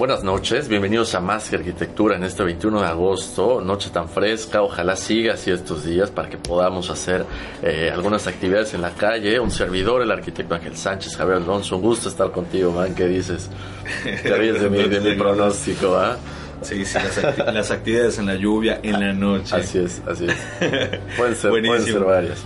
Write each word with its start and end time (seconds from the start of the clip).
Buenas 0.00 0.24
noches, 0.24 0.66
bienvenidos 0.66 1.14
a 1.14 1.20
Más 1.20 1.50
que 1.50 1.56
Arquitectura 1.56 2.16
en 2.16 2.24
este 2.24 2.42
21 2.42 2.80
de 2.80 2.86
agosto, 2.86 3.60
noche 3.60 3.90
tan 3.90 4.08
fresca, 4.08 4.62
ojalá 4.62 4.96
siga 4.96 5.34
así 5.34 5.50
estos 5.50 5.84
días 5.84 6.10
para 6.10 6.30
que 6.30 6.38
podamos 6.38 6.88
hacer 6.88 7.26
eh, 7.62 7.90
algunas 7.92 8.26
actividades 8.26 8.72
en 8.72 8.80
la 8.80 8.92
calle. 8.92 9.38
Un 9.38 9.50
servidor, 9.50 10.00
el 10.00 10.10
arquitecto 10.10 10.54
Ángel 10.54 10.74
Sánchez, 10.74 11.18
Javier 11.18 11.36
Alonso, 11.36 11.76
un 11.76 11.82
gusto 11.82 12.08
estar 12.08 12.30
contigo, 12.32 12.72
man, 12.72 12.94
¿qué 12.94 13.08
dices? 13.08 13.50
Te 14.02 14.34
ríes 14.38 14.62
de 14.62 14.70
mi, 14.70 14.84
de 14.88 15.00
mi 15.00 15.12
pronóstico, 15.18 15.94
¿ah? 15.98 16.16
Sí, 16.62 16.82
sí, 16.86 16.94
las, 16.94 17.22
acti- 17.22 17.52
las 17.52 17.70
actividades 17.70 18.18
en 18.18 18.24
la 18.26 18.36
lluvia, 18.36 18.80
en 18.82 19.00
la 19.00 19.12
noche. 19.12 19.54
Así 19.54 19.80
es, 19.80 20.00
así 20.08 20.24
es. 20.24 20.36
Pueden 21.18 21.36
ser, 21.36 21.50
pueden 21.50 21.66
Buenísimo. 21.66 21.98
ser 21.98 22.04
varias. 22.06 22.38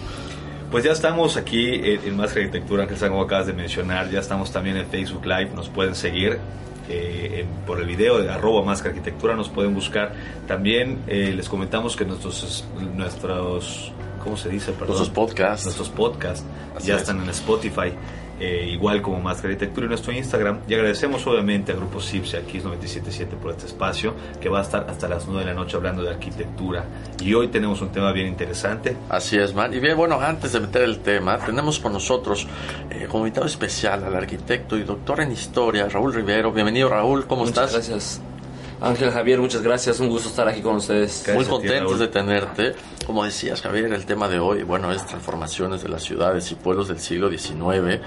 Pues 0.73 0.83
ya 0.83 0.91
estamos 0.91 1.37
aquí 1.37 1.73
en, 1.73 2.01
en 2.05 2.17
Más 2.17 2.33
que 2.33 2.41
Arquitectura, 2.41 2.89
que 2.89 2.97
como 2.97 3.23
acabas 3.23 3.47
de 3.47 3.53
mencionar. 3.53 4.11
Ya 4.11 4.19
estamos 4.19 4.51
también 4.51 4.77
en 4.77 4.87
Facebook 4.87 5.25
Live, 5.25 5.51
nos 5.55 5.69
pueden 5.69 5.95
seguir. 5.95 6.39
Eh, 6.89 7.41
en- 7.41 7.65
por 7.67 7.81
el 7.81 7.87
video 7.87 8.19
de 8.23 8.31
arroba 8.31 8.63
más 8.65 8.83
que 8.83 8.89
arquitectura 8.89 9.35
nos 9.35 9.49
pueden 9.49 9.75
buscar 9.75 10.13
también 10.47 10.99
eh, 11.07 11.33
les 11.35 11.49
comentamos 11.49 11.97
que 11.97 12.05
nuestros 12.05 12.65
nuestros 12.97 13.93
cómo 14.23 14.37
se 14.37 14.49
dice 14.49 14.73
perdón 14.73 14.97
Nuestros 14.97 15.11
podcasts. 15.11 15.65
nuestros 15.65 15.89
podcasts 15.91 16.45
Así 16.77 16.89
ya 16.89 16.95
es. 16.97 17.03
están 17.03 17.23
en 17.23 17.29
Spotify 17.31 17.93
eh, 18.41 18.69
igual 18.71 19.03
como 19.03 19.21
Más 19.21 19.41
que 19.41 19.49
Arquitectura 19.49 19.87
y 19.87 19.89
nuestro 19.89 20.13
Instagram. 20.13 20.61
Y 20.69 20.75
agradecemos 20.75 21.27
obviamente 21.27 21.73
a 21.73 21.77
Grupo 21.77 22.01
CIPSE, 22.01 22.39
aquí 22.39 22.59
977 22.59 23.37
por 23.41 23.53
este 23.53 23.67
espacio, 23.67 24.15
que 24.41 24.49
va 24.49 24.61
a 24.61 24.63
estar 24.63 24.87
hasta 24.89 25.09
las 25.09 25.27
9 25.27 25.41
de 25.41 25.47
la 25.47 25.55
noche 25.55 25.77
hablando 25.77 26.03
de 26.03 26.11
arquitectura. 26.11 26.85
Y 27.23 27.35
hoy 27.35 27.49
tenemos 27.49 27.81
un 27.81 27.91
tema 27.91 28.13
bien 28.13 28.27
interesante. 28.27 28.97
Así 29.09 29.37
es, 29.37 29.55
man. 29.55 29.73
Y 29.73 29.81
bien, 29.81 29.97
bueno, 29.97 30.21
antes 30.21 30.53
de 30.53 30.61
meter 30.61 30.83
el 30.83 31.01
tema, 31.01 31.39
tenemos 31.39 31.79
con 31.79 31.93
nosotros 31.93 32.47
eh, 32.91 33.07
como 33.09 33.27
invitado 33.27 33.47
especial 33.47 34.05
al 34.05 34.15
arquitecto 34.15 34.77
y 34.77 34.83
doctor 34.83 35.21
en 35.21 35.33
historia, 35.33 35.89
Raúl 35.89 36.13
Rivero. 36.15 36.53
Bienvenido, 36.53 36.89
Raúl, 36.89 37.27
¿cómo 37.27 37.45
muchas 37.45 37.75
estás? 37.75 37.89
gracias. 37.89 38.34
Ángel 38.81 39.11
Javier, 39.11 39.41
muchas 39.41 39.63
gracias. 39.63 40.01
Un 40.01 40.09
gusto 40.09 40.29
estar 40.29 40.49
aquí 40.49 40.61
con 40.61 40.77
ustedes. 40.77 41.23
Gracias 41.25 41.37
Muy 41.37 41.45
ti, 41.45 41.69
contentos 41.69 41.99
de 41.99 42.09
tenerte. 42.09 42.75
Como 43.07 43.25
decías, 43.25 43.61
Javier, 43.61 43.93
el 43.93 44.07
tema 44.07 44.29
de 44.29 44.39
hoy, 44.39 44.63
bueno, 44.63 44.91
es 44.93 45.05
transformaciones 45.07 45.83
de 45.83 45.89
las 45.89 46.03
ciudades 46.03 46.51
y 46.51 46.55
pueblos 46.55 46.89
del 46.89 46.99
siglo 46.99 47.31
XIX. 47.31 48.01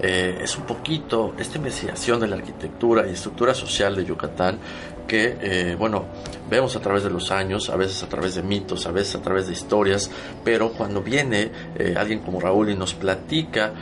Eh, 0.00 0.38
es 0.40 0.56
un 0.56 0.64
poquito 0.64 1.34
esta 1.38 1.58
investigación 1.58 2.20
de 2.20 2.28
la 2.28 2.36
arquitectura 2.36 3.06
y 3.06 3.12
estructura 3.12 3.54
social 3.54 3.96
de 3.96 4.04
Yucatán 4.04 4.58
que, 5.06 5.36
eh, 5.40 5.76
bueno, 5.78 6.06
vemos 6.48 6.74
a 6.76 6.80
través 6.80 7.04
de 7.04 7.10
los 7.10 7.30
años, 7.30 7.68
a 7.68 7.76
veces 7.76 8.02
a 8.02 8.08
través 8.08 8.34
de 8.36 8.42
mitos, 8.42 8.86
a 8.86 8.90
veces 8.90 9.16
a 9.16 9.22
través 9.22 9.46
de 9.46 9.52
historias, 9.52 10.10
pero 10.44 10.72
cuando 10.72 11.02
viene 11.02 11.50
eh, 11.76 11.94
alguien 11.96 12.20
como 12.20 12.40
Raúl 12.40 12.70
y 12.70 12.76
nos 12.76 12.94
platica 12.94 13.72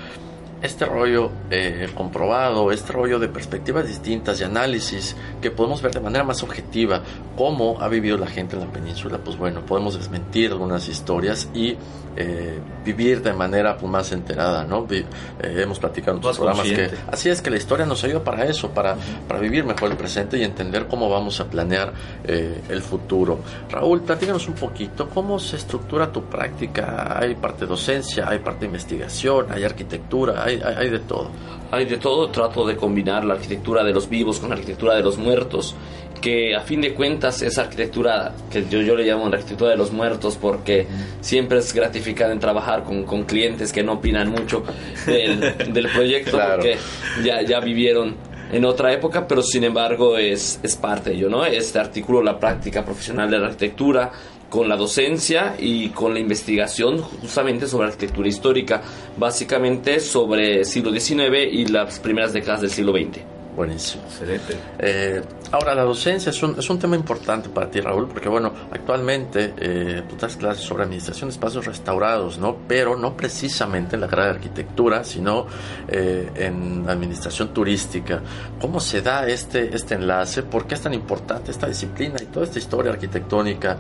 este 0.62 0.84
rollo 0.84 1.30
eh, 1.50 1.88
comprobado, 1.94 2.70
este 2.70 2.92
rollo 2.92 3.18
de 3.18 3.28
perspectivas 3.28 3.86
distintas 3.86 4.40
y 4.40 4.44
análisis 4.44 5.16
que 5.40 5.50
podemos 5.50 5.82
ver 5.82 5.92
de 5.92 6.00
manera 6.00 6.24
más 6.24 6.42
objetiva 6.42 7.02
cómo 7.36 7.80
ha 7.80 7.88
vivido 7.88 8.16
la 8.16 8.26
gente 8.26 8.56
en 8.56 8.62
la 8.62 8.70
península, 8.70 9.18
pues 9.18 9.36
bueno, 9.36 9.62
podemos 9.66 9.94
desmentir 9.98 10.52
algunas 10.52 10.88
historias 10.88 11.48
y 11.54 11.76
eh, 12.14 12.58
vivir 12.84 13.22
de 13.22 13.32
manera 13.32 13.76
pues, 13.78 13.90
más 13.90 14.12
enterada, 14.12 14.64
¿no? 14.64 14.84
Vi- 14.84 14.98
eh, 14.98 15.60
hemos 15.62 15.78
platicado 15.78 16.12
en 16.12 16.18
otros 16.18 16.36
programas 16.36 16.66
que 16.66 16.90
así 17.10 17.30
es 17.30 17.40
que 17.40 17.48
la 17.50 17.56
historia 17.56 17.86
nos 17.86 18.04
ayuda 18.04 18.22
para 18.22 18.44
eso, 18.44 18.68
para, 18.70 18.96
para 19.26 19.40
vivir 19.40 19.64
mejor 19.64 19.90
el 19.90 19.96
presente 19.96 20.36
y 20.36 20.42
entender 20.44 20.86
cómo 20.88 21.08
vamos 21.08 21.40
a 21.40 21.46
planear 21.46 21.92
eh, 22.24 22.60
el 22.68 22.82
futuro. 22.82 23.38
Raúl, 23.70 24.02
platícanos 24.02 24.46
un 24.46 24.54
poquito, 24.54 25.08
¿cómo 25.08 25.38
se 25.38 25.56
estructura 25.56 26.12
tu 26.12 26.24
práctica? 26.24 27.18
Hay 27.18 27.34
parte 27.34 27.64
docencia, 27.64 28.28
hay 28.28 28.40
parte 28.40 28.66
investigación, 28.66 29.46
hay 29.50 29.64
arquitectura, 29.64 30.44
hay, 30.44 30.51
hay, 30.54 30.74
hay 30.76 30.90
de 30.90 30.98
todo. 31.00 31.30
Hay 31.70 31.86
de 31.86 31.96
todo, 31.96 32.28
trato 32.28 32.66
de 32.66 32.76
combinar 32.76 33.24
la 33.24 33.34
arquitectura 33.34 33.82
de 33.82 33.92
los 33.92 34.08
vivos 34.08 34.38
con 34.38 34.50
la 34.50 34.56
arquitectura 34.56 34.94
de 34.94 35.02
los 35.02 35.16
muertos, 35.16 35.74
que 36.20 36.54
a 36.54 36.60
fin 36.60 36.80
de 36.82 36.92
cuentas 36.92 37.40
es 37.42 37.56
arquitectura 37.58 38.34
que 38.50 38.66
yo, 38.68 38.82
yo 38.82 38.94
le 38.94 39.04
llamo 39.04 39.28
la 39.28 39.36
arquitectura 39.36 39.70
de 39.70 39.76
los 39.76 39.90
muertos 39.90 40.36
porque 40.40 40.86
siempre 41.20 41.58
es 41.58 41.72
gratificante 41.72 42.36
trabajar 42.36 42.84
con, 42.84 43.04
con 43.04 43.24
clientes 43.24 43.72
que 43.72 43.82
no 43.82 43.94
opinan 43.94 44.30
mucho 44.30 44.62
del, 45.06 45.40
del 45.72 45.88
proyecto 45.88 46.32
Claro. 46.32 46.56
porque 46.56 46.76
ya, 47.24 47.42
ya 47.42 47.58
vivieron 47.60 48.16
en 48.52 48.64
otra 48.66 48.92
época, 48.92 49.26
pero 49.26 49.42
sin 49.42 49.64
embargo 49.64 50.18
es, 50.18 50.60
es 50.62 50.76
parte 50.76 51.10
de 51.10 51.16
ello, 51.16 51.30
¿no? 51.30 51.44
Este 51.46 51.78
artículo, 51.78 52.22
la 52.22 52.38
práctica 52.38 52.84
profesional 52.84 53.30
de 53.30 53.38
la 53.38 53.46
arquitectura, 53.46 54.12
con 54.52 54.68
la 54.68 54.76
docencia 54.76 55.56
y 55.58 55.88
con 55.88 56.12
la 56.12 56.20
investigación 56.20 57.00
justamente 57.00 57.66
sobre 57.66 57.86
arquitectura 57.86 58.28
histórica, 58.28 58.82
básicamente 59.16 59.98
sobre 59.98 60.66
siglo 60.66 60.92
XIX 60.92 61.50
y 61.50 61.64
las 61.64 61.98
primeras 62.00 62.34
décadas 62.34 62.60
del 62.60 62.70
siglo 62.70 62.92
XX. 62.92 63.31
Buenísimo. 63.54 64.04
Excelente. 64.04 64.56
Eh, 64.78 65.22
ahora, 65.50 65.74
la 65.74 65.82
docencia 65.82 66.30
es 66.30 66.42
un, 66.42 66.58
es 66.58 66.70
un 66.70 66.78
tema 66.78 66.96
importante 66.96 67.50
para 67.50 67.70
ti, 67.70 67.80
Raúl, 67.80 68.08
porque 68.08 68.28
bueno, 68.28 68.50
actualmente 68.70 69.52
eh, 69.58 70.02
tú 70.08 70.16
das 70.16 70.36
clases 70.36 70.64
sobre 70.64 70.84
administración 70.84 71.28
de 71.28 71.34
espacios 71.34 71.66
restaurados, 71.66 72.38
¿no? 72.38 72.56
Pero 72.66 72.96
no 72.96 73.14
precisamente 73.14 73.96
en 73.96 74.00
la 74.00 74.08
carrera 74.08 74.28
de 74.28 74.34
arquitectura, 74.36 75.04
sino 75.04 75.46
eh, 75.86 76.30
en 76.34 76.88
administración 76.88 77.52
turística. 77.52 78.22
¿Cómo 78.58 78.80
se 78.80 79.02
da 79.02 79.26
este, 79.26 79.74
este 79.76 79.96
enlace? 79.96 80.42
¿Por 80.44 80.66
qué 80.66 80.74
es 80.74 80.80
tan 80.80 80.94
importante 80.94 81.50
esta 81.50 81.66
disciplina 81.66 82.16
y 82.22 82.26
toda 82.26 82.46
esta 82.46 82.58
historia 82.58 82.90
arquitectónica 82.92 83.76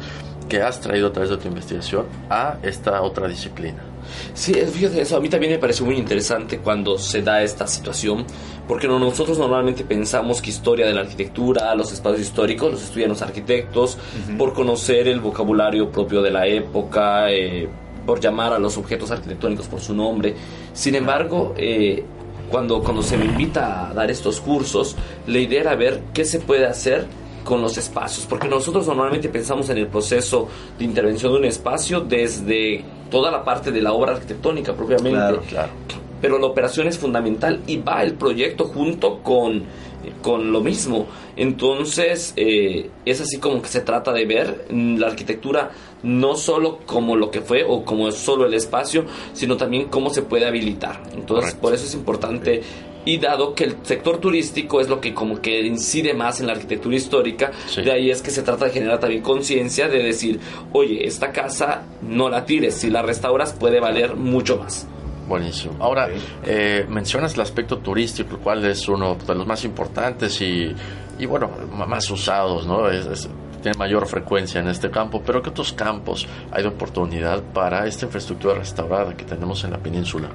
que 0.50 0.60
has 0.60 0.80
traído 0.82 1.08
a 1.08 1.12
través 1.12 1.30
de 1.30 1.38
tu 1.38 1.48
investigación 1.48 2.04
a 2.28 2.58
esta 2.62 3.00
otra 3.00 3.26
disciplina? 3.26 3.91
Sí, 4.34 4.52
eh, 4.52 4.66
fíjate, 4.66 5.00
eso 5.02 5.16
a 5.16 5.20
mí 5.20 5.28
también 5.28 5.52
me 5.52 5.58
pareció 5.58 5.84
muy 5.86 5.96
interesante 5.96 6.58
cuando 6.58 6.98
se 6.98 7.22
da 7.22 7.42
esta 7.42 7.66
situación, 7.66 8.24
porque 8.68 8.86
no- 8.88 8.98
nosotros 8.98 9.38
normalmente 9.38 9.84
pensamos 9.84 10.40
que 10.42 10.50
historia 10.50 10.86
de 10.86 10.92
la 10.94 11.00
arquitectura, 11.02 11.74
los 11.74 11.92
espacios 11.92 12.20
históricos, 12.22 12.72
los 12.72 12.82
estudian 12.82 13.08
los 13.10 13.22
arquitectos, 13.22 13.98
por 14.38 14.52
conocer 14.52 15.08
el 15.08 15.20
vocabulario 15.20 15.90
propio 15.90 16.22
de 16.22 16.30
la 16.30 16.46
época, 16.46 17.30
eh, 17.30 17.68
por 18.06 18.18
llamar 18.20 18.52
a 18.52 18.58
los 18.58 18.76
objetos 18.76 19.10
arquitectónicos 19.10 19.66
por 19.68 19.80
su 19.80 19.94
nombre. 19.94 20.34
Sin 20.72 20.94
embargo, 20.94 21.54
eh, 21.56 22.02
cuando, 22.50 22.82
cuando 22.82 23.02
se 23.02 23.16
me 23.16 23.24
invita 23.26 23.88
a 23.90 23.94
dar 23.94 24.10
estos 24.10 24.40
cursos, 24.40 24.96
la 25.26 25.38
idea 25.38 25.60
era 25.60 25.74
ver 25.76 26.02
qué 26.12 26.24
se 26.24 26.38
puede 26.40 26.66
hacer 26.66 27.06
con 27.44 27.60
los 27.60 27.76
espacios, 27.78 28.26
porque 28.26 28.48
nosotros 28.48 28.86
normalmente 28.86 29.28
pensamos 29.28 29.68
en 29.70 29.78
el 29.78 29.86
proceso 29.88 30.48
de 30.78 30.84
intervención 30.84 31.32
de 31.32 31.38
un 31.38 31.44
espacio 31.44 32.00
desde 32.00 32.84
toda 33.10 33.30
la 33.30 33.44
parte 33.44 33.70
de 33.72 33.80
la 33.82 33.92
obra 33.92 34.12
arquitectónica 34.12 34.72
propiamente, 34.74 35.10
Claro, 35.18 35.42
claro. 35.48 35.72
pero 36.20 36.38
la 36.38 36.46
operación 36.46 36.86
es 36.88 36.98
fundamental 36.98 37.60
y 37.66 37.76
va 37.78 38.02
el 38.02 38.14
proyecto 38.14 38.64
junto 38.66 39.18
con, 39.22 39.64
con 40.22 40.52
lo 40.52 40.60
mismo. 40.60 41.06
Entonces, 41.36 42.32
eh, 42.36 42.90
es 43.04 43.20
así 43.20 43.38
como 43.38 43.60
que 43.60 43.68
se 43.68 43.80
trata 43.80 44.12
de 44.12 44.24
ver 44.26 44.66
la 44.70 45.06
arquitectura 45.08 45.70
no 46.02 46.34
solo 46.36 46.78
como 46.86 47.16
lo 47.16 47.30
que 47.30 47.40
fue 47.40 47.64
o 47.66 47.84
como 47.84 48.08
es 48.08 48.16
solo 48.16 48.46
el 48.46 48.54
espacio, 48.54 49.04
sino 49.32 49.56
también 49.56 49.86
cómo 49.88 50.10
se 50.10 50.22
puede 50.22 50.46
habilitar. 50.46 51.02
Entonces, 51.14 51.26
Correcto. 51.54 51.60
por 51.60 51.74
eso 51.74 51.84
es 51.86 51.94
importante 51.94 52.62
y 53.04 53.18
dado 53.18 53.54
que 53.54 53.64
el 53.64 53.76
sector 53.82 54.18
turístico 54.18 54.80
es 54.80 54.88
lo 54.88 55.00
que 55.00 55.12
como 55.12 55.40
que 55.40 55.60
incide 55.62 56.14
más 56.14 56.40
en 56.40 56.46
la 56.46 56.52
arquitectura 56.52 56.94
histórica, 56.94 57.50
Sí. 57.66 57.82
de 57.82 57.90
ahí 57.90 58.10
es 58.10 58.22
que 58.22 58.30
se 58.30 58.42
trata 58.42 58.66
de 58.66 58.70
generar 58.70 59.00
también 59.00 59.22
conciencia 59.22 59.88
de 59.88 60.02
decir, 60.02 60.38
oye, 60.72 61.04
esta 61.06 61.32
casa 61.32 61.82
no 62.00 62.28
la 62.28 62.44
tires, 62.44 62.74
si 62.76 62.90
la 62.90 63.02
restauras 63.02 63.52
puede 63.54 63.80
valer 63.80 64.14
mucho 64.14 64.56
más. 64.58 64.86
Buenísimo. 65.28 65.74
Ahora, 65.80 66.10
eh, 66.44 66.84
mencionas 66.88 67.34
el 67.34 67.40
aspecto 67.40 67.78
turístico, 67.78 68.36
el 68.36 68.40
cual 68.40 68.64
es 68.66 68.88
uno 68.88 69.14
de 69.16 69.34
los 69.34 69.46
más 69.46 69.64
importantes 69.64 70.40
y, 70.40 70.72
y 71.18 71.26
bueno, 71.26 71.50
más 71.86 72.08
usados, 72.10 72.66
¿no? 72.66 72.88
Es, 72.90 73.28
tiene 73.62 73.78
mayor 73.78 74.06
frecuencia 74.06 74.60
en 74.60 74.68
este 74.68 74.90
campo, 74.90 75.22
pero 75.24 75.40
¿qué 75.40 75.50
otros 75.50 75.72
campos 75.72 76.26
hay 76.50 76.62
de 76.62 76.68
oportunidad 76.68 77.42
para 77.54 77.86
esta 77.86 78.06
infraestructura 78.06 78.54
restaurada 78.54 79.16
que 79.16 79.24
tenemos 79.24 79.64
en 79.64 79.70
la 79.70 79.78
península? 79.78 80.28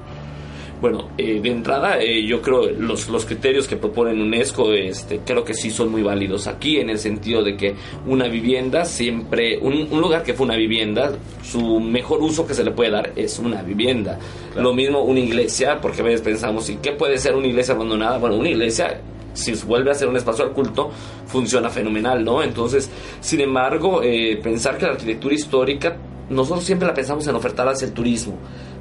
Bueno, 0.80 1.08
eh, 1.18 1.40
de 1.40 1.50
entrada, 1.50 1.98
eh, 1.98 2.24
yo 2.24 2.40
creo 2.40 2.70
los, 2.70 3.08
los 3.08 3.26
criterios 3.26 3.66
que 3.66 3.76
proponen 3.76 4.20
UNESCO, 4.22 4.72
este, 4.72 5.20
creo 5.24 5.44
que 5.44 5.52
sí 5.52 5.72
son 5.72 5.90
muy 5.90 6.02
válidos 6.02 6.46
aquí, 6.46 6.78
en 6.78 6.88
el 6.88 6.98
sentido 6.98 7.42
de 7.42 7.56
que 7.56 7.74
una 8.06 8.28
vivienda 8.28 8.84
siempre, 8.84 9.58
un, 9.58 9.88
lugar 10.00 10.22
que 10.22 10.34
fue 10.34 10.46
una 10.46 10.54
vivienda, 10.56 11.14
su 11.42 11.80
mejor 11.80 12.22
uso 12.22 12.46
que 12.46 12.54
se 12.54 12.62
le 12.62 12.70
puede 12.70 12.92
dar 12.92 13.12
es 13.16 13.40
una 13.40 13.60
vivienda. 13.62 14.20
Lo 14.54 14.72
mismo 14.72 15.02
una 15.02 15.18
iglesia, 15.18 15.80
porque 15.80 16.00
a 16.00 16.04
veces 16.04 16.20
pensamos, 16.20 16.70
¿y 16.70 16.76
qué 16.76 16.92
puede 16.92 17.18
ser 17.18 17.34
una 17.34 17.48
iglesia 17.48 17.74
abandonada? 17.74 18.18
Bueno, 18.18 18.36
una 18.36 18.50
iglesia 18.50 19.00
si 19.38 19.52
vuelve 19.52 19.90
a 19.90 19.94
ser 19.94 20.08
un 20.08 20.16
espacio 20.16 20.44
al 20.44 20.52
culto, 20.52 20.90
funciona 21.26 21.70
fenomenal, 21.70 22.24
¿no? 22.24 22.42
Entonces, 22.42 22.90
sin 23.20 23.40
embargo, 23.40 24.02
eh, 24.02 24.38
pensar 24.42 24.76
que 24.76 24.86
la 24.86 24.92
arquitectura 24.92 25.34
histórica, 25.34 25.96
nosotros 26.28 26.64
siempre 26.64 26.86
la 26.86 26.94
pensamos 26.94 27.26
en 27.26 27.34
ofertar 27.34 27.68
hacia 27.68 27.86
el 27.86 27.92
turismo 27.92 28.38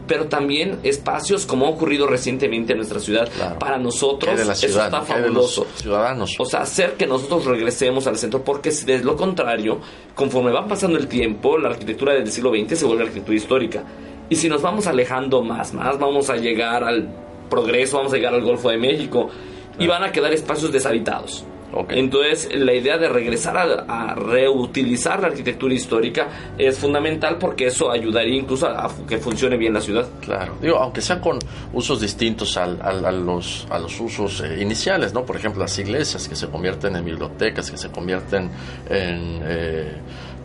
pero 0.07 0.27
también 0.27 0.79
espacios 0.83 1.45
como 1.45 1.67
ha 1.67 1.69
ocurrido 1.69 2.07
recientemente 2.07 2.71
en 2.71 2.77
nuestra 2.77 2.99
ciudad. 2.99 3.29
Para 3.59 3.77
nosotros, 3.77 4.39
eso 4.39 4.65
está 4.65 5.01
fabuloso. 5.01 5.67
ciudadanos. 5.75 6.35
O 6.39 6.45
sea, 6.45 6.61
hacer 6.61 6.93
que 6.93 7.05
nosotros 7.05 7.45
regresemos 7.45 8.07
al 8.07 8.17
centro, 8.17 8.43
porque 8.43 8.71
si 8.71 8.85
de 8.85 9.03
lo 9.03 9.15
contrario, 9.15 9.79
conforme 10.15 10.51
va 10.51 10.65
pasando 10.65 10.97
el 10.97 11.07
tiempo, 11.07 11.57
la 11.57 11.69
arquitectura 11.69 12.13
del 12.13 12.31
siglo 12.31 12.51
XX 12.51 12.79
se 12.79 12.85
vuelve 12.85 13.03
arquitectura 13.03 13.37
histórica. 13.37 13.83
Y 14.29 14.35
si 14.35 14.49
nos 14.49 14.61
vamos 14.61 14.87
alejando 14.87 15.43
más, 15.43 15.73
más, 15.73 15.99
vamos 15.99 16.29
a 16.29 16.37
llegar 16.37 16.83
al 16.83 17.07
progreso, 17.49 17.97
vamos 17.97 18.13
a 18.13 18.15
llegar 18.15 18.33
al 18.33 18.41
Golfo 18.41 18.69
de 18.69 18.77
México, 18.77 19.29
y 19.79 19.87
van 19.87 20.03
a 20.03 20.11
quedar 20.11 20.33
espacios 20.33 20.71
deshabitados. 20.71 21.45
Entonces, 21.89 22.49
la 22.55 22.73
idea 22.73 22.97
de 22.97 23.09
regresar 23.09 23.57
a, 23.57 24.15
reutilizar 24.15 25.21
la 25.21 25.27
arquitectura 25.27 25.73
histórica 25.73 26.27
es 26.57 26.79
fundamental 26.79 27.37
porque 27.37 27.67
eso 27.67 27.91
ayudaría 27.91 28.35
incluso 28.35 28.67
a, 28.67 28.89
que 29.07 29.17
funcione 29.17 29.57
bien 29.57 29.73
la 29.73 29.81
ciudad. 29.81 30.07
Claro, 30.21 30.57
digo, 30.61 30.77
aunque 30.77 31.01
sea 31.01 31.19
con 31.19 31.39
usos 31.73 32.01
distintos 32.01 32.57
al, 32.57 32.81
a, 32.81 33.11
los, 33.11 33.67
a 33.69 33.79
los 33.79 33.99
usos 33.99 34.41
eh, 34.41 34.61
iniciales, 34.61 35.13
¿no? 35.13 35.25
Por 35.25 35.35
ejemplo, 35.35 35.61
las 35.61 35.77
iglesias 35.77 36.27
que 36.27 36.35
se 36.35 36.47
convierten 36.47 36.95
en 36.95 37.05
bibliotecas, 37.05 37.69
que 37.69 37.77
se 37.77 37.89
convierten 37.89 38.49
en... 38.89 39.41
Eh, 39.43 39.97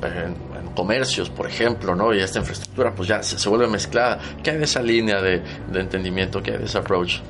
en, 0.02 0.52
comercios, 0.72 1.28
por 1.28 1.46
ejemplo, 1.46 1.94
¿no? 1.94 2.14
Y 2.14 2.20
esta 2.20 2.38
infraestructura 2.38 2.94
pues 2.94 3.06
ya 3.06 3.22
se, 3.22 3.46
vuelve 3.50 3.66
mezclada. 3.66 4.18
¿Qué 4.42 4.52
hay 4.52 4.56
de 4.56 4.64
esa 4.64 4.80
línea 4.80 5.20
de, 5.20 5.42
de 5.70 5.80
entendimiento? 5.80 6.42
¿Qué 6.42 6.52
hay 6.52 6.58
de 6.58 6.64
ese 6.64 6.78
approach? 6.78 7.20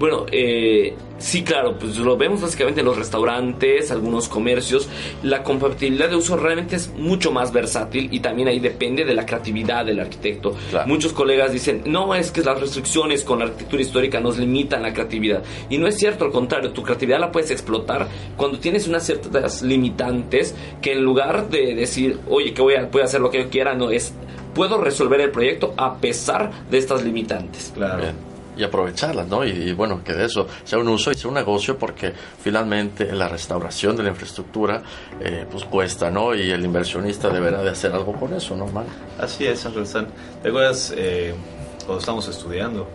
Bueno, 0.00 0.24
eh, 0.32 0.94
sí, 1.18 1.44
claro, 1.44 1.76
pues 1.78 1.98
lo 1.98 2.16
vemos 2.16 2.40
básicamente 2.40 2.80
en 2.80 2.86
los 2.86 2.96
restaurantes, 2.96 3.90
algunos 3.90 4.30
comercios. 4.30 4.88
La 5.22 5.42
compatibilidad 5.42 6.08
de 6.08 6.16
uso 6.16 6.38
realmente 6.38 6.76
es 6.76 6.88
mucho 6.96 7.30
más 7.30 7.52
versátil 7.52 8.08
y 8.10 8.20
también 8.20 8.48
ahí 8.48 8.60
depende 8.60 9.04
de 9.04 9.12
la 9.12 9.26
creatividad 9.26 9.84
del 9.84 10.00
arquitecto. 10.00 10.56
Muchos 10.86 11.12
colegas 11.12 11.52
dicen, 11.52 11.82
no, 11.84 12.14
es 12.14 12.30
que 12.30 12.40
las 12.40 12.58
restricciones 12.58 13.24
con 13.24 13.40
la 13.40 13.44
arquitectura 13.44 13.82
histórica 13.82 14.20
nos 14.20 14.38
limitan 14.38 14.82
la 14.82 14.94
creatividad. 14.94 15.42
Y 15.68 15.76
no 15.76 15.86
es 15.86 15.98
cierto, 15.98 16.24
al 16.24 16.32
contrario, 16.32 16.72
tu 16.72 16.82
creatividad 16.82 17.20
la 17.20 17.30
puedes 17.30 17.50
explotar 17.50 18.08
cuando 18.38 18.58
tienes 18.58 18.88
unas 18.88 19.04
ciertas 19.04 19.60
limitantes 19.60 20.54
que 20.80 20.92
en 20.92 21.04
lugar 21.04 21.50
de 21.50 21.74
decir, 21.74 22.20
oye, 22.26 22.54
que 22.54 22.62
voy 22.62 22.76
a, 22.76 22.86
voy 22.86 23.02
a 23.02 23.04
hacer 23.04 23.20
lo 23.20 23.30
que 23.30 23.42
yo 23.42 23.50
quiera, 23.50 23.74
no 23.74 23.90
es, 23.90 24.14
puedo 24.54 24.80
resolver 24.80 25.20
el 25.20 25.30
proyecto 25.30 25.74
a 25.76 25.98
pesar 25.98 26.50
de 26.70 26.78
estas 26.78 27.04
limitantes. 27.04 27.70
Claro 27.74 28.29
y 28.60 28.64
aprovecharlas, 28.64 29.26
¿no? 29.26 29.44
Y, 29.44 29.72
bueno, 29.72 30.04
que 30.04 30.12
de 30.12 30.26
eso 30.26 30.46
sea 30.64 30.78
un 30.78 30.88
uso 30.88 31.10
y 31.10 31.14
sea 31.14 31.28
un 31.28 31.34
negocio 31.34 31.78
porque 31.78 32.12
finalmente 32.42 33.10
la 33.12 33.28
restauración 33.28 33.96
de 33.96 34.02
la 34.02 34.10
infraestructura 34.10 34.82
eh, 35.20 35.46
pues 35.50 35.64
cuesta, 35.64 36.10
¿no? 36.10 36.34
Y 36.34 36.50
el 36.50 36.64
inversionista 36.64 37.30
deberá 37.30 37.62
de 37.62 37.70
hacer 37.70 37.92
algo 37.92 38.12
con 38.12 38.34
eso, 38.34 38.54
¿no, 38.56 38.70
Así 39.18 39.46
es, 39.46 39.60
San 39.60 40.06
¿Te 40.42 40.48
acuerdas 40.48 40.92
eh, 40.96 41.34
cuando 41.78 41.98
estamos 41.98 42.28
estudiando? 42.28 42.86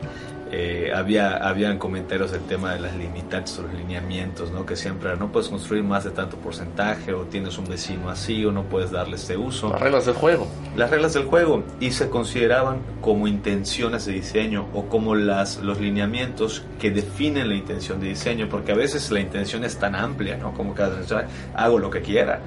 Eh, 0.52 0.92
había 0.94 1.38
habían 1.38 1.80
comentarios 1.80 2.32
del 2.32 2.42
tema 2.42 2.74
de 2.74 2.80
las 2.80 2.96
limitantes 2.96 3.58
o 3.58 3.64
los 3.64 3.74
lineamientos, 3.74 4.52
¿no? 4.52 4.66
que 4.66 4.76
siempre 4.76 5.16
no 5.18 5.32
puedes 5.32 5.50
construir 5.50 5.84
más 5.84 6.04
de 6.04 6.12
tanto 6.12 6.38
porcentaje 6.38 7.14
o 7.14 7.24
tienes 7.24 7.58
un 7.58 7.66
vecino 7.66 8.10
así 8.10 8.46
o 8.46 8.52
no 8.52 8.64
puedes 8.64 8.92
darle 8.92 9.16
este 9.16 9.38
uso. 9.38 9.70
Las 9.70 9.82
reglas 9.82 10.06
del 10.06 10.16
juego. 10.16 10.48
Las 10.76 10.92
reglas 10.92 11.14
del 11.14 11.26
juego 11.26 11.64
y 11.80 11.92
se 11.92 12.10
consideraban 12.10 12.80
como 13.02 13.28
intenciones 13.28 14.06
de 14.06 14.14
diseño 14.14 14.68
o 14.74 14.86
como 14.86 15.16
las, 15.16 15.58
los 15.58 15.80
lineamientos 15.80 16.64
que 16.80 16.92
definen 16.92 17.50
la 17.50 17.56
intención 17.56 18.00
de 18.00 18.10
diseño, 18.10 18.48
porque 18.48 18.72
a 18.72 18.76
veces 18.76 19.10
la 19.10 19.22
intención 19.22 19.64
es 19.64 19.78
tan 19.78 19.96
amplia, 19.96 20.38
¿no? 20.38 20.54
como 20.54 20.76
que 20.76 20.84
hago 21.56 21.80
lo 21.80 21.90
que 21.90 22.02
quiera 22.02 22.40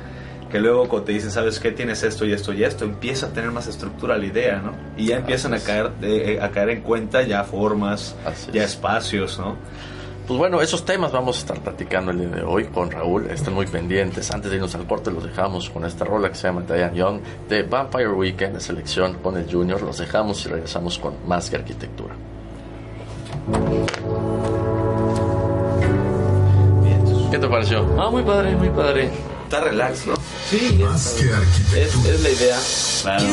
que 0.50 0.58
luego 0.58 0.88
cuando 0.88 1.06
te 1.06 1.12
dicen, 1.12 1.30
¿sabes 1.30 1.60
qué? 1.60 1.72
Tienes 1.72 2.02
esto 2.02 2.24
y 2.24 2.32
esto 2.32 2.52
y 2.52 2.64
esto, 2.64 2.84
empieza 2.84 3.26
a 3.26 3.28
tener 3.30 3.50
más 3.50 3.66
estructura 3.66 4.16
la 4.16 4.26
idea, 4.26 4.58
¿no? 4.58 4.72
Y 4.96 5.06
ya 5.06 5.16
empiezan 5.16 5.54
a 5.54 5.60
caer, 5.60 5.90
eh, 6.02 6.38
a 6.40 6.50
caer 6.50 6.70
en 6.70 6.80
cuenta 6.80 7.22
ya 7.22 7.44
formas, 7.44 8.16
ya 8.52 8.64
espacios, 8.64 9.38
¿no? 9.38 9.56
Pues 10.26 10.36
bueno, 10.36 10.60
esos 10.60 10.84
temas 10.84 11.10
vamos 11.10 11.36
a 11.36 11.40
estar 11.40 11.58
platicando 11.60 12.10
el 12.10 12.18
día 12.18 12.28
de 12.28 12.42
hoy 12.42 12.64
con 12.66 12.90
Raúl. 12.90 13.30
Estén 13.30 13.54
muy 13.54 13.66
pendientes. 13.66 14.30
Antes 14.30 14.50
de 14.50 14.58
irnos 14.58 14.74
al 14.74 14.86
corte, 14.86 15.10
los 15.10 15.24
dejamos 15.24 15.70
con 15.70 15.86
esta 15.86 16.04
rola 16.04 16.28
que 16.28 16.34
se 16.34 16.48
llama 16.48 16.64
Diane 16.68 16.94
Young 16.94 17.20
de 17.48 17.62
Vampire 17.62 18.10
Weekend 18.10 18.52
de 18.52 18.60
selección 18.60 19.14
con 19.22 19.38
el 19.38 19.50
Junior. 19.50 19.80
Los 19.80 19.96
dejamos 19.96 20.44
y 20.44 20.50
regresamos 20.50 20.98
con 20.98 21.14
más 21.26 21.48
que 21.48 21.56
arquitectura. 21.56 22.14
¿Qué 27.30 27.38
te 27.38 27.48
pareció? 27.48 27.86
Ah, 27.98 28.10
muy 28.10 28.22
padre, 28.22 28.54
muy 28.54 28.68
padre. 28.68 29.10
Está 29.48 29.60
relax, 29.60 30.06
¿no? 30.06 30.14
Sí, 30.50 30.78
es, 31.74 31.94
es, 32.04 32.20
la 32.20 32.28
idea. 32.28 32.58
Claro. 33.00 33.24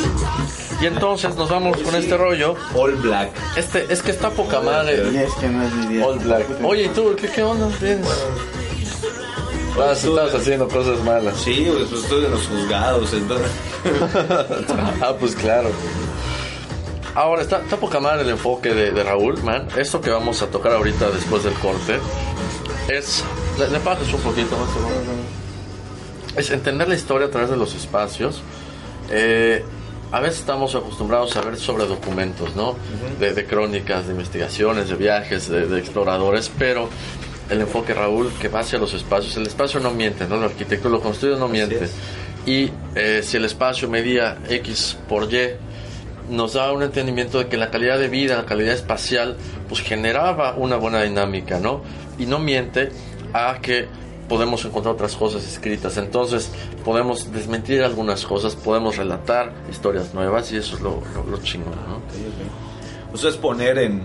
Y 0.80 0.86
entonces 0.86 1.36
nos 1.36 1.50
vamos 1.50 1.76
con 1.80 1.94
este 1.94 2.16
rollo. 2.16 2.56
All 2.74 2.96
Black. 2.96 3.32
Este, 3.58 3.86
es 3.92 4.02
que 4.02 4.12
está 4.12 4.30
poca 4.30 4.62
madre. 4.62 5.26
es 5.26 5.34
que 5.34 5.50
no 5.50 5.64
es 5.64 5.74
mi 5.74 5.88
día. 5.88 6.06
All 6.06 6.20
Black. 6.20 6.46
Oye, 6.64 6.84
¿y 6.84 6.88
tú? 6.88 7.14
¿Qué, 7.20 7.28
qué 7.28 7.44
onda? 7.44 7.68
¿Bien? 7.82 8.02
Ah, 9.78 9.92
estás 9.92 10.34
haciendo 10.36 10.70
cosas 10.70 11.04
malas. 11.04 11.36
Sí, 11.36 11.70
pues 11.70 11.92
estoy 12.02 12.24
en 12.24 12.32
los 12.32 12.48
juzgados, 12.48 13.12
entonces. 13.12 13.52
ah, 15.02 15.16
pues 15.20 15.36
claro. 15.36 15.68
Ahora, 17.14 17.42
está, 17.42 17.58
está 17.58 17.76
poca 17.76 18.00
madre 18.00 18.22
el 18.22 18.30
enfoque 18.30 18.74
de, 18.74 18.92
de, 18.92 19.04
Raúl, 19.04 19.44
man. 19.44 19.68
Esto 19.76 20.00
que 20.00 20.12
vamos 20.12 20.42
a 20.42 20.48
tocar 20.48 20.72
ahorita 20.72 21.10
después 21.10 21.44
del 21.44 21.56
corte 21.56 22.00
es. 22.88 23.22
Le, 23.60 23.68
le 23.68 23.78
un 23.80 24.22
poquito 24.22 24.56
más 24.58 25.45
es 26.38 26.50
entender 26.52 26.88
la 26.88 26.96
historia 26.96 27.28
a 27.28 27.32
través 27.32 27.50
de 27.50 27.58
los 27.58 27.76
espacios. 27.76 28.42
Eh, 29.10 29.64
a 30.12 30.20
veces 30.20 30.40
estamos 30.40 30.76
acostumbrados 30.76 31.36
a 31.36 31.42
ver 31.42 31.58
sobre 31.58 31.86
documentos, 31.86 32.56
¿no? 32.56 32.76
de, 33.20 33.46
crónicas, 33.46 34.06
de 34.08 34.14
investigaciones, 34.14 34.90
de 34.90 34.96
viajes, 34.96 35.50
de, 35.50 35.78
exploradores, 35.80 36.52
pero 36.58 36.90
el 37.50 37.62
enfoque, 37.62 37.94
Raúl, 37.94 38.32
que 38.40 38.48
va 38.48 38.60
hacia 38.62 38.80
los 38.80 38.94
espacios, 38.94 39.36
el 39.38 39.48
espacio 39.48 39.80
no 39.80 39.92
miente, 39.92 40.28
¿no? 40.28 40.36
El 40.36 40.44
arquitecto 40.44 40.90
lo 40.90 41.02
construye 41.02 41.38
no 41.38 41.48
miente. 41.48 41.90
Y 42.46 42.70
eh, 42.96 43.22
si 43.24 43.38
el 43.38 43.46
espacio 43.46 43.90
medía 43.90 44.38
X 44.48 44.98
por 45.10 45.32
Y, 45.34 45.50
nos 46.30 46.54
da 46.54 46.72
un 46.72 46.84
entendimiento 46.84 47.40
de 47.40 47.48
que 47.48 47.58
la 47.58 47.70
calidad 47.70 48.00
de 48.00 48.08
vida, 48.08 48.38
la 48.38 48.46
calidad 48.46 48.74
espacial, 48.74 49.38
pues 49.68 49.82
generaba 49.82 50.56
una 50.56 50.76
buena 50.78 51.02
dinámica, 51.04 51.60
¿no? 51.60 51.84
Y 52.18 52.26
no 52.26 52.40
miente 52.40 52.90
a 53.34 53.60
que 53.62 53.88
podemos 54.28 54.64
encontrar 54.66 54.96
otras 54.96 55.16
cosas 55.16 55.46
escritas. 55.46 55.98
Entonces 55.98 56.50
podemos 56.84 57.32
desmentir 57.32 57.84
algunas 57.84 58.26
cosas, 58.26 58.56
podemos 58.56 58.98
relatar 58.98 59.54
historias 59.70 60.14
nuevas 60.14 60.52
y 60.52 60.58
eso 60.58 60.76
es 60.76 60.82
lo, 60.82 61.02
lo, 61.30 61.38
chingón. 61.42 61.74
¿no? 61.74 62.02
Eso 63.14 63.30
es 63.30 63.38
poner 63.38 63.78
en, 63.78 64.04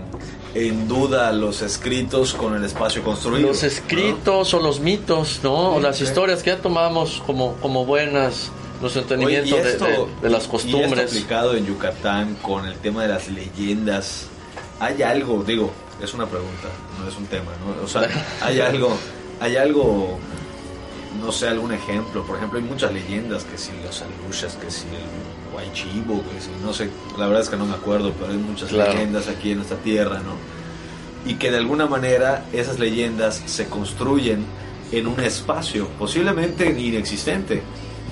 en 0.53 0.87
duda 0.87 1.31
los 1.31 1.61
escritos 1.61 2.33
con 2.33 2.55
el 2.55 2.63
espacio 2.63 3.03
construido. 3.03 3.47
Los 3.47 3.63
escritos 3.63 4.53
o 4.53 4.59
los 4.59 4.79
mitos, 4.79 5.41
¿no? 5.43 5.75
o 5.75 5.79
las 5.79 6.01
historias 6.01 6.43
que 6.43 6.51
ya 6.51 6.57
tomamos 6.57 7.21
como, 7.25 7.53
como 7.55 7.85
buenas, 7.85 8.51
los 8.81 8.95
entendimientos 8.95 9.59
de, 10.21 10.29
las 10.29 10.47
costumbres. 10.47 10.89
Y 10.89 10.93
esto 10.93 11.17
aplicado 11.17 11.55
en 11.55 11.65
Yucatán 11.65 12.35
con 12.41 12.65
el 12.65 12.75
tema 12.75 13.03
de 13.03 13.09
las 13.09 13.29
leyendas. 13.29 14.27
¿Hay 14.79 15.03
algo, 15.03 15.43
digo, 15.43 15.71
es 16.01 16.13
una 16.13 16.25
pregunta, 16.25 16.67
no 16.99 17.07
es 17.07 17.15
un 17.15 17.25
tema, 17.27 17.51
¿no? 17.63 17.83
O 17.83 17.87
sea, 17.87 18.07
¿hay 18.41 18.59
algo 18.59 18.97
hay 19.41 19.57
algo, 19.57 20.19
no 21.19 21.31
sé, 21.31 21.47
algún 21.47 21.73
ejemplo. 21.73 22.23
Por 22.23 22.37
ejemplo, 22.37 22.59
hay 22.59 22.65
muchas 22.65 22.93
leyendas, 22.93 23.43
que 23.43 23.57
si 23.57 23.71
los 23.83 24.03
alushas, 24.03 24.55
que 24.55 24.69
si 24.69 24.85
el 24.85 25.51
guaychivo, 25.51 26.23
que 26.31 26.39
si, 26.39 26.51
no 26.63 26.71
sé, 26.73 26.89
la 27.17 27.25
verdad 27.25 27.41
es 27.41 27.49
que 27.49 27.57
no 27.57 27.65
me 27.65 27.73
acuerdo, 27.73 28.13
pero 28.17 28.31
hay 28.31 28.37
muchas 28.37 28.71
leyendas 28.71 29.27
aquí 29.27 29.51
en 29.51 29.61
esta 29.61 29.75
tierra, 29.77 30.19
¿no? 30.19 30.35
Y 31.29 31.35
que 31.35 31.49
de 31.51 31.57
alguna 31.57 31.87
manera 31.87 32.45
esas 32.53 32.79
leyendas 32.79 33.41
se 33.45 33.67
construyen 33.67 34.45
en 34.91 35.07
un 35.07 35.19
espacio 35.19 35.87
posiblemente 35.97 36.65
inexistente, 36.79 37.63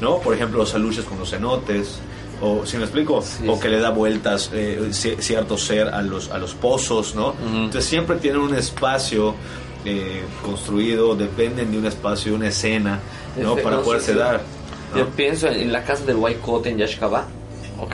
¿no? 0.01 0.17
Por 0.17 0.33
ejemplo, 0.33 0.57
los 0.59 0.73
aluches 0.73 1.05
con 1.05 1.19
los 1.19 1.29
cenotes, 1.29 1.99
o 2.41 2.65
si 2.65 2.77
me 2.77 2.83
explico, 2.83 3.23
o 3.47 3.59
que 3.59 3.69
le 3.69 3.79
da 3.79 3.91
vueltas 3.91 4.49
eh, 4.53 4.89
cierto 4.91 5.57
ser 5.57 5.89
a 5.89 6.01
los, 6.01 6.31
a 6.31 6.39
los 6.39 6.55
pozos, 6.55 7.13
¿no? 7.13 7.35
Entonces 7.45 7.85
siempre 7.85 8.15
tienen 8.15 8.41
un 8.41 8.55
espacio 8.55 9.35
eh, 9.85 10.23
construido, 10.43 11.15
dependen 11.15 11.71
de 11.71 11.77
un 11.77 11.85
espacio, 11.85 12.35
una 12.35 12.49
escena, 12.49 12.99
¿no? 13.37 13.55
Para 13.55 13.81
poderse 13.81 14.13
dar. 14.13 14.41
Yo 14.95 15.07
pienso 15.09 15.47
en 15.47 15.71
la 15.71 15.83
casa 15.83 16.05
del 16.05 16.17
White 16.17 16.41
en 16.65 16.77
Yashkaba. 16.77 17.27
Ok. 17.81 17.93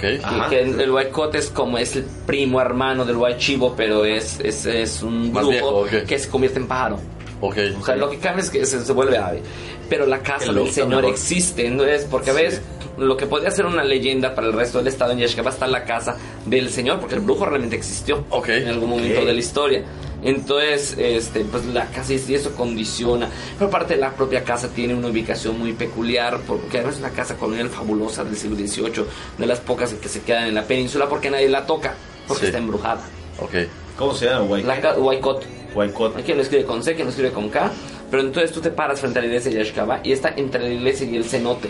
que 0.50 0.62
el 0.62 0.90
White 0.90 1.38
es 1.38 1.50
como 1.52 1.78
es 1.78 1.96
el 1.96 2.06
primo 2.26 2.60
hermano 2.60 3.06
del 3.06 3.18
White 3.18 3.38
Chivo, 3.38 3.76
pero 3.78 4.04
es, 4.04 4.40
es, 4.40 4.66
es 4.66 5.04
un 5.04 5.32
grupo 5.32 5.86
que 5.86 6.18
se 6.18 6.30
convierte 6.30 6.60
en 6.60 6.68
pájaro. 6.68 7.00
Okay, 7.42 7.76
o 7.80 7.86
sea, 7.86 7.96
lo 7.96 8.10
que 8.10 8.18
cambia 8.18 8.44
es 8.44 8.50
que 8.50 8.66
se, 8.66 8.92
vuelve 8.94 9.18
ave. 9.18 9.42
Pero 9.90 10.08
la 10.08 10.20
casa 10.20 10.52
del 10.52 10.72
señor 10.72 11.06
existe, 11.06 11.70
¿no 11.70 11.84
es? 11.84 12.06
Porque 12.06 12.32
a 12.32 12.34
veces 12.34 12.62
lo 12.98 13.18
que 13.18 13.26
podría 13.26 13.52
ser 13.52 13.66
una 13.66 13.84
leyenda 13.84 14.34
para 14.34 14.48
el 14.48 14.54
resto 14.54 14.78
del 14.78 14.88
estado 14.88 15.12
en 15.12 15.20
Yashkaba 15.20 15.52
está 15.52 15.68
la 15.68 15.84
casa 15.84 16.18
del 16.46 16.70
señor, 16.70 17.00
porque 17.00 17.16
el 17.16 17.22
brujo 17.22 17.46
realmente 17.46 17.76
existió 17.76 18.26
en 18.48 18.68
algún 18.68 18.90
momento 18.90 19.26
de 19.26 19.34
la 19.34 19.40
historia. 19.40 19.84
Entonces, 20.26 20.96
este, 20.98 21.46
pues 21.46 21.66
la 21.68 21.86
casa 21.92 22.14
y 22.14 22.34
eso 22.34 22.54
condiciona. 22.56 23.30
Pero 23.58 23.70
aparte 23.70 23.94
de 23.94 24.02
la 24.02 24.12
propia 24.12 24.44
casa 24.44 24.70
tiene 24.70 24.96
una 24.96 25.08
ubicación 25.08 25.58
muy 25.60 25.74
peculiar, 25.74 26.40
porque 26.48 26.78
además 26.78 26.96
es 26.96 27.02
una 27.02 27.12
casa 27.12 27.38
colonial 27.38 27.70
fabulosa 27.70 28.24
del 28.24 28.36
siglo 28.36 28.58
XVIII, 28.58 29.06
de 29.38 29.46
las 29.46 29.60
pocas 29.60 29.94
que 29.94 30.10
se 30.10 30.22
quedan 30.22 30.48
en 30.48 30.56
la 30.56 30.64
península 30.64 31.08
porque 31.08 31.30
nadie 31.30 31.48
la 31.48 31.68
toca, 31.68 31.94
porque 32.28 32.48
está 32.48 32.58
embrujada. 32.58 33.02
Okay. 33.40 33.70
¿Cómo 33.98 34.16
se 34.16 34.26
llama? 34.26 34.46
Huaycot. 34.46 35.46
Huaycot. 35.76 36.18
Hay 36.18 36.24
quien 36.24 36.38
lo 36.38 36.44
escribe 36.44 36.66
con 36.66 36.82
C, 36.84 36.96
quien 36.96 37.06
lo 37.06 37.12
escribe 37.12 37.32
con 37.32 37.50
K. 37.50 37.72
Pero 38.10 38.24
entonces 38.24 38.52
tú 38.52 38.62
te 38.62 38.72
paras 38.72 39.00
frente 39.00 39.20
a 39.20 39.22
la 39.22 39.28
iglesia 39.28 39.52
de 39.52 39.58
Yashkaba 39.58 40.00
y 40.04 40.12
está 40.12 40.34
entre 40.36 40.62
la 40.62 40.70
iglesia 40.70 41.06
y 41.08 41.18
el 41.18 41.26
cenote. 41.26 41.70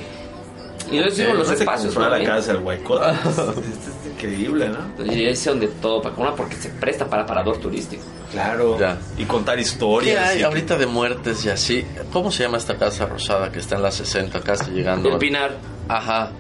Y 0.92 0.98
yo 0.98 1.04
digo 1.10 1.34
los 1.34 1.52
espacios. 1.52 1.94
la 1.96 2.24
casa 2.24 2.54
del 2.54 2.64
Huaycot. 2.64 3.02
increíble, 4.16 4.70
¿no? 4.70 5.06
Y 5.06 5.26
ahí 5.26 5.36
donde 5.46 5.68
todo, 5.68 6.02
para 6.02 6.36
porque 6.36 6.56
se 6.56 6.70
presta 6.70 7.08
para 7.10 7.26
parador 7.26 7.58
turístico. 7.58 8.04
Claro. 8.32 8.78
Y 9.18 9.26
contar 9.26 9.60
historias. 9.60 10.32
¿Qué 10.32 10.38
hay 10.38 10.44
ahorita 10.44 10.78
de 10.78 10.88
muertes 10.88 11.46
y 11.46 11.50
así? 11.50 11.86
¿Cómo 12.12 12.32
se 12.32 12.44
llama 12.44 12.58
esta 12.58 12.78
casa 12.78 13.06
rosada 13.06 13.52
que 13.52 13.60
está 13.60 13.76
en 13.76 13.84
la 13.84 13.92
60, 13.92 14.42
casi 14.42 14.72
llegando? 14.72 15.10
El 15.10 15.18
Pinar. 15.18 15.58
Ajá. 15.88 16.32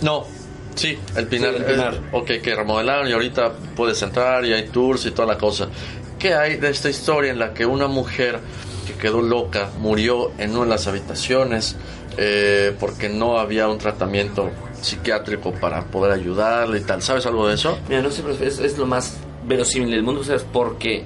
No, 0.00 0.24
Sí, 0.74 0.98
el 1.16 1.26
Pinar. 1.26 1.54
el 1.54 1.64
Pinar. 1.64 2.00
ok, 2.12 2.26
que 2.42 2.54
remodelaron 2.54 3.06
y 3.08 3.12
ahorita 3.12 3.52
puedes 3.76 4.00
entrar 4.02 4.44
y 4.46 4.52
hay 4.54 4.68
tours 4.68 5.04
y 5.06 5.10
toda 5.10 5.28
la 5.28 5.38
cosa. 5.38 5.68
¿Qué 6.18 6.34
hay 6.34 6.56
de 6.56 6.70
esta 6.70 6.88
historia 6.88 7.30
en 7.30 7.38
la 7.38 7.52
que 7.52 7.66
una 7.66 7.88
mujer 7.88 8.38
que 8.86 8.94
quedó 8.94 9.20
loca 9.20 9.70
murió 9.78 10.32
en 10.38 10.52
una 10.52 10.64
de 10.64 10.70
las 10.70 10.86
habitaciones 10.86 11.76
eh, 12.16 12.74
porque 12.78 13.08
no 13.08 13.38
había 13.38 13.68
un 13.68 13.78
tratamiento 13.78 14.50
psiquiátrico 14.80 15.52
para 15.52 15.84
poder 15.84 16.12
ayudarle 16.12 16.78
y 16.78 16.82
tal? 16.82 17.02
¿Sabes 17.02 17.26
algo 17.26 17.48
de 17.48 17.54
eso? 17.54 17.78
Mira, 17.88 18.02
no 18.02 18.10
sé, 18.10 18.22
pero 18.22 18.34
es, 18.44 18.58
es 18.58 18.78
lo 18.78 18.86
más 18.86 19.16
verosímil 19.46 19.90
del 19.90 20.02
mundo, 20.02 20.24
¿sabes? 20.24 20.44
Porque 20.52 21.04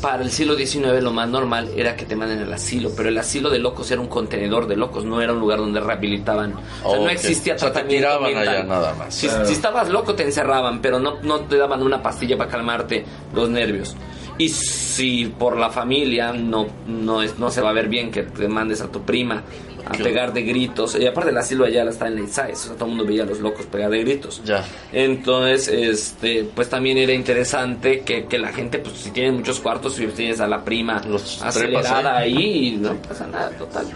para 0.00 0.22
el 0.22 0.30
siglo 0.30 0.56
XIX 0.56 1.02
lo 1.02 1.12
más 1.12 1.28
normal 1.28 1.70
era 1.76 1.96
que 1.96 2.04
te 2.04 2.16
manden 2.16 2.42
al 2.42 2.52
asilo, 2.52 2.90
pero 2.96 3.08
el 3.08 3.18
asilo 3.18 3.50
de 3.50 3.58
locos 3.58 3.90
era 3.90 4.00
un 4.00 4.08
contenedor 4.08 4.66
de 4.66 4.76
locos, 4.76 5.04
no 5.04 5.20
era 5.20 5.32
un 5.32 5.40
lugar 5.40 5.58
donde 5.58 5.80
rehabilitaban. 5.80 6.54
O 6.84 6.90
sea, 6.90 7.00
no 7.00 7.08
existía 7.08 7.56
tratamiento 7.56 8.24
Allá 8.24 8.62
nada 8.62 8.94
más. 8.94 9.14
Si, 9.14 9.26
estabas 9.26 9.88
loco 9.88 10.14
te 10.14 10.24
encerraban, 10.24 10.80
pero 10.80 10.98
no, 10.98 11.20
no 11.22 11.40
te 11.40 11.56
daban 11.56 11.82
una 11.82 12.02
pastilla 12.02 12.36
para 12.36 12.50
calmarte 12.50 13.04
los 13.34 13.48
nervios. 13.48 13.96
Y 14.38 14.48
si 14.48 15.26
por 15.26 15.56
la 15.56 15.70
familia 15.70 16.32
no, 16.32 16.66
no, 16.86 17.22
es, 17.22 17.38
no 17.38 17.50
se 17.50 17.60
va 17.60 17.70
a 17.70 17.72
ver 17.72 17.88
bien 17.88 18.10
que 18.10 18.22
te 18.22 18.48
mandes 18.48 18.80
a 18.80 18.90
tu 18.90 19.02
prima 19.02 19.42
a 19.86 19.92
pegar 19.92 20.32
de 20.32 20.42
gritos. 20.42 20.96
Y 20.98 21.06
aparte 21.06 21.32
la 21.32 21.42
Silva 21.42 21.68
ya 21.68 21.82
está 21.84 22.08
en 22.08 22.16
la 22.16 22.20
Isais, 22.22 22.58
o 22.64 22.68
sea, 22.68 22.74
todo 22.74 22.86
el 22.86 22.90
mundo 22.90 23.06
veía 23.06 23.22
a 23.22 23.26
los 23.26 23.40
locos 23.40 23.66
pegar 23.66 23.90
de 23.90 24.00
gritos. 24.00 24.42
Ya. 24.44 24.64
Entonces, 24.92 25.68
este, 25.68 26.44
pues 26.44 26.68
también 26.68 26.98
era 26.98 27.12
interesante 27.12 28.00
que, 28.00 28.26
que 28.26 28.38
la 28.38 28.52
gente, 28.52 28.78
pues 28.78 28.96
si 28.96 29.10
tienen 29.10 29.36
muchos 29.36 29.60
cuartos, 29.60 29.94
si 29.94 30.06
tienes 30.08 30.40
a 30.40 30.46
la 30.46 30.64
prima 30.64 31.02
los 31.06 31.40
acelerada 31.42 32.18
ahí, 32.18 32.68
y 32.68 32.76
no 32.76 32.94
pasa 32.96 33.26
nada, 33.26 33.50
total. 33.50 33.86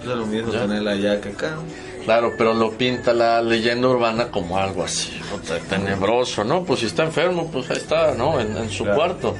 Es 0.00 0.06
lo 0.06 0.26
mismo 0.26 0.52
tenerla 0.52 0.90
allá 0.92 1.20
que 1.20 1.30
acá. 1.30 1.56
Claro, 2.04 2.32
pero 2.36 2.52
lo 2.52 2.72
pinta 2.72 3.12
la 3.12 3.40
leyenda 3.40 3.88
urbana 3.88 4.28
como 4.28 4.58
algo 4.58 4.84
así, 4.84 5.12
tenebroso, 5.68 6.42
¿no? 6.42 6.64
Pues 6.64 6.80
si 6.80 6.86
está 6.86 7.04
enfermo, 7.04 7.48
pues 7.50 7.70
ahí 7.70 7.76
está, 7.76 8.14
¿no? 8.14 8.40
En, 8.40 8.68
su 8.70 8.84
cuarto. 8.84 9.34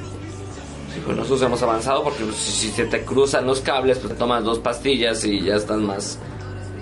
Sí, 0.93 1.01
pues 1.03 1.17
nosotros 1.17 1.41
hemos 1.41 1.61
avanzado 1.61 2.03
porque 2.03 2.23
pues, 2.23 2.37
si, 2.37 2.69
se 2.69 2.85
te 2.85 3.03
cruzan 3.03 3.45
los 3.45 3.59
cables, 3.61 3.97
pues 3.97 4.13
te 4.13 4.19
tomas 4.19 4.43
dos 4.43 4.59
pastillas 4.59 5.23
y 5.25 5.41
ya 5.41 5.55
estás 5.55 5.77
más, 5.77 6.19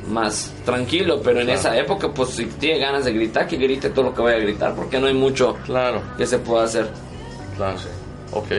más 0.08 0.54
tranquilo. 0.66 1.22
Pero 1.24 1.42
en 1.42 1.50
esa 1.50 1.76
época, 1.78 2.14
pues 2.14 2.30
si 2.30 2.46
tiene 2.46 2.80
ganas 2.80 3.06
de 3.06 3.14
gritar, 3.14 3.48
que 3.48 3.58
grite 3.58 3.90
todo 3.90 4.06
lo 4.06 4.14
que 4.14 4.22
vaya 4.22 4.38
a 4.38 4.42
gritar, 4.42 4.76
porque 4.76 5.00
no 5.00 5.08
hay 5.08 5.16
mucho 5.16 5.56
claro. 5.66 6.02
que 6.18 6.28
se 6.28 6.38
pueda 6.38 6.66
hacer. 6.66 6.88
Claro, 7.58 7.78
ok. 8.34 8.50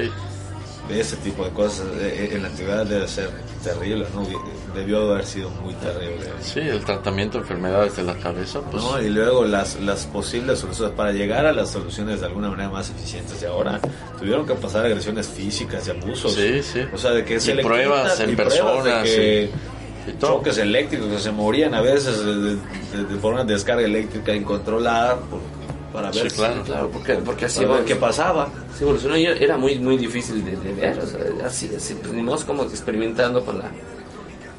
De 0.88 1.00
ese 1.00 1.16
tipo 1.16 1.44
de 1.44 1.50
cosas 1.50 1.86
en 2.00 2.42
la 2.42 2.48
antigüedad 2.48 2.84
debe 2.84 3.06
ser 3.06 3.30
terrible, 3.62 4.06
¿no? 4.14 4.26
Debió 4.74 5.10
haber 5.10 5.26
sido 5.26 5.50
muy 5.50 5.74
terrible. 5.74 6.26
Sí, 6.40 6.60
el 6.60 6.84
tratamiento 6.84 7.38
de 7.38 7.42
enfermedades 7.42 7.96
de 7.96 8.02
la 8.02 8.14
cabeza, 8.14 8.60
pues... 8.60 8.82
No, 8.82 9.00
y 9.00 9.08
luego 9.08 9.44
las, 9.44 9.80
las 9.80 10.06
posibles 10.06 10.58
soluciones, 10.58 10.94
para 10.94 11.12
llegar 11.12 11.46
a 11.46 11.52
las 11.52 11.70
soluciones 11.70 12.20
de 12.20 12.26
alguna 12.26 12.48
manera 12.48 12.70
más 12.70 12.90
eficientes 12.90 13.40
de 13.40 13.46
ahora, 13.46 13.80
tuvieron 14.18 14.46
que 14.46 14.54
pasar 14.54 14.84
agresiones 14.84 15.28
físicas 15.28 15.86
y 15.86 15.90
abusos. 15.90 16.34
Sí, 16.34 16.62
sí. 16.62 16.80
O 16.92 16.98
sea, 16.98 17.12
de 17.12 17.24
que 17.24 17.40
se 17.40 17.54
y 17.54 17.62
pruebas 17.62 18.18
en 18.20 18.36
personas, 18.36 19.04
que 19.04 19.50
choques 20.20 20.58
eléctricos 20.58 21.08
que 21.08 21.18
se 21.18 21.30
morían 21.30 21.74
a 21.74 21.80
veces 21.80 22.20
por 23.20 23.34
una 23.34 23.44
descarga 23.44 23.82
eléctrica 23.82 24.34
incontrolada 24.34 25.18
para 25.92 26.10
ver 26.10 26.30
sí, 26.30 26.36
claro, 26.36 26.62
claro, 26.62 26.90
porque, 26.90 27.14
porque 27.14 27.44
así 27.46 27.64
qué 27.86 27.96
pasaba. 27.96 28.48
Sí, 28.76 28.82
evolucionó 28.82 29.16
y 29.16 29.26
era 29.26 29.56
muy 29.56 29.78
muy 29.78 29.96
difícil 29.96 30.44
de, 30.44 30.72
ver, 30.72 30.98
o 30.98 31.06
sea, 31.06 31.46
así, 31.46 31.70
así 31.76 31.94
pues, 31.94 32.44
como 32.44 32.64
experimentando 32.64 33.44
con 33.44 33.58
la 33.58 33.70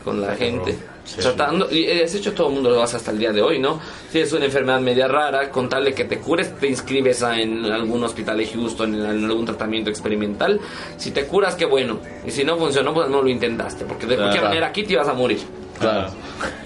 con 0.03 0.21
la 0.21 0.35
gente. 0.35 0.77
Tratando, 1.19 1.69
y 1.69 2.01
has 2.01 2.15
hecho 2.15 2.31
todo 2.33 2.47
el 2.47 2.53
mundo 2.53 2.69
lo 2.69 2.81
hace 2.81 2.95
hasta 2.95 3.11
el 3.11 3.19
día 3.19 3.33
de 3.33 3.41
hoy, 3.41 3.59
¿no? 3.59 3.79
Si 4.09 4.19
es 4.19 4.31
una 4.31 4.45
enfermedad 4.45 4.79
media 4.79 5.05
rara, 5.05 5.49
con 5.49 5.67
tal 5.67 5.83
de 5.83 5.93
que 5.93 6.05
te 6.05 6.19
cures, 6.19 6.57
te 6.57 6.67
inscribes 6.67 7.21
en 7.23 7.65
algún 7.65 8.01
hospital 8.05 8.37
de 8.37 8.47
Houston, 8.47 8.95
en, 8.95 9.25
algún 9.25 9.45
tratamiento 9.45 9.89
experimental. 9.89 10.61
Si 10.95 11.11
te 11.11 11.25
curas, 11.25 11.55
qué 11.55 11.65
bueno. 11.65 11.99
Y 12.25 12.31
si 12.31 12.45
no 12.45 12.57
funcionó, 12.57 12.93
pues 12.93 13.09
no 13.09 13.21
lo 13.21 13.27
intentaste, 13.27 13.83
porque 13.83 14.05
de 14.05 14.15
cualquier 14.15 14.43
manera 14.43 14.67
aquí 14.67 14.83
te 14.83 14.93
ibas 14.93 15.07
a 15.09 15.13
morir. 15.13 15.39
Claro. 15.79 16.09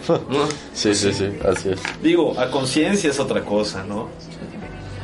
Sí, 0.73 0.95
sí, 0.95 1.11
sí, 1.11 1.27
así 1.43 1.69
es. 1.69 1.81
Digo, 2.01 2.39
a 2.39 2.49
conciencia 2.49 3.09
es 3.09 3.19
otra 3.19 3.43
cosa, 3.43 3.83
¿no? 3.83 4.07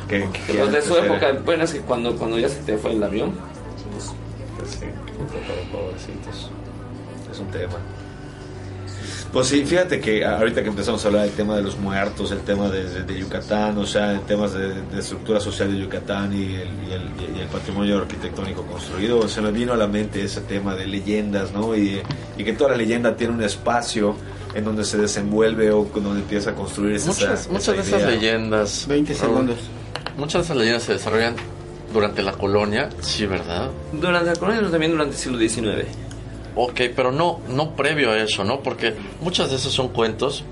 Que, 0.08 0.28
pues 0.46 0.72
de 0.72 0.82
su 0.82 0.96
época, 0.96 1.32
bueno, 1.44 1.64
es 1.64 1.72
que 1.72 1.80
cuando, 1.80 2.16
cuando 2.16 2.38
ya 2.38 2.48
se 2.48 2.60
te 2.62 2.76
fue 2.76 2.92
el 2.92 3.02
avión. 3.02 3.32
Pues, 3.90 4.12
sí, 5.98 6.12
es 7.32 7.38
un 7.38 7.48
tema. 7.48 7.78
Pues 9.34 9.48
sí, 9.48 9.64
fíjate 9.64 10.00
que 10.00 10.24
ahorita 10.24 10.62
que 10.62 10.68
empezamos 10.68 11.04
a 11.04 11.08
hablar 11.08 11.24
del 11.24 11.32
tema 11.32 11.56
de 11.56 11.62
los 11.62 11.76
muertos, 11.76 12.30
el 12.30 12.42
tema 12.42 12.68
de, 12.68 13.18
Yucatán, 13.18 13.76
o 13.78 13.84
sea, 13.84 14.12
el 14.12 14.20
temas 14.20 14.52
de, 14.52 14.72
estructura 14.96 15.40
social 15.40 15.72
de 15.72 15.80
Yucatán 15.80 16.32
y 16.32 16.54
el, 16.54 16.68
y, 16.88 17.40
el, 17.40 17.48
patrimonio 17.48 17.98
arquitectónico 17.98 18.62
construido, 18.62 19.26
se 19.26 19.40
me 19.40 19.50
vino 19.50 19.72
a 19.72 19.76
la 19.76 19.88
mente 19.88 20.22
ese 20.22 20.42
tema 20.42 20.76
de 20.76 20.86
leyendas, 20.86 21.50
¿no? 21.50 21.76
Y, 21.76 22.00
que 22.36 22.52
toda 22.52 22.70
la 22.70 22.76
leyenda 22.76 23.16
tiene 23.16 23.34
un 23.34 23.42
espacio 23.42 24.14
en 24.54 24.64
donde 24.64 24.84
se 24.84 24.98
desenvuelve 24.98 25.72
o 25.72 25.84
donde 25.92 26.20
empieza 26.20 26.50
a 26.50 26.54
construir 26.54 26.94
esa, 26.94 27.08
muchas, 27.08 27.48
muchas 27.48 27.74
de 27.74 27.82
esas 27.82 28.02
leyendas 28.04 28.86
20 28.86 29.14
segundos 29.14 29.58
muchas 30.16 30.42
de 30.42 30.44
esas 30.44 30.56
leyendas 30.56 30.82
se 30.82 30.92
desarrollan 30.92 31.36
durante 31.92 32.22
la 32.22 32.32
colonia 32.32 32.90
sí 33.00 33.26
verdad 33.26 33.70
durante 33.92 34.30
la 34.30 34.36
colonia 34.36 34.70
también 34.70 34.92
durante 34.92 35.14
el 35.14 35.20
siglo 35.20 35.38
XIX 35.38 35.86
Ok, 36.56 36.82
pero 36.94 37.10
no, 37.10 37.40
no 37.48 37.74
previo 37.74 38.12
a 38.12 38.18
eso, 38.18 38.44
¿no? 38.44 38.60
Porque 38.60 38.94
muchas 39.20 39.50
de 39.50 39.56
esas 39.56 39.72
son 39.72 39.88
cuentos 39.88 40.44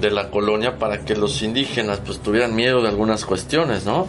de 0.00 0.10
la 0.10 0.30
colonia 0.30 0.78
para 0.78 1.04
que 1.04 1.16
los 1.16 1.42
indígenas 1.42 2.00
pues 2.04 2.20
tuvieran 2.20 2.54
miedo 2.54 2.80
de 2.82 2.88
algunas 2.88 3.24
cuestiones, 3.24 3.84
¿no? 3.84 4.06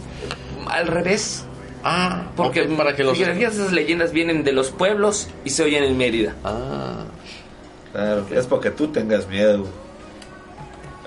Al 0.68 0.88
revés. 0.88 1.46
Ah, 1.84 2.28
porque 2.36 2.64
para 2.64 2.96
que 2.96 3.04
los 3.04 3.18
esas 3.18 3.72
leyendas 3.72 4.12
vienen 4.12 4.44
de 4.44 4.52
los 4.52 4.70
pueblos 4.70 5.30
y 5.44 5.50
se 5.50 5.64
oyen 5.64 5.84
en 5.84 5.98
Mérida. 5.98 6.36
Ah. 6.44 7.06
Claro, 7.94 8.26
es 8.30 8.46
porque 8.46 8.70
tú 8.70 8.90
tengas 8.90 9.28
miedo. 9.28 9.66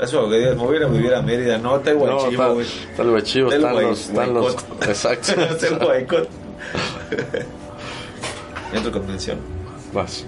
Eso 0.03 0.29
que 0.29 0.37
digas, 0.37 0.57
me 0.57 0.65
voy 0.65 1.13
a 1.13 1.19
a 1.19 1.23
Mérida, 1.23 1.59
no, 1.59 1.79
te 1.79 1.95
no, 1.95 2.29
chivo, 2.29 2.55
güey. 2.55 2.67
Está 2.67 3.03
el 3.03 3.23
chivo, 3.23 3.53
están 3.53 3.73
los, 3.73 4.09
están 4.09 4.35
los, 4.35 4.55
exacto. 4.83 5.33
el 5.33 6.19
Entro 8.73 8.91
con 8.91 9.07
mención. 9.07 9.39
Vas. 9.93 10.27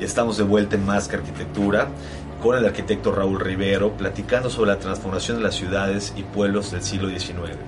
Y 0.00 0.04
estamos 0.04 0.36
de 0.36 0.42
vuelta 0.42 0.74
en 0.74 0.84
Más 0.84 1.06
que 1.06 1.16
Arquitectura 1.16 1.86
con 2.42 2.56
el 2.56 2.64
arquitecto 2.64 3.12
Raúl 3.12 3.38
Rivero 3.38 3.92
platicando 3.92 4.50
sobre 4.50 4.72
la 4.72 4.78
transformación 4.80 5.36
de 5.36 5.44
las 5.44 5.54
ciudades 5.54 6.14
y 6.16 6.24
pueblos 6.24 6.72
del 6.72 6.82
siglo 6.82 7.10
XIX. 7.10 7.58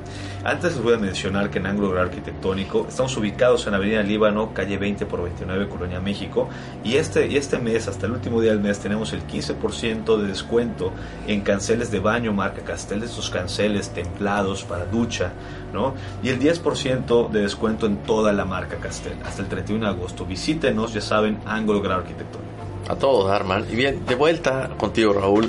Antes 0.44 0.74
les 0.74 0.82
voy 0.82 0.94
a 0.94 0.98
mencionar 0.98 1.50
que 1.50 1.58
en 1.60 1.66
ángulo 1.66 2.00
arquitectónico 2.00 2.86
estamos 2.88 3.16
ubicados 3.16 3.64
en 3.68 3.74
Avenida 3.74 4.02
Líbano, 4.02 4.52
calle 4.52 4.76
20 4.76 5.06
por 5.06 5.22
29, 5.22 5.68
Colonia 5.68 6.00
México. 6.00 6.48
Y 6.82 6.96
este, 6.96 7.36
este 7.36 7.60
mes, 7.60 7.86
hasta 7.86 8.06
el 8.06 8.12
último 8.12 8.40
día 8.40 8.50
del 8.50 8.60
mes, 8.60 8.80
tenemos 8.80 9.12
el 9.12 9.24
15% 9.24 10.16
de 10.16 10.26
descuento 10.26 10.90
en 11.28 11.42
canceles 11.42 11.92
de 11.92 12.00
baño 12.00 12.32
marca 12.32 12.62
Castel, 12.62 13.04
estos 13.04 13.30
canceles 13.30 13.90
templados 13.90 14.64
para 14.64 14.84
ducha, 14.84 15.30
¿no? 15.72 15.94
Y 16.24 16.30
el 16.30 16.40
10% 16.40 17.30
de 17.30 17.42
descuento 17.42 17.86
en 17.86 17.98
toda 17.98 18.32
la 18.32 18.44
marca 18.44 18.78
Castel, 18.78 19.14
hasta 19.24 19.42
el 19.42 19.48
31 19.48 19.86
de 19.86 19.92
agosto. 19.92 20.26
Visítenos, 20.26 20.92
ya 20.92 21.02
saben, 21.02 21.38
ángulo 21.46 21.88
arquitectónico. 21.88 22.50
A 22.88 22.96
todo 22.96 23.28
Darman. 23.28 23.64
Y 23.70 23.76
bien, 23.76 24.04
de 24.04 24.16
vuelta 24.16 24.70
contigo, 24.76 25.12
Raúl 25.12 25.48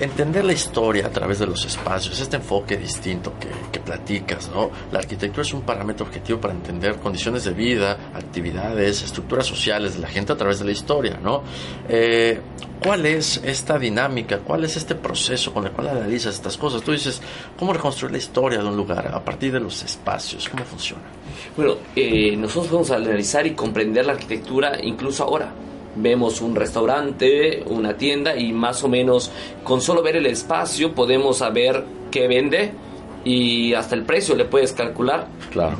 entender 0.00 0.44
la 0.44 0.52
historia 0.52 1.06
a 1.06 1.10
través 1.10 1.38
de 1.38 1.46
los 1.46 1.64
espacios, 1.64 2.20
este 2.20 2.36
enfoque 2.36 2.76
distinto 2.76 3.34
que, 3.38 3.80
platicas, 3.84 4.48
¿no? 4.48 4.70
La 4.90 5.00
arquitectura 5.00 5.42
es 5.42 5.52
un 5.52 5.60
parámetro 5.60 6.06
objetivo 6.06 6.40
para 6.40 6.54
entender 6.54 6.96
condiciones 6.96 7.44
de 7.44 7.52
vida, 7.52 7.98
actividades, 8.14 9.02
estructuras 9.02 9.46
sociales 9.46 9.94
de 9.94 10.00
la 10.00 10.08
gente 10.08 10.32
a 10.32 10.36
través 10.36 10.58
de 10.58 10.64
la 10.64 10.72
historia, 10.72 11.18
¿no? 11.22 11.42
Eh, 11.86 12.40
¿Cuál 12.82 13.04
es 13.04 13.42
esta 13.44 13.78
dinámica? 13.78 14.38
¿Cuál 14.38 14.64
es 14.64 14.76
este 14.76 14.94
proceso 14.94 15.52
con 15.52 15.66
el 15.66 15.72
cual 15.72 15.88
analizas 15.88 16.34
estas 16.34 16.56
cosas? 16.56 16.82
Tú 16.82 16.92
dices, 16.92 17.20
¿cómo 17.58 17.74
reconstruir 17.74 18.12
la 18.12 18.18
historia 18.18 18.62
de 18.62 18.68
un 18.68 18.76
lugar 18.76 19.06
a 19.08 19.22
partir 19.22 19.52
de 19.52 19.60
los 19.60 19.82
espacios? 19.82 20.48
¿Cómo 20.48 20.64
funciona? 20.64 21.02
Bueno, 21.56 21.76
eh, 21.94 22.34
nosotros 22.36 22.68
podemos 22.68 22.90
analizar 22.90 23.46
y 23.46 23.52
comprender 23.52 24.06
la 24.06 24.12
arquitectura 24.12 24.78
incluso 24.82 25.24
ahora 25.24 25.52
vemos 25.96 26.40
un 26.40 26.54
restaurante, 26.54 27.62
una 27.66 27.96
tienda 27.96 28.36
y 28.36 28.52
más 28.52 28.82
o 28.84 28.88
menos 28.88 29.30
con 29.62 29.80
solo 29.80 30.02
ver 30.02 30.16
el 30.16 30.26
espacio 30.26 30.94
podemos 30.94 31.38
saber 31.38 31.84
qué 32.10 32.28
vende 32.28 32.72
y 33.24 33.72
hasta 33.74 33.94
el 33.94 34.02
precio 34.02 34.36
le 34.36 34.44
puedes 34.44 34.72
calcular 34.72 35.28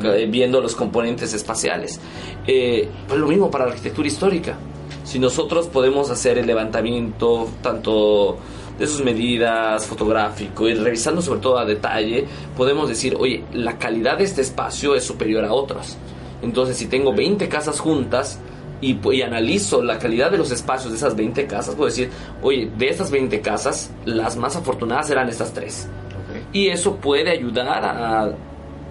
eh, 0.02 0.26
viendo 0.30 0.60
los 0.60 0.74
componentes 0.74 1.34
espaciales. 1.34 2.00
Eh, 2.46 2.88
pues 3.06 3.20
lo 3.20 3.26
mismo 3.26 3.50
para 3.50 3.66
la 3.66 3.72
arquitectura 3.72 4.08
histórica. 4.08 4.56
Si 5.04 5.18
nosotros 5.18 5.66
podemos 5.66 6.10
hacer 6.10 6.38
el 6.38 6.46
levantamiento 6.46 7.48
tanto 7.62 8.38
de 8.78 8.86
sus 8.86 9.04
medidas 9.04 9.86
fotográfico 9.86 10.68
y 10.68 10.74
revisando 10.74 11.20
sobre 11.20 11.40
todo 11.40 11.58
a 11.58 11.64
detalle, 11.64 12.24
podemos 12.56 12.88
decir, 12.88 13.14
oye, 13.18 13.44
la 13.52 13.78
calidad 13.78 14.18
de 14.18 14.24
este 14.24 14.40
espacio 14.40 14.94
es 14.94 15.04
superior 15.04 15.44
a 15.44 15.52
otras. 15.52 15.98
Entonces, 16.42 16.76
si 16.76 16.86
tengo 16.86 17.14
20 17.14 17.48
casas 17.48 17.78
juntas, 17.78 18.40
y, 18.90 19.22
analizo 19.22 19.82
la 19.82 19.98
calidad 19.98 20.30
de 20.30 20.38
los 20.38 20.50
espacios 20.50 20.92
de 20.92 20.96
esas 20.96 21.16
20 21.16 21.46
casas, 21.46 21.74
puedo 21.74 21.88
decir, 21.88 22.10
oye, 22.42 22.70
de 22.76 22.88
estas 22.88 23.10
20 23.10 23.40
casas, 23.40 23.90
las 24.04 24.36
más 24.36 24.56
afortunadas 24.56 25.10
eran 25.10 25.28
estas 25.28 25.52
tres. 25.52 25.88
Y 26.52 26.68
eso 26.68 26.96
puede 26.96 27.30
ayudar 27.30 27.84
a 27.84 28.34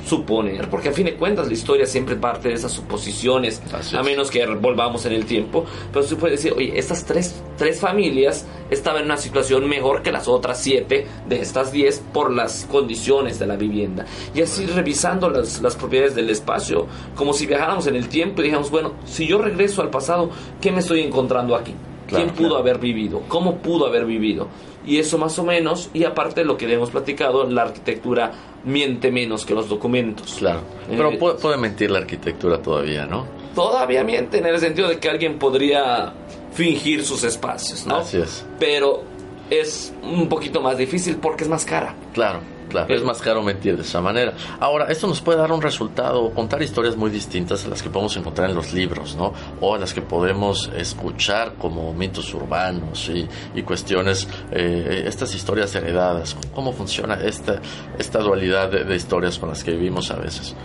suponer, 0.05 0.69
porque 0.69 0.89
a 0.89 0.91
fin 0.91 1.05
de 1.05 1.15
cuentas 1.15 1.47
la 1.47 1.53
historia 1.53 1.85
siempre 1.85 2.15
parte 2.15 2.49
de 2.49 2.55
esas 2.55 2.71
suposiciones, 2.71 3.61
a 3.93 4.03
menos 4.03 4.29
que 4.29 4.45
volvamos 4.45 5.05
en 5.05 5.13
el 5.13 5.25
tiempo, 5.25 5.65
pero 5.91 6.05
se 6.05 6.15
puede 6.15 6.33
decir, 6.33 6.53
oye, 6.53 6.77
estas 6.77 7.05
tres, 7.05 7.41
tres 7.57 7.79
familias 7.79 8.45
estaban 8.69 9.01
en 9.01 9.05
una 9.05 9.17
situación 9.17 9.67
mejor 9.67 10.01
que 10.01 10.11
las 10.11 10.27
otras 10.27 10.61
siete 10.61 11.07
de 11.27 11.39
estas 11.39 11.71
diez 11.71 12.03
por 12.13 12.31
las 12.31 12.65
condiciones 12.69 13.39
de 13.39 13.47
la 13.47 13.55
vivienda. 13.55 14.05
Y 14.33 14.41
así 14.41 14.65
revisando 14.65 15.29
las, 15.29 15.61
las 15.61 15.75
propiedades 15.75 16.15
del 16.15 16.29
espacio, 16.29 16.87
como 17.15 17.33
si 17.33 17.45
viajáramos 17.45 17.87
en 17.87 17.95
el 17.95 18.09
tiempo 18.09 18.41
y 18.41 18.45
dijéramos, 18.45 18.71
bueno, 18.71 18.93
si 19.05 19.27
yo 19.27 19.41
regreso 19.41 19.81
al 19.81 19.89
pasado, 19.89 20.29
¿qué 20.59 20.71
me 20.71 20.79
estoy 20.79 21.01
encontrando 21.01 21.55
aquí? 21.55 21.73
¿Quién 22.07 22.29
pudo 22.31 22.57
haber 22.57 22.77
vivido? 22.79 23.21
¿Cómo 23.27 23.57
pudo 23.57 23.87
haber 23.87 24.05
vivido? 24.05 24.47
Y 24.85 24.97
eso 24.97 25.17
más 25.17 25.37
o 25.39 25.43
menos, 25.43 25.89
y 25.93 26.03
aparte 26.03 26.41
de 26.41 26.45
lo 26.45 26.57
que 26.57 26.71
hemos 26.71 26.91
platicado, 26.91 27.45
la 27.45 27.63
arquitectura 27.63 28.31
miente 28.65 29.11
menos 29.11 29.45
que 29.45 29.53
los 29.53 29.69
documentos. 29.69 30.35
Claro. 30.39 30.61
Pero 30.89 31.11
eh, 31.11 31.17
puede, 31.17 31.57
mentir 31.57 31.91
la 31.91 31.99
arquitectura 31.99 32.61
todavía, 32.61 33.05
¿no? 33.05 33.27
Todavía 33.55 34.03
miente 34.03 34.39
en 34.39 34.45
el 34.45 34.59
sentido 34.59 34.89
de 34.89 34.99
que 34.99 35.09
alguien 35.09 35.39
podría 35.39 36.13
fingir 36.53 37.05
sus 37.05 37.23
espacios, 37.23 37.85
¿no? 37.85 37.97
Así 37.97 38.17
es. 38.17 38.45
Pero 38.59 39.03
es 39.49 39.93
un 40.01 40.27
poquito 40.27 40.61
más 40.61 40.77
difícil 40.77 41.17
porque 41.17 41.43
es 41.43 41.49
más 41.49 41.65
cara. 41.65 41.95
Claro. 42.13 42.39
Claro, 42.73 42.91
es 42.91 43.03
más 43.03 43.21
caro 43.21 43.43
mentir 43.43 43.75
de 43.75 43.83
esa 43.83 44.01
manera. 44.01 44.33
Ahora, 44.59 44.85
esto 44.85 45.05
nos 45.05 45.21
puede 45.21 45.37
dar 45.37 45.51
un 45.51 45.61
resultado, 45.61 46.31
contar 46.31 46.59
historias 46.63 46.97
muy 46.97 47.11
distintas 47.11 47.63
a 47.65 47.69
las 47.69 47.83
que 47.83 47.89
podemos 47.91 48.17
encontrar 48.17 48.49
en 48.49 48.55
los 48.55 48.73
libros, 48.73 49.15
¿no? 49.15 49.31
O 49.61 49.75
a 49.75 49.77
las 49.77 49.93
que 49.93 50.01
podemos 50.01 50.71
escuchar 50.75 51.53
como 51.59 51.93
mitos 51.93 52.33
urbanos 52.33 53.11
y, 53.13 53.61
cuestiones, 53.61 54.27
eh, 54.51 55.03
estas 55.05 55.35
historias 55.35 55.75
heredadas. 55.75 56.35
¿Cómo 56.55 56.73
funciona 56.73 57.13
esta, 57.23 57.61
esta 57.99 58.19
dualidad 58.19 58.69
de, 58.69 58.95
historias 58.95 59.37
con 59.37 59.49
las 59.49 59.63
que 59.63 59.71
vivimos 59.71 60.09
a 60.09 60.15
veces? 60.15 60.55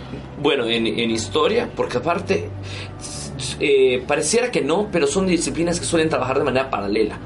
Bueno, 0.41 0.65
en, 0.65 0.87
historia, 1.11 1.69
porque 1.75 1.99
aparte, 1.99 2.49
eh, 3.59 4.03
pareciera 4.07 4.49
que 4.49 4.61
no, 4.61 4.89
pero 4.91 5.05
son 5.05 5.27
disciplinas 5.27 5.79
que 5.79 5.85
suelen 5.85 6.09
trabajar 6.09 6.39
de 6.39 6.45
manera 6.45 6.71
paralela. 6.71 7.19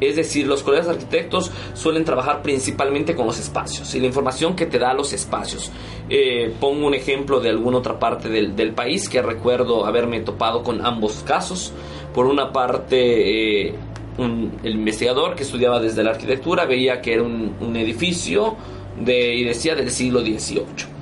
Es 0.00 0.16
decir, 0.16 0.46
los 0.46 0.62
colegas 0.62 0.88
arquitectos 0.88 1.50
suelen 1.74 2.04
trabajar 2.04 2.42
principalmente 2.42 3.14
con 3.14 3.26
los 3.26 3.38
espacios 3.38 3.94
y 3.94 4.00
la 4.00 4.06
información 4.06 4.56
que 4.56 4.66
te 4.66 4.78
da 4.78 4.94
los 4.94 5.12
espacios. 5.12 5.70
Eh, 6.08 6.52
pongo 6.58 6.86
un 6.86 6.94
ejemplo 6.94 7.40
de 7.40 7.50
alguna 7.50 7.78
otra 7.78 7.98
parte 7.98 8.28
del, 8.28 8.72
país 8.72 9.08
que 9.08 9.20
recuerdo 9.20 9.84
haberme 9.84 10.20
topado 10.20 10.62
con 10.62 10.84
ambos 10.84 11.22
casos. 11.26 11.72
Por 12.14 12.26
una 12.26 12.52
parte, 12.52 13.68
eh, 13.68 13.74
el 14.18 14.72
investigador 14.72 15.34
que 15.34 15.42
estudiaba 15.42 15.80
desde 15.80 16.02
la 16.02 16.10
arquitectura 16.10 16.66
veía 16.66 17.00
que 17.00 17.14
era 17.14 17.22
un, 17.22 17.76
edificio 17.76 18.56
de, 18.98 19.34
y 19.34 19.44
decía 19.44 19.74
del 19.74 19.90
siglo 19.90 20.20
XVIII 20.20 20.99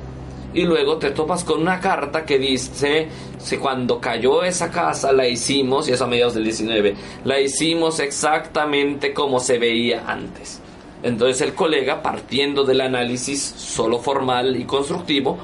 y 0.55 0.63
luego 0.63 0.97
te 0.97 1.11
topas 1.11 1.45
con 1.45 1.61
una 1.61 1.81
carta 1.81 2.25
que 2.25 2.39
dice, 2.39 3.09
si 3.39 3.59
cuando 3.59 4.01
cayó 4.01 4.43
esa 4.43 4.71
casa 4.71 5.13
la 5.13 5.27
hicimos, 5.29 5.89
y 5.89 5.93
eso 5.93 6.05
a 6.05 6.09
mediados 6.09 6.35
del 6.35 6.45
19, 6.45 6.95
la 7.25 7.41
hicimos 7.41 8.01
exactamente 8.01 9.13
como 9.13 9.41
se 9.41 9.59
veía 9.59 10.05
antes. 10.07 10.61
Entonces 11.03 11.41
el 11.43 11.55
colega, 11.55 12.03
partiendo 12.03 12.65
del 12.65 12.81
análisis 12.81 13.41
solo 13.41 13.99
formal 13.99 14.57
y 14.57 14.65
constructivo, 14.65 15.39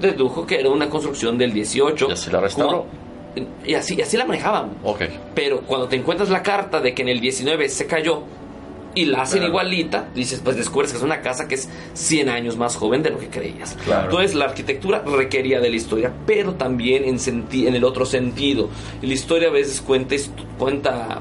dedujo 0.00 0.46
que 0.46 0.60
era 0.60 0.68
una 0.70 0.88
construcción 0.88 1.36
del 1.36 1.52
18. 1.52 2.06
Y 2.08 2.12
así 2.12 2.30
la 2.30 2.40
restauró. 2.40 2.86
Y 3.64 3.74
así, 3.74 4.00
así 4.00 4.16
la 4.16 4.24
manejaban. 4.24 4.72
Okay. 4.84 5.08
Pero 5.34 5.60
cuando 5.62 5.88
te 5.88 5.96
encuentras 5.96 6.30
la 6.30 6.42
carta 6.42 6.80
de 6.80 6.94
que 6.94 7.02
en 7.02 7.08
el 7.08 7.20
19 7.20 7.68
se 7.68 7.86
cayó, 7.86 8.22
y 8.94 9.04
la 9.04 9.22
hacen 9.22 9.44
igualita, 9.44 10.08
dices, 10.14 10.40
pues 10.42 10.56
descubres 10.56 10.90
que 10.90 10.98
es 10.98 11.02
una 11.02 11.20
casa 11.20 11.46
que 11.46 11.54
es 11.54 11.68
100 11.94 12.28
años 12.28 12.56
más 12.56 12.76
joven 12.76 13.02
de 13.02 13.10
lo 13.10 13.18
que 13.18 13.28
creías. 13.28 13.76
Entonces 13.86 14.34
la 14.34 14.46
arquitectura 14.46 15.02
requería 15.04 15.60
de 15.60 15.70
la 15.70 15.76
historia, 15.76 16.12
pero 16.26 16.54
también 16.54 17.04
en, 17.04 17.18
en 17.52 17.74
el 17.74 17.84
otro 17.84 18.04
sentido. 18.04 18.68
La 19.02 19.12
historia 19.12 19.48
a 19.48 19.52
veces 19.52 19.80
cuenta, 19.80 20.16
cuenta 20.58 21.20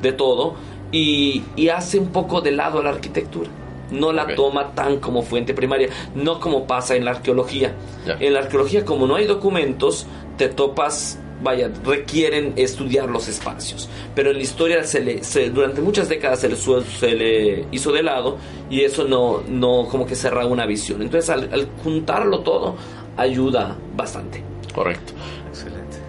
de 0.00 0.12
todo 0.12 0.54
y, 0.92 1.68
hace 1.68 1.98
un 1.98 2.08
poco 2.08 2.40
de 2.40 2.52
lado 2.52 2.80
a 2.80 2.82
la 2.82 2.90
arquitectura. 2.90 3.50
No 3.90 4.12
la 4.12 4.34
toma 4.34 4.72
tan 4.74 4.98
como 4.98 5.22
fuente 5.22 5.54
primaria, 5.54 5.90
no 6.14 6.40
como 6.40 6.66
pasa 6.66 6.96
en 6.96 7.04
la 7.04 7.12
arqueología. 7.12 7.72
En 8.18 8.32
la 8.32 8.40
arqueología, 8.40 8.84
como 8.84 9.06
no 9.06 9.14
hay 9.14 9.26
documentos, 9.26 10.06
te 10.36 10.48
topas 10.48 11.20
vaya, 11.42 11.70
requieren 11.84 12.52
estudiar 12.56 13.08
los 13.08 13.28
espacios. 13.28 13.88
Pero 14.14 14.30
en 14.30 14.36
la 14.36 14.42
historia 14.42 14.84
se 14.84 15.00
le, 15.00 15.20
durante 15.50 15.80
muchas 15.80 16.08
décadas 16.08 16.40
se 16.40 16.48
le, 16.48 16.56
se 16.56 17.14
le, 17.14 17.64
hizo 17.70 17.92
de 17.92 18.02
lado 18.02 18.38
y 18.70 18.82
eso 18.82 19.04
no, 19.04 19.42
no 19.48 19.86
como 19.90 20.06
que 20.06 20.14
cerra 20.14 20.46
una 20.46 20.66
visión. 20.66 21.02
Entonces 21.02 21.30
al, 21.30 21.68
juntarlo 21.82 22.40
todo 22.40 22.76
ayuda 23.16 23.76
bastante. 23.94 24.42
Correcto. 24.74 25.12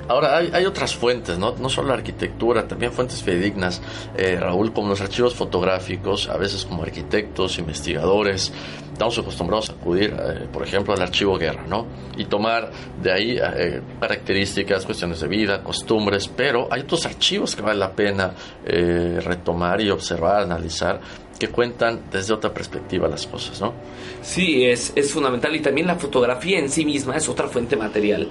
Ahora, 0.08 0.38
hay, 0.38 0.66
otras 0.66 0.96
fuentes, 0.96 1.38
¿no? 1.38 1.56
no 1.60 1.70
solo 1.70 1.94
arquitectura, 1.94 2.68
también 2.68 2.92
fuentes 2.92 3.22
fidedignas, 3.22 3.82
eh, 4.16 4.38
Raúl, 4.40 4.72
como 4.72 4.90
los 4.90 5.02
archivos 5.02 5.36
fotográficos, 5.36 6.30
a 6.30 6.38
veces 6.38 6.66
como 6.66 6.84
arquitectos, 6.84 7.60
investigadores, 7.60 8.54
estamos 8.98 9.20
acostumbrados 9.20 9.70
a 9.70 9.74
acudir, 9.74 10.16
eh, 10.20 10.48
por 10.52 10.64
ejemplo, 10.64 10.92
al 10.92 11.02
archivo 11.04 11.38
guerra, 11.38 11.66
¿no? 11.68 11.86
Y 12.18 12.26
tomar 12.26 12.72
de 13.00 13.12
ahí 13.12 13.38
eh, 13.38 13.80
características, 14.00 14.86
cuestiones 14.86 15.20
de 15.20 15.28
vida, 15.28 15.62
costumbres, 15.62 16.28
pero 16.28 16.68
hay 16.72 16.82
otros 16.82 17.06
archivos 17.06 17.56
que 17.56 17.62
vale 17.62 17.78
la 17.78 17.92
pena 17.92 18.34
eh, 18.66 19.20
retomar 19.22 19.82
y 19.82 19.92
observar, 19.92 20.42
analizar, 20.42 21.00
que 21.38 21.50
cuentan 21.50 22.06
desde 22.12 22.34
otra 22.34 22.52
perspectiva 22.52 23.08
las 23.08 23.28
cosas, 23.28 23.62
¿no? 23.62 23.76
Sí, 24.24 24.66
es, 24.66 24.94
es 24.96 25.12
fundamental 25.12 25.56
y 25.56 25.60
también 25.60 25.86
la 25.86 25.96
fotografía 25.96 26.58
en 26.58 26.70
sí 26.70 26.84
misma 26.84 27.18
es 27.18 27.30
otra 27.30 27.48
fuente 27.48 27.76
material 27.76 28.28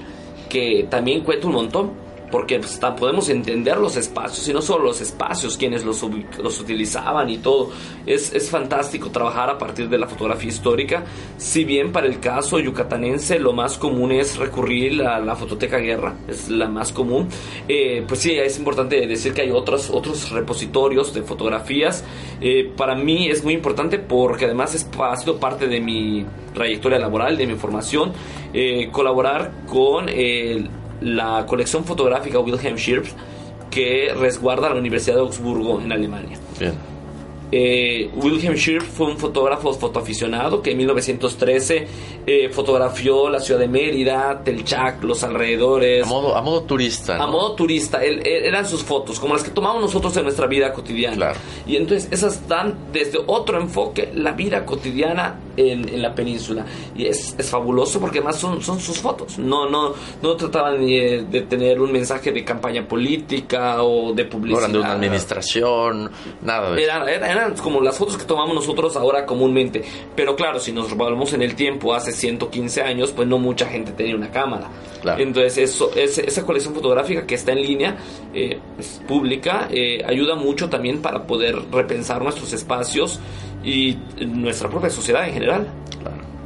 que 0.49 0.87
también 0.89 1.21
cuenta 1.23 1.47
un 1.47 1.53
montón 1.55 1.91
porque 2.31 2.59
pues, 2.59 2.79
podemos 2.99 3.29
entender 3.29 3.79
los 3.79 3.97
espacios 3.97 4.47
y 4.49 4.53
no 4.53 4.63
solo 4.63 4.85
los 4.85 5.01
espacios, 5.01 5.57
quienes 5.57 5.85
los, 5.85 6.05
los 6.43 6.61
utilizaban 6.61 7.31
y 7.31 7.39
todo. 7.39 7.71
Es, 8.05 8.33
es, 8.33 8.51
fantástico 8.51 9.11
trabajar 9.11 9.51
a 9.51 9.59
partir 9.59 9.89
de 9.89 9.99
la 9.99 10.07
fotografía 10.07 10.49
histórica, 10.49 11.05
si 11.37 11.65
bien 11.65 11.93
para 11.93 12.07
el 12.07 12.21
caso 12.21 12.59
yucatanense 12.61 13.39
lo 13.39 13.53
más 13.53 13.77
común 13.77 14.13
es 14.13 14.37
recurrir 14.37 15.03
a 15.03 15.19
la 15.19 15.35
fototeca 15.35 15.79
guerra, 15.79 16.15
es 16.29 16.49
la 16.49 16.69
más 16.69 16.93
común. 16.93 17.29
Eh, 17.69 18.05
pues 18.07 18.21
sí, 18.21 18.33
es 18.33 18.59
importante 18.59 19.07
decir 19.07 19.35
que 19.35 19.43
hay 19.43 19.51
otros, 19.51 19.91
otros 19.91 20.31
repositorios 20.31 21.13
de 21.13 21.23
fotografías. 21.23 22.05
Eh, 22.41 22.73
para 22.77 22.95
mí 22.95 23.29
es 23.29 23.45
muy 23.45 23.55
importante 23.55 23.99
porque 23.99 24.45
además 24.45 24.75
es, 24.75 24.89
ha 24.99 25.17
sido 25.17 25.39
parte 25.39 25.67
de 25.67 25.81
mi 25.81 26.25
trayectoria 26.55 26.99
laboral, 26.99 27.37
de 27.37 27.47
mi 27.47 27.55
formación, 27.55 28.13
eh, 28.53 28.89
colaborar 28.93 29.53
con 29.67 30.09
el 30.09 30.71
la 31.01 31.47
colección 31.47 31.85
fotográfica 31.85 32.39
Wilhelm 32.39 32.77
Schirps 32.77 33.15
que 33.71 34.13
resguarda 34.19 34.71
la 34.71 34.77
Universidad 34.77 35.17
de 35.17 35.23
Augsburgo 35.23 35.81
en 35.81 35.93
Alemania. 35.93 36.39
Eh, 37.53 38.11
Wilhelm 38.17 38.57
Schirp 38.57 38.83
fue 38.83 39.07
un 39.07 39.19
fotógrafo 39.19 39.73
fotoaficionado 39.73 40.63
que 40.63 40.73
en 40.73 40.79
1913 40.79 41.87
eh, 42.27 42.49
fotografió 42.49 43.29
la 43.31 43.39
ciudad 43.39 43.61
de 43.61 43.69
Mérida, 43.69 44.43
Telchac, 44.43 45.03
los 45.05 45.23
alrededores. 45.23 46.05
A 46.05 46.09
modo, 46.09 46.37
a 46.37 46.43
modo 46.43 46.63
turista. 46.63 47.23
A 47.23 47.27
modo 47.27 47.55
turista. 47.55 48.03
eran 48.03 48.67
sus 48.67 48.83
fotos, 48.83 49.21
como 49.21 49.35
las 49.35 49.45
que 49.45 49.51
tomamos 49.51 49.81
nosotros 49.81 50.17
en 50.17 50.25
nuestra 50.25 50.49
vida 50.49 50.73
cotidiana. 50.73 51.35
Y 51.67 51.77
entonces 51.77 52.09
esas 52.11 52.49
dan 52.49 52.75
desde 52.93 53.21
otro 53.27 53.61
enfoque 53.61 54.11
la 54.13 54.33
vida 54.33 54.67
cotidiana 54.67 55.39
en, 55.57 56.03
la 56.03 56.15
península. 56.15 56.65
Y 56.95 57.07
es, 57.07 57.35
fabuloso 57.49 58.01
porque 58.01 58.19
además 58.19 58.37
son, 58.37 58.63
son 58.63 58.81
sus 58.81 58.99
fotos. 58.99 59.39
No, 59.39 59.69
no, 59.69 59.95
no 60.23 60.37
trataban 60.37 60.81
ni 60.81 60.99
de, 60.99 61.43
tener 61.43 61.81
un 61.81 61.93
mensaje 61.93 62.33
de 62.33 62.45
campaña 62.45 62.87
política 62.87 63.83
o 63.83 64.13
de 64.13 64.25
publicidad. 64.25 64.61
No 64.61 64.65
eran 64.67 64.73
de 64.73 64.79
una 64.79 64.93
administración, 64.93 66.11
nada 66.43 66.73
de 66.73 66.83
eso. 66.83 67.07
eran 67.07 67.55
como 67.57 67.81
las 67.81 67.97
fotos 67.97 68.17
que 68.17 68.25
tomamos 68.25 68.55
nosotros 68.55 68.97
ahora 68.97 69.25
comúnmente. 69.25 69.83
Pero 70.15 70.37
claro, 70.37 70.61
si 70.61 70.73
nos 70.73 70.95
volvemos 70.97 71.33
en 71.33 71.43
el 71.43 71.55
tiempo 71.55 71.95
hace 71.95 72.13
115 72.13 72.83
años, 72.83 73.13
pues 73.13 73.29
no 73.29 73.39
mucha 73.39 73.67
gente 73.67 73.93
tenía 73.93 74.17
una 74.17 74.31
cámara. 74.31 74.71
Entonces, 75.19 75.59
eso, 75.59 75.93
esa 75.95 76.45
colección 76.45 76.75
fotográfica 76.75 77.27
que 77.27 77.37
está 77.37 77.53
en 77.53 77.63
línea, 77.63 77.97
eh, 78.35 78.59
es 78.79 79.01
pública, 79.07 79.69
eh, 79.71 80.03
ayuda 80.05 80.35
mucho 80.35 80.69
también 80.69 81.01
para 81.01 81.27
poder 81.27 81.57
repensar 81.71 82.23
nuestros 82.23 82.53
espacios 82.53 83.21
y 83.67 83.99
nuestra 84.25 84.71
propia 84.71 84.89
sociedad 84.89 85.27
en 85.27 85.35
general. 85.35 85.67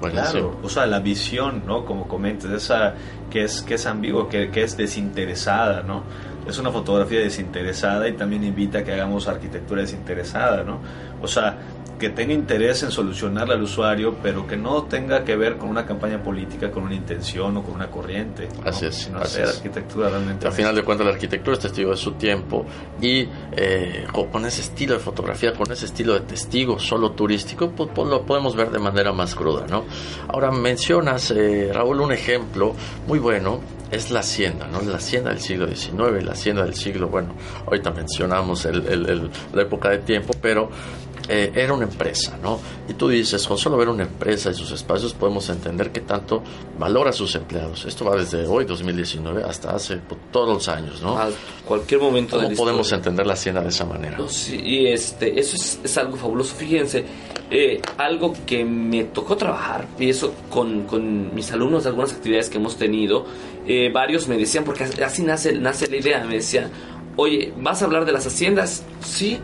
Claro, 0.00 0.58
o 0.62 0.68
sea, 0.70 0.86
la 0.86 0.98
visión, 0.98 1.62
¿no? 1.66 1.84
Como 1.84 2.08
comentas, 2.08 2.50
esa 2.50 2.94
que 3.30 3.44
es, 3.44 3.60
que 3.60 3.74
es 3.74 3.84
ambiguo, 3.84 4.30
que, 4.30 4.50
que 4.50 4.62
es 4.62 4.74
desinteresada, 4.74 5.82
¿no? 5.82 6.04
es 6.48 6.58
una 6.58 6.70
fotografía 6.70 7.20
desinteresada 7.20 8.08
y 8.08 8.14
también 8.14 8.44
invita 8.44 8.78
a 8.78 8.84
que 8.84 8.92
hagamos 8.92 9.28
arquitectura 9.28 9.82
desinteresada, 9.82 10.62
¿no? 10.62 10.80
O 11.22 11.28
sea, 11.28 11.58
que 12.00 12.08
tenga 12.08 12.32
interés 12.32 12.82
en 12.82 12.90
solucionarle 12.90 13.54
al 13.54 13.62
usuario, 13.62 14.16
pero 14.22 14.46
que 14.46 14.56
no 14.56 14.84
tenga 14.84 15.22
que 15.22 15.36
ver 15.36 15.58
con 15.58 15.68
una 15.68 15.84
campaña 15.84 16.22
política, 16.22 16.70
con 16.70 16.84
una 16.84 16.94
intención 16.94 17.56
o 17.58 17.62
con 17.62 17.74
una 17.74 17.88
corriente. 17.88 18.48
Así 18.64 18.86
es. 18.86 18.96
Sino 18.96 19.18
hacer 19.20 19.46
arquitectura 19.46 20.08
realmente. 20.08 20.46
Al 20.46 20.52
final 20.52 20.74
de 20.74 20.82
cuentas, 20.82 21.06
la 21.06 21.12
arquitectura 21.12 21.54
es 21.54 21.62
testigo 21.62 21.90
de 21.90 21.96
su 21.96 22.12
tiempo 22.12 22.64
y 23.00 23.28
eh, 23.52 24.06
con 24.12 24.44
ese 24.46 24.62
estilo 24.62 24.94
de 24.94 25.00
fotografía, 25.00 25.52
con 25.52 25.70
ese 25.70 25.84
estilo 25.84 26.14
de 26.14 26.20
testigo 26.20 26.78
solo 26.78 27.12
turístico, 27.12 27.70
pues, 27.70 27.90
pues, 27.94 28.08
lo 28.08 28.24
podemos 28.24 28.56
ver 28.56 28.70
de 28.70 28.78
manera 28.78 29.12
más 29.12 29.34
cruda, 29.34 29.66
¿no? 29.68 29.84
Ahora 30.28 30.50
mencionas, 30.50 31.30
eh, 31.30 31.70
Raúl, 31.72 32.00
un 32.00 32.12
ejemplo 32.12 32.74
muy 33.06 33.18
bueno 33.18 33.60
es 33.90 34.10
la 34.10 34.20
hacienda, 34.20 34.68
¿no? 34.68 34.80
La 34.82 34.96
hacienda 34.96 35.30
del 35.30 35.40
siglo 35.40 35.66
XIX, 35.66 36.24
la 36.24 36.32
hacienda 36.32 36.64
del 36.64 36.74
siglo, 36.74 37.08
bueno, 37.08 37.34
ahorita 37.66 37.90
mencionamos 37.90 38.64
la 38.64 39.62
época 39.62 39.90
de 39.90 39.98
tiempo, 39.98 40.32
pero 40.40 40.70
eh, 41.32 41.52
era 41.54 41.72
una 41.72 41.84
empresa, 41.84 42.36
¿no? 42.42 42.58
Y 42.88 42.94
tú 42.94 43.08
dices, 43.08 43.46
con 43.46 43.56
solo 43.56 43.76
ver 43.76 43.88
una 43.88 44.02
empresa 44.02 44.50
y 44.50 44.54
sus 44.54 44.72
espacios 44.72 45.14
podemos 45.14 45.48
entender 45.48 45.92
qué 45.92 46.00
tanto 46.00 46.42
valora 46.76 47.10
a 47.10 47.12
sus 47.12 47.36
empleados. 47.36 47.84
Esto 47.84 48.04
va 48.04 48.16
desde 48.16 48.44
hoy, 48.48 48.64
2019, 48.64 49.44
hasta 49.44 49.70
hace 49.70 49.98
pues, 49.98 50.20
todos 50.32 50.48
los 50.48 50.68
años, 50.68 51.00
¿no? 51.00 51.16
A 51.16 51.28
cualquier 51.64 52.00
momento 52.00 52.36
¿Cómo 52.36 52.56
podemos 52.56 52.90
entender 52.90 53.24
la 53.28 53.34
hacienda 53.34 53.62
de 53.62 53.68
esa 53.68 53.84
manera? 53.84 54.18
sí, 54.26 54.60
y 54.60 54.86
este, 54.88 55.38
eso 55.38 55.54
es, 55.84 55.98
algo 55.98 56.16
fabuloso. 56.16 56.56
Fíjense, 56.56 57.04
eh, 57.48 57.80
algo 57.96 58.34
que 58.44 58.64
me 58.64 59.04
tocó 59.04 59.36
trabajar, 59.36 59.86
y 60.00 60.10
eso 60.10 60.34
con, 60.50 60.82
con 60.82 61.32
mis 61.32 61.52
alumnos 61.52 61.84
de 61.84 61.90
algunas 61.90 62.12
actividades 62.12 62.50
que 62.50 62.58
hemos 62.58 62.76
tenido, 62.76 63.24
eh, 63.68 63.88
varios 63.92 64.26
me 64.26 64.36
decían, 64.36 64.64
porque 64.64 64.82
así 64.82 65.22
nace, 65.22 65.52
nace 65.52 65.86
la 65.86 65.96
idea, 65.96 66.24
me 66.24 66.34
decían, 66.34 66.72
oye, 67.14 67.52
¿vas 67.56 67.82
a 67.82 67.84
hablar 67.84 68.04
de 68.04 68.10
las 68.10 68.26
haciendas? 68.26 68.82
Sí 69.00 69.38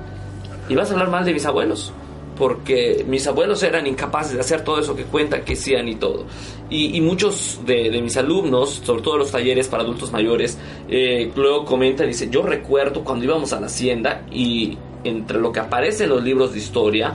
y 0.68 0.74
vas 0.74 0.90
a 0.90 0.94
hablar 0.94 1.10
mal 1.10 1.24
de 1.24 1.32
mis 1.32 1.46
abuelos, 1.46 1.92
porque 2.36 3.04
mis 3.08 3.26
abuelos 3.26 3.62
eran 3.62 3.86
incapaces 3.86 4.34
de 4.34 4.40
hacer 4.40 4.62
todo 4.62 4.78
eso 4.78 4.94
que 4.94 5.04
cuentan 5.04 5.42
que 5.42 5.54
hacían 5.54 5.88
y 5.88 5.96
todo. 5.96 6.24
Y, 6.68 7.00
muchos 7.00 7.60
de, 7.64 7.90
mis 8.02 8.16
alumnos, 8.16 8.82
sobre 8.84 9.02
todo 9.02 9.18
los 9.18 9.30
talleres 9.30 9.68
para 9.68 9.84
adultos 9.84 10.10
mayores, 10.12 10.58
eh, 10.88 11.30
luego 11.36 11.64
comentan 11.64 12.06
y 12.06 12.08
dicen, 12.08 12.30
yo 12.30 12.42
recuerdo 12.42 13.04
cuando 13.04 13.24
íbamos 13.24 13.52
a 13.52 13.60
la 13.60 13.66
hacienda 13.66 14.26
y 14.32 14.76
entre 15.04 15.38
lo 15.38 15.52
que 15.52 15.60
aparece 15.60 16.04
en 16.04 16.10
los 16.10 16.24
libros 16.24 16.52
de 16.52 16.58
historia, 16.58 17.14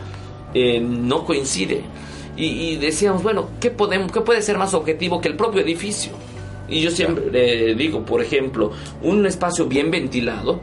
eh, 0.54 0.80
no 0.80 1.26
coincide. 1.26 1.82
Y, 2.38 2.78
decíamos, 2.78 3.22
bueno, 3.22 3.50
¿qué, 3.60 3.70
podemos, 3.70 4.12
¿qué 4.12 4.22
puede 4.22 4.42
ser 4.42 4.58
más 4.58 4.74
objetivo 4.74 5.22
que 5.22 5.28
el 5.28 5.36
propio 5.36 5.62
edificio? 5.62 6.14
Y 6.68 6.82
yo 6.82 6.90
siempre 6.90 7.76
digo, 7.76 8.04
por 8.06 8.22
ejemplo, 8.22 8.72
un 9.04 9.26
espacio 9.26 9.66
bien 9.66 9.92
ventilado, 9.92 10.60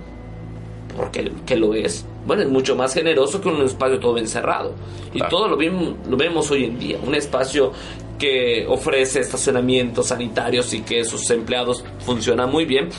porque 0.96 1.30
que 1.46 1.56
lo 1.56 1.74
es, 1.74 2.06
bueno, 2.28 2.42
es 2.42 2.48
mucho 2.50 2.76
más 2.76 2.92
generoso 2.92 3.40
que 3.40 3.48
un 3.48 3.62
espacio 3.62 3.98
todo 3.98 4.18
encerrado. 4.18 4.74
Y 5.14 5.18
todo 5.30 5.48
lo, 5.48 5.56
lo 5.56 6.16
vemos 6.18 6.50
hoy 6.50 6.64
en 6.64 6.78
día. 6.78 6.98
Un 7.02 7.14
espacio 7.14 7.72
que 8.18 8.66
ofrece 8.68 9.20
estacionamientos 9.20 10.08
sanitarios 10.08 10.74
y 10.74 10.82
que 10.82 11.04
sus 11.04 11.30
empleados 11.30 11.82
funcionan 12.00 12.50
muy 12.50 12.66
bien. 12.66 12.90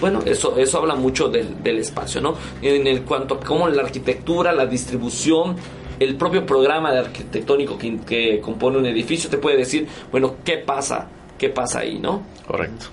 Bueno, 0.00 0.20
eso, 0.24 0.56
eso 0.56 0.78
habla 0.78 0.94
mucho 0.94 1.28
del, 1.28 1.64
del 1.64 1.78
espacio, 1.78 2.20
¿no? 2.20 2.36
En 2.62 2.86
el 2.86 3.02
cuanto 3.02 3.34
a 3.34 3.40
cómo 3.40 3.68
la 3.68 3.82
arquitectura, 3.82 4.52
la 4.52 4.66
distribución, 4.66 5.56
el 5.98 6.14
propio 6.14 6.46
programa 6.46 6.92
de 6.92 7.00
arquitectónico 7.00 7.76
que, 7.76 7.98
que 7.98 8.40
compone 8.40 8.78
un 8.78 8.86
edificio 8.86 9.28
te 9.28 9.38
puede 9.38 9.56
decir, 9.56 9.88
bueno, 10.12 10.36
¿qué 10.44 10.58
pasa? 10.58 11.08
¿Qué 11.36 11.48
pasa 11.48 11.80
ahí, 11.80 11.98
no? 11.98 12.22
Correcto. 12.46 12.86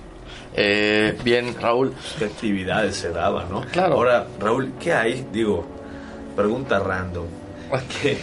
Eh, 0.56 1.16
bien, 1.24 1.56
Raúl. 1.60 1.94
¿Qué 2.18 2.26
actividades 2.26 2.96
se 2.96 3.10
daban, 3.10 3.50
no? 3.52 3.62
Claro. 3.72 3.96
Ahora, 3.96 4.28
Raúl, 4.40 4.74
¿qué 4.80 4.94
hay? 4.94 5.28
Digo, 5.32 5.66
Pregunta 6.36 6.80
random. 6.80 7.26
¿Qué, 8.02 8.18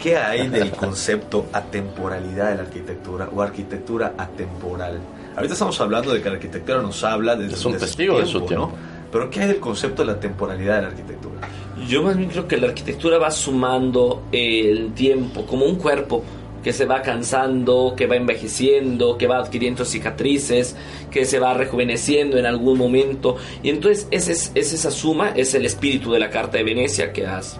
¿Qué 0.00 0.16
hay 0.16 0.48
del 0.48 0.70
concepto 0.72 1.46
atemporalidad 1.52 2.50
de 2.50 2.56
la 2.56 2.62
arquitectura 2.62 3.28
o 3.34 3.42
arquitectura 3.42 4.14
atemporal? 4.16 4.98
Ahorita 5.36 5.52
estamos 5.54 5.80
hablando 5.80 6.12
de 6.12 6.22
que 6.22 6.28
la 6.28 6.36
arquitectura 6.36 6.82
nos 6.82 7.04
habla 7.04 7.36
de, 7.36 7.46
es 7.46 7.64
un 7.64 7.76
testigo 7.76 8.18
de 8.18 8.26
su 8.26 8.40
tiempo. 8.42 8.72
Pero 9.12 9.28
¿qué 9.28 9.40
hay 9.40 9.48
del 9.48 9.60
concepto 9.60 10.02
de 10.02 10.12
la 10.12 10.20
temporalidad 10.20 10.76
de 10.76 10.82
la 10.82 10.88
arquitectura? 10.88 11.40
Yo 11.88 12.02
más 12.02 12.16
bien 12.16 12.30
creo 12.30 12.46
que 12.46 12.56
la 12.56 12.68
arquitectura 12.68 13.18
va 13.18 13.30
sumando 13.30 14.24
el 14.32 14.92
tiempo 14.92 15.46
como 15.46 15.64
un 15.64 15.76
cuerpo 15.76 16.22
que 16.62 16.72
se 16.72 16.84
va 16.84 17.02
cansando, 17.02 17.94
que 17.96 18.06
va 18.06 18.16
envejeciendo, 18.16 19.16
que 19.16 19.26
va 19.26 19.38
adquiriendo 19.38 19.84
cicatrices, 19.84 20.76
que 21.10 21.24
se 21.24 21.38
va 21.38 21.54
rejuveneciendo 21.54 22.38
en 22.38 22.46
algún 22.46 22.78
momento. 22.78 23.36
Y 23.62 23.70
entonces 23.70 24.06
ese 24.10 24.32
es, 24.32 24.52
esa 24.54 24.90
suma, 24.90 25.32
es 25.34 25.54
el 25.54 25.64
espíritu 25.64 26.12
de 26.12 26.18
la 26.18 26.30
Carta 26.30 26.58
de 26.58 26.64
Venecia 26.64 27.12
que 27.12 27.26
has 27.26 27.58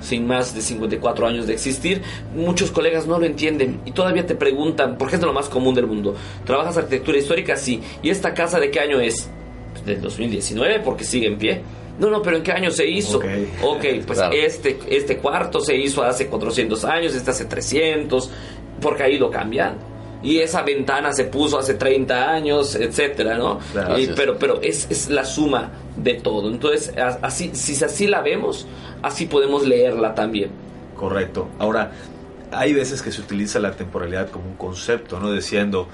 sin 0.00 0.28
más 0.28 0.54
de 0.54 0.60
54 0.60 1.26
años 1.26 1.48
de 1.48 1.54
existir, 1.54 2.02
muchos 2.32 2.70
colegas 2.70 3.08
no 3.08 3.18
lo 3.18 3.26
entienden 3.26 3.80
y 3.84 3.90
todavía 3.90 4.24
te 4.24 4.36
preguntan, 4.36 4.96
porque 4.96 5.16
es 5.16 5.20
de 5.20 5.26
lo 5.26 5.32
más 5.32 5.48
común 5.48 5.74
del 5.74 5.88
mundo, 5.88 6.14
¿trabajas 6.44 6.76
arquitectura 6.76 7.18
histórica? 7.18 7.56
Sí. 7.56 7.82
¿Y 8.00 8.10
esta 8.10 8.32
casa 8.32 8.60
de 8.60 8.70
qué 8.70 8.78
año 8.78 9.00
es? 9.00 9.28
Pues 9.72 9.84
del 9.84 10.00
2019, 10.00 10.80
porque 10.84 11.02
sigue 11.02 11.26
en 11.26 11.36
pie. 11.36 11.62
No, 11.98 12.10
no, 12.10 12.22
pero 12.22 12.36
¿en 12.36 12.42
qué 12.42 12.52
año 12.52 12.70
se 12.70 12.86
hizo? 12.86 13.18
Ok, 13.62 13.84
pues 14.06 14.20
este, 14.32 14.78
este 14.88 15.16
cuarto 15.18 15.60
se 15.60 15.76
hizo 15.76 16.02
hace 16.02 16.28
400 16.28 16.84
años, 16.84 17.14
este 17.14 17.30
hace 17.30 17.44
300, 17.44 18.30
porque 18.80 19.02
ha 19.02 19.08
ido 19.08 19.30
cambiando. 19.30 19.80
Y 20.22 20.38
esa 20.38 20.62
ventana 20.62 21.12
se 21.12 21.24
puso 21.24 21.58
hace 21.58 21.74
30 21.74 22.30
años, 22.30 22.74
etcétera, 22.74 23.38
¿no? 23.38 23.60
pero 24.16 24.36
pero 24.38 24.60
es, 24.60 24.86
es, 24.90 25.10
la 25.10 25.24
suma 25.24 25.70
de 25.96 26.14
todo. 26.14 26.50
Entonces, 26.50 26.92
así, 27.22 27.50
si 27.54 27.84
así 27.84 28.06
la 28.06 28.20
vemos, 28.20 28.66
así 29.02 29.26
podemos 29.26 29.66
leerla 29.66 30.14
también. 30.14 30.50
Correcto. 30.96 31.48
Ahora, 31.58 31.92
hay 32.50 32.72
veces 32.72 33.02
que 33.02 33.12
se 33.12 33.20
utiliza 33.20 33.60
la 33.60 33.72
temporalidad 33.72 34.30
como 34.30 34.46
un 34.46 34.56
concepto, 34.56 35.20
¿no? 35.20 35.32
Diciendo, 35.32 35.88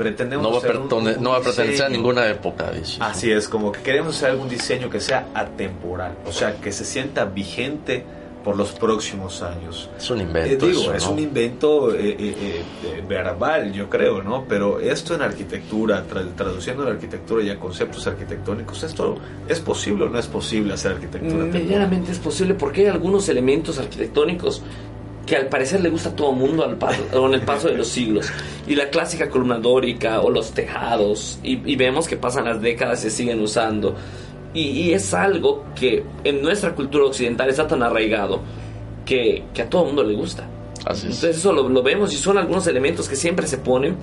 pretendemos 0.00 0.46
no 0.46 0.52
va, 0.52 1.36
a 1.36 1.42
pertenecer 1.42 1.84
a 1.84 1.88
ninguna 1.90 2.26
época. 2.26 2.72
Así 3.00 3.30
es, 3.30 3.50
como 3.50 3.70
que 3.70 3.82
queremos 3.82 4.16
hacer 4.16 4.30
algún 4.30 4.48
diseño 4.48 4.88
que 4.88 4.98
sea 4.98 5.26
atemporal, 5.34 6.14
o 6.24 6.32
sea, 6.32 6.56
que 6.56 6.72
se 6.72 6.86
sienta 6.86 7.26
vigente 7.26 8.02
por 8.42 8.56
los 8.56 8.72
próximos 8.72 9.42
años. 9.42 9.90
Es 9.98 10.08
un 10.08 10.22
invento. 10.22 10.66
digo, 10.66 10.94
es 10.94 11.06
un 11.06 11.18
invento 11.18 11.92
verbal, 13.06 13.74
yo 13.74 13.90
creo, 13.90 14.22
¿no? 14.22 14.46
Pero 14.48 14.80
esto 14.80 15.14
en 15.14 15.20
arquitectura, 15.20 16.02
traduciendo 16.34 16.82
la 16.82 16.92
arquitectura 16.92 17.44
y 17.44 17.50
a 17.50 17.60
conceptos 17.60 18.06
arquitectónicos, 18.06 18.82
¿esto 18.82 19.18
es 19.46 19.60
posible 19.60 20.06
o 20.06 20.08
no 20.08 20.18
es 20.18 20.28
posible 20.28 20.72
hacer 20.72 20.92
arquitectura? 20.92 21.44
Medianamente 21.44 22.12
es 22.12 22.18
posible 22.18 22.54
porque 22.54 22.80
hay 22.80 22.86
algunos 22.86 23.28
elementos 23.28 23.78
arquitectónicos 23.78 24.62
que 25.30 25.36
al 25.36 25.46
parecer 25.46 25.80
le 25.80 25.90
gusta 25.90 26.08
a 26.08 26.16
todo 26.16 26.32
mundo 26.32 26.64
al 26.64 26.76
con 27.08 27.32
el 27.32 27.42
paso 27.42 27.68
de 27.68 27.76
los 27.76 27.86
siglos. 27.86 28.28
Y 28.66 28.74
la 28.74 28.90
clásica 28.90 29.30
columna 29.30 29.60
dórica 29.60 30.22
o 30.22 30.28
los 30.28 30.50
tejados, 30.50 31.38
y, 31.44 31.76
vemos 31.76 32.08
que 32.08 32.16
pasan 32.16 32.46
las 32.46 32.60
décadas 32.60 32.98
y 32.98 33.02
se 33.02 33.10
siguen 33.18 33.40
usando. 33.40 33.94
Y, 34.52 34.90
es 34.90 35.14
algo 35.14 35.66
que 35.78 36.02
en 36.24 36.42
nuestra 36.42 36.74
cultura 36.74 37.04
occidental 37.04 37.48
está 37.48 37.68
tan 37.68 37.80
arraigado 37.80 38.40
que, 39.06 39.44
que 39.54 39.62
a 39.62 39.70
todo 39.70 39.84
mundo 39.84 40.02
le 40.02 40.14
gusta. 40.14 40.48
Entonces 40.80 41.36
eso 41.36 41.52
lo, 41.52 41.80
vemos 41.80 42.12
y 42.12 42.16
son 42.16 42.36
algunos 42.36 42.66
elementos 42.66 43.08
que 43.08 43.14
siempre 43.14 43.46
se 43.46 43.58
ponen 43.58 43.94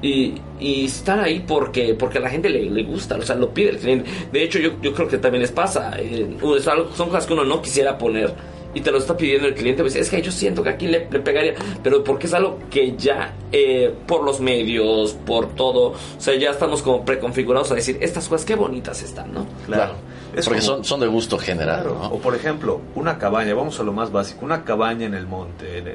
y, 0.00 0.32
y 0.58 0.86
están 0.86 1.20
ahí 1.20 1.44
porque, 1.46 1.92
porque 1.92 2.16
a 2.16 2.22
la 2.22 2.30
gente 2.30 2.48
le, 2.48 2.70
le, 2.70 2.84
gusta, 2.84 3.16
o 3.16 3.22
sea, 3.22 3.36
lo 3.36 3.52
pide 3.52 3.68
el 3.68 3.76
cliente. 3.76 4.08
De 4.32 4.42
hecho, 4.42 4.58
yo, 4.58 4.80
yo 4.80 4.94
creo 4.94 5.08
que 5.08 5.18
también 5.18 5.42
les 5.42 5.52
pasa. 5.52 5.92
Eh, 5.98 6.38
son 6.40 7.10
cosas 7.10 7.26
que 7.26 7.34
uno 7.34 7.44
no 7.44 7.60
quisiera 7.60 7.98
poner 7.98 8.32
y 8.74 8.80
te 8.80 8.90
lo 8.90 8.98
está 8.98 9.16
pidiendo 9.16 9.48
el 9.48 9.54
cliente, 9.54 9.82
pues 9.82 9.96
es 9.96 10.10
que 10.10 10.20
yo 10.20 10.32
siento 10.32 10.62
que 10.62 10.70
aquí 10.70 10.86
le, 10.86 11.00
pegaría, 11.00 11.54
pero 11.82 12.02
porque 12.02 12.26
es 12.26 12.34
algo 12.34 12.58
que 12.70 12.96
ya 12.96 13.32
eh, 13.52 13.94
por 14.06 14.24
los 14.24 14.40
medios, 14.40 15.14
por 15.24 15.54
todo, 15.54 15.92
o 15.92 15.96
sea, 16.18 16.34
ya 16.34 16.50
estamos 16.50 16.82
como 16.82 17.04
preconfigurados 17.04 17.70
a 17.72 17.76
decir, 17.76 17.98
estas 18.00 18.28
cosas 18.28 18.44
qué 18.44 18.56
bonitas 18.56 19.02
están, 19.02 19.32
¿no? 19.32 19.46
Claro. 19.66 19.94
porque 20.44 20.60
son, 20.60 20.84
son 20.84 21.00
de 21.00 21.06
gusto 21.06 21.38
general. 21.38 21.86
O 22.10 22.18
por 22.18 22.34
ejemplo, 22.34 22.80
una 22.94 23.18
cabaña, 23.18 23.54
vamos 23.54 23.78
a 23.80 23.82
lo 23.84 23.92
más 23.92 24.10
básico, 24.10 24.44
una 24.44 24.64
cabaña 24.64 25.06
en 25.06 25.14
el 25.14 25.26
monte, 25.26 25.78
en, 25.78 25.88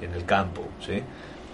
en 0.00 0.14
el 0.14 0.24
campo, 0.24 0.62
¿sí? 0.84 1.02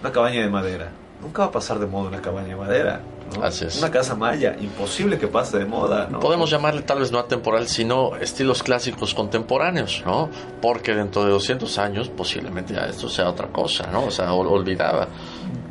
Una 0.01 0.11
cabaña 0.11 0.41
de 0.41 0.49
madera. 0.49 0.91
Nunca 1.21 1.43
va 1.43 1.47
a 1.47 1.51
pasar 1.51 1.79
de 1.79 1.87
moda 1.87 2.09
una 2.09 2.21
cabaña 2.21 2.49
de 2.49 2.55
madera 2.55 3.01
una 3.35 3.91
casa 3.91 4.15
maya, 4.15 4.55
imposible 4.59 5.17
que 5.17 5.27
pase 5.27 5.57
de 5.57 5.65
moda. 5.65 6.07
Podemos 6.07 6.49
llamarle 6.49 6.81
tal 6.81 6.99
vez 6.99 7.11
no 7.11 7.19
atemporal, 7.19 7.67
sino 7.67 8.15
estilos 8.15 8.63
clásicos 8.63 9.13
contemporáneos, 9.13 10.03
¿no? 10.05 10.29
Porque 10.61 10.95
dentro 10.95 11.25
de 11.25 11.31
200 11.31 11.77
años 11.77 12.09
posiblemente 12.09 12.73
ya 12.73 12.85
esto 12.85 13.09
sea 13.09 13.29
otra 13.29 13.47
cosa, 13.47 13.87
¿no? 13.91 14.05
O 14.05 14.11
sea, 14.11 14.33
olvidada. 14.33 15.07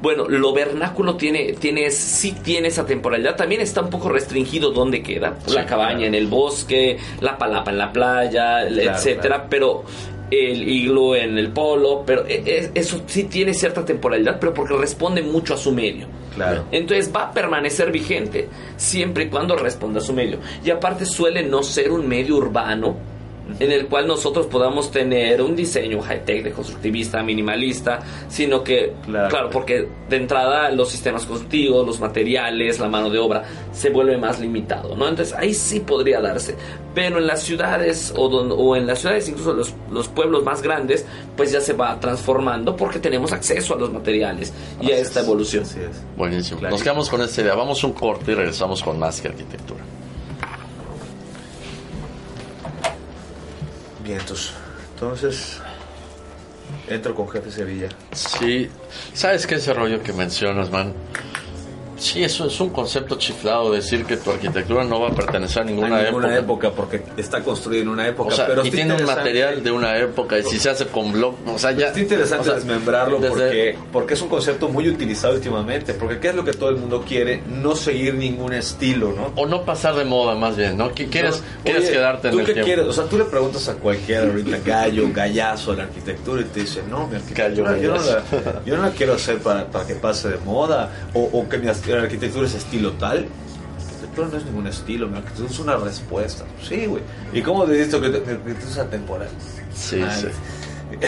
Bueno, 0.03 0.29
lo 0.29 0.53
vernáculo 0.53 1.17
tiene, 1.17 1.55
tiene, 1.55 1.91
sí 1.91 2.33
tiene 2.33 2.69
esa 2.69 2.85
temporalidad. 2.85 3.37
También 3.37 3.63
está 3.63 3.81
un 3.81 3.91
poco 3.91 4.11
restringido 4.11 4.71
dónde 4.71 5.03
queda. 5.03 5.35
la 5.49 5.65
cabaña 5.65 6.07
en 6.07 6.15
el 6.15 6.27
bosque, 6.27 6.99
la 7.21 7.39
palapa 7.39 7.71
en 7.71 7.79
la 7.79 7.93
playa, 7.93 8.69
etcétera. 8.69 9.47
Pero 9.49 9.85
el 10.31 10.69
iglo 10.69 11.15
en 11.15 11.39
el 11.39 11.51
polo, 11.51 12.03
pero 12.07 12.27
e, 12.27 12.43
e, 12.45 12.71
eso 12.75 13.03
sí 13.07 13.25
tiene 13.25 13.55
cierta 13.55 13.85
temporalidad, 13.85 14.39
pero 14.41 14.53
porque 14.53 14.77
responde 14.77 15.23
mucho 15.23 15.55
a 15.55 15.57
su 15.57 15.73
medio. 15.73 16.07
Claro. 16.35 16.65
Entonces 16.71 17.11
va 17.15 17.25
a 17.25 17.33
permanecer 17.33 17.91
vigente 17.91 18.49
siempre 18.77 19.25
y 19.25 19.29
cuando 19.29 19.57
responda 19.57 20.01
a 20.01 20.03
su 20.03 20.13
medio. 20.13 20.39
Y 20.65 20.71
aparte 20.71 21.07
suele 21.07 21.43
no 21.43 21.63
ser 21.63 21.91
un 21.91 22.07
medio 22.07 22.37
urbano 22.37 23.16
en 23.59 23.73
el 23.73 23.87
cual 23.87 24.07
nosotros 24.07 24.47
podamos 24.47 24.91
tener 24.91 25.41
un 25.41 25.55
diseño 25.55 26.01
high-tech 26.01 26.45
de 26.45 26.53
constructivista, 26.53 27.23
minimalista, 27.23 28.01
sino 28.29 28.63
que, 28.63 28.95
claro. 29.05 29.51
porque 29.51 29.89
de 30.09 30.17
entrada 30.17 30.71
los 30.71 30.91
sistemas 30.91 31.27
constructivos, 31.27 31.87
los 31.87 32.01
materiales, 32.01 32.79
la 32.79 32.89
mano 32.89 33.11
de 33.11 33.19
obra, 33.19 33.45
se 33.73 33.91
vuelve 33.91 34.17
más 34.17 34.41
limitado, 34.41 34.97
¿no? 34.97 35.09
Entonces 35.09 35.35
ahí 35.35 35.55
sí 35.55 35.81
podría 35.81 36.21
darse, 36.21 36.57
pero 36.95 37.19
en 37.19 37.27
las 37.27 37.43
ciudades 37.43 38.13
o, 38.17 38.27
o 38.27 38.77
en 38.77 38.87
las 38.87 39.01
ciudades, 39.01 39.29
incluso 39.29 39.53
los, 39.53 39.75
los, 39.91 40.09
pueblos 40.09 40.45
más 40.45 40.63
grandes, 40.63 41.05
pues 41.37 41.53
ya 41.53 41.61
se 41.61 41.73
va 41.73 41.99
transformando 42.01 42.75
porque 42.77 42.99
tenemos 42.99 43.33
acceso 43.33 43.75
a 43.75 43.79
los 43.79 43.93
materiales 43.93 44.53
y 44.81 44.91
a 44.93 44.99
esta 44.99 45.21
evolución. 45.21 45.65
Buenísimo. 46.17 46.61
Nos 46.63 46.83
quedamos 46.83 47.09
con 47.09 47.21
esta 47.21 47.43
idea. 47.43 47.55
Vamos 47.55 47.83
un 47.85 47.93
corte 47.93 48.33
y 48.33 48.35
regresamos 48.35 48.83
con 48.83 48.99
más 48.99 49.21
que 49.21 49.29
arquitectura. 49.29 49.85
Entonces, 54.15 55.59
entro 56.89 57.15
con 57.15 57.29
Jefe 57.29 57.51
Sevilla. 57.51 57.89
Sí, 58.13 58.71
¿sabes 59.13 59.47
qué 59.47 59.57
ese 59.57 59.75
rollo 59.75 60.03
que 60.03 60.13
mencionas, 60.13 60.71
man? 60.71 60.95
Sí, 61.99 62.23
eso 62.23 62.47
es 62.47 62.61
un 62.61 62.71
concepto 62.71 63.17
chiflado 63.17 63.73
decir 63.73 64.05
que 64.05 64.17
tu 64.17 64.31
arquitectura 64.31 64.85
no 64.85 65.01
va 65.01 65.09
a 65.09 65.15
pertenecer 65.15 65.63
a 65.63 65.65
ninguna, 65.65 66.03
ninguna 66.03 66.37
época. 66.37 66.71
porque 66.71 67.03
está 67.17 67.43
construida 67.43 67.83
en 67.83 67.89
una 67.89 68.07
época. 68.07 68.35
pero 68.47 68.65
y 68.65 68.71
tiene 68.71 68.95
un 68.95 69.05
material 69.05 69.63
de 69.63 69.71
una 69.71 69.97
época 69.99 70.39
y 70.39 70.43
si 70.43 70.59
se 70.59 70.71
hace 70.71 70.87
con 70.87 71.13
blog, 71.13 71.35
o 71.47 71.59
sea, 71.59 71.73
ya. 71.73 71.89
Es 71.89 71.99
interesante 71.99 72.53
desmembrarlo 72.53 73.19
porque, 73.19 73.79
porque 73.93 74.15
es 74.15 74.23
un 74.23 74.29
concepto 74.29 74.69
muy 74.69 74.89
utilizado 74.89 75.35
últimamente. 75.35 75.95
Porque 75.95 76.19
¿qué 76.19 76.29
es 76.29 76.35
lo 76.35 76.45
que 76.45 76.53
todo 76.53 76.71
el 76.71 76.77
mundo 76.77 77.05
quiere? 77.07 77.43
No 77.47 77.75
seguir 77.75 78.15
ningún 78.15 78.53
estilo, 78.53 79.13
¿no? 79.13 79.33
O 79.37 79.47
no 79.47 79.65
pasar 79.65 79.95
de 79.95 80.05
moda, 80.05 80.35
más 80.35 80.57
bien, 80.57 80.77
¿no? 80.77 80.91
¿Quieres, 80.91 81.43
quieres 81.65 81.91
quedarte 81.91 82.29
en 82.29 82.41
el 82.41 82.47
qué 82.47 82.63
Quieres? 82.67 82.87
O 82.87 82.93
sea, 82.93 83.05
tú 83.05 83.17
le 83.19 83.25
preguntas 83.25 83.69
a 83.69 83.75
cualquiera 83.75 84.27
ahorita, 84.27 84.59
gallo, 84.65 85.09
gallazo 85.13 85.73
a 85.73 85.77
la 85.77 85.83
arquitectura 85.85 86.43
y 86.43 86.45
te 86.47 86.61
dice, 86.61 86.83
no, 86.89 87.07
mi 87.07 87.17
arquitectura 87.17 87.79
yo, 87.79 87.95
no 87.95 88.03
la, 88.03 88.25
yo 88.65 88.77
no 88.77 88.83
la 88.83 88.91
quiero 88.91 89.15
hacer 89.15 89.39
para, 89.39 89.67
para 89.67 89.87
que 89.87 89.95
pase 89.95 90.29
de 90.29 90.39
moda 90.39 90.91
o, 91.15 91.23
o 91.33 91.49
que 91.49 91.59
mi 91.59 91.69
la 91.95 92.03
arquitectura 92.03 92.47
es 92.47 92.55
estilo 92.55 92.93
tal. 92.93 93.27
La 93.79 93.85
arquitectura 93.85 94.29
no 94.29 94.37
es 94.39 94.45
ningún 94.45 94.67
estilo, 94.67 95.09
la 95.09 95.19
arquitectura 95.19 95.51
es 95.51 95.59
una 95.59 95.77
respuesta. 95.77 96.45
Sí, 96.63 96.87
güey. 96.87 97.03
¿Y 97.33 97.43
cómo 97.43 97.65
te 97.65 97.73
dices 97.73 97.95
que 97.95 98.09
la 98.09 98.19
arquitectura 98.19 98.71
es 98.71 98.79
atemporal? 98.79 99.29
Sí, 99.75 100.03
sí. 100.21 100.29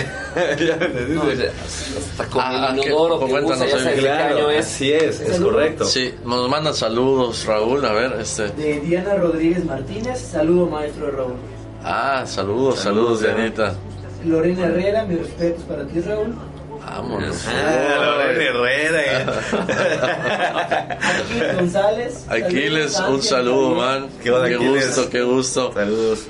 ya 0.59 0.77
me 0.77 1.49
hasta 1.49 2.27
con 2.27 2.43
ah, 2.45 2.71
el 2.73 2.85
inodoro 2.85 3.25
que 3.25 3.33
usa, 3.33 3.67
ya 3.67 3.93
claro, 3.95 4.51
es. 4.51 4.67
Así 4.67 4.93
es, 4.93 5.21
es 5.21 5.41
correcto. 5.41 5.85
Sí, 5.85 6.15
nos 6.25 6.51
mandan 6.51 6.75
saludos, 6.75 7.47
Raúl, 7.47 7.85
a 7.85 7.93
ver, 7.93 8.13
este. 8.21 8.49
De 8.51 8.81
Diana 8.81 9.15
Rodríguez 9.15 9.65
Martínez, 9.65 10.21
saludo 10.21 10.67
maestro 10.67 11.11
Raúl. 11.13 11.37
Ah, 11.85 12.25
saludos, 12.27 12.81
saludos, 12.81 13.21
saludos 13.21 13.37
Dianita. 13.37 13.75
Lorena 14.25 14.67
Herrera, 14.67 15.05
mis 15.05 15.21
respetos 15.21 15.63
para 15.63 15.87
ti, 15.87 16.01
Raúl. 16.01 16.35
Vámonos. 16.99 17.47
Ah, 17.47 18.25
Herrera. 18.29 18.59
Aquiles 21.01 21.57
González. 21.57 22.25
Aquiles, 22.29 23.01
un 23.09 23.23
saludo, 23.23 23.77
man. 23.77 24.09
Qué, 24.21 24.33
qué 24.33 24.57
gusto, 24.57 25.09
qué 25.09 25.23
gusto. 25.23 25.73
Saludos. 25.73 26.27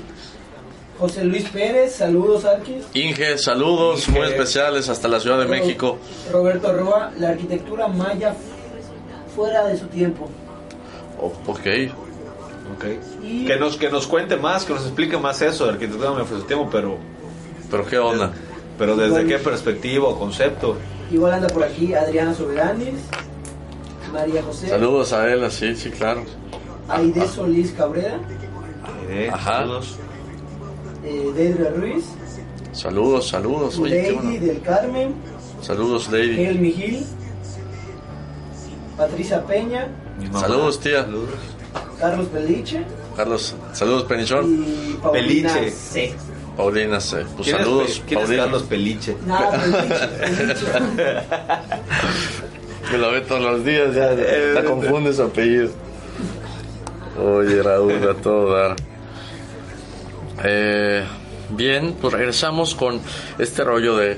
José 0.99 1.23
Luis 1.23 1.49
Pérez, 1.49 1.95
saludos 1.95 2.45
Arquis. 2.45 2.85
Inge, 2.93 3.39
saludos 3.39 4.07
muy 4.09 4.27
especiales 4.27 4.89
hasta 4.89 5.07
la 5.07 5.19
Ciudad 5.19 5.39
de 5.39 5.45
México. 5.45 5.97
Roberto 6.31 6.71
Roa, 6.71 7.13
la 7.17 7.29
arquitectura 7.29 7.87
maya 7.87 8.35
fuera 9.35 9.65
de 9.65 9.75
su 9.75 9.87
tiempo. 9.87 10.29
Oh, 11.19 11.33
ok. 11.47 11.59
Okay. 12.75 12.99
Que, 13.47 13.57
nos, 13.57 13.75
que 13.75 13.89
nos 13.89 14.05
cuente 14.05 14.37
más, 14.37 14.65
que 14.65 14.73
nos 14.73 14.83
explique 14.83 15.17
más 15.17 15.41
eso 15.41 15.65
de 15.65 15.71
arquitectura 15.71 16.11
fuera 16.11 16.25
de 16.25 16.41
su 16.41 16.43
tiempo, 16.43 16.69
pero... 16.71 16.97
Pero 17.71 17.85
qué 17.87 17.97
onda. 17.97 18.31
Pero 18.79 18.95
desde 18.95 19.25
qué 19.25 19.37
perspectiva 19.37 20.07
o 20.07 20.17
concepto. 20.17 20.77
Igual 21.11 21.33
anda 21.33 21.47
por 21.49 21.63
aquí 21.63 21.93
Adriana 21.93 22.33
Soberanis, 22.33 22.95
María 24.13 24.41
José. 24.41 24.69
Saludos 24.69 25.11
a 25.11 25.27
él, 25.31 25.51
sí, 25.51 25.75
sí, 25.75 25.91
claro. 25.91 26.23
Aide 26.87 27.27
Solís 27.27 27.71
Cabrera. 27.73 28.19
Aide, 29.09 29.29
Ajá. 29.29 29.59
saludos. 29.59 29.95
Eh, 31.03 31.31
Deidre 31.35 31.69
Ruiz. 31.71 32.05
Saludos, 32.71 33.27
saludos. 33.27 33.77
Oye, 33.79 34.13
Lady 34.13 34.37
del 34.37 34.61
Carmen. 34.61 35.13
Saludos, 35.61 36.09
Lady. 36.09 36.45
El 36.45 36.59
Miguel. 36.59 37.05
Patricia 38.97 39.45
Peña. 39.45 39.87
Saludos, 40.31 40.79
tía. 40.79 41.05
Carlos 41.99 42.27
Peliche. 42.27 42.83
Carlos, 43.15 43.55
saludos, 43.73 44.03
Penichón. 44.03 44.63
Y 44.65 44.93
Paulina 45.01 45.53
Peliche. 45.53 45.71
C. 45.71 46.13
Paulina 46.59 46.99
C. 46.99 47.25
Pues 47.37 47.51
saludos, 47.51 48.03
¿quién 48.05 48.19
Paulina. 48.19 48.43
Es 48.43 48.49
Carlos 48.49 48.63
Peliche? 48.63 49.15
Nada, 49.25 49.63
Peliche. 50.19 50.65
Me 52.91 52.97
lo 52.97 53.11
ve 53.13 53.21
todos 53.21 53.41
los 53.41 53.63
días, 53.63 53.95
ya, 53.95 54.13
ya 54.13 54.65
confunde 54.65 55.13
su 55.13 55.23
apellido. 55.23 55.69
Oye, 57.17 57.63
Raúl, 57.63 58.05
a 58.09 58.13
todo 58.15 58.51
dar. 58.51 58.75
Eh, 60.43 61.05
bien, 61.51 61.95
pues 62.01 62.13
regresamos 62.13 62.75
con 62.75 62.99
este 63.37 63.63
rollo 63.63 63.95
de 63.95 64.17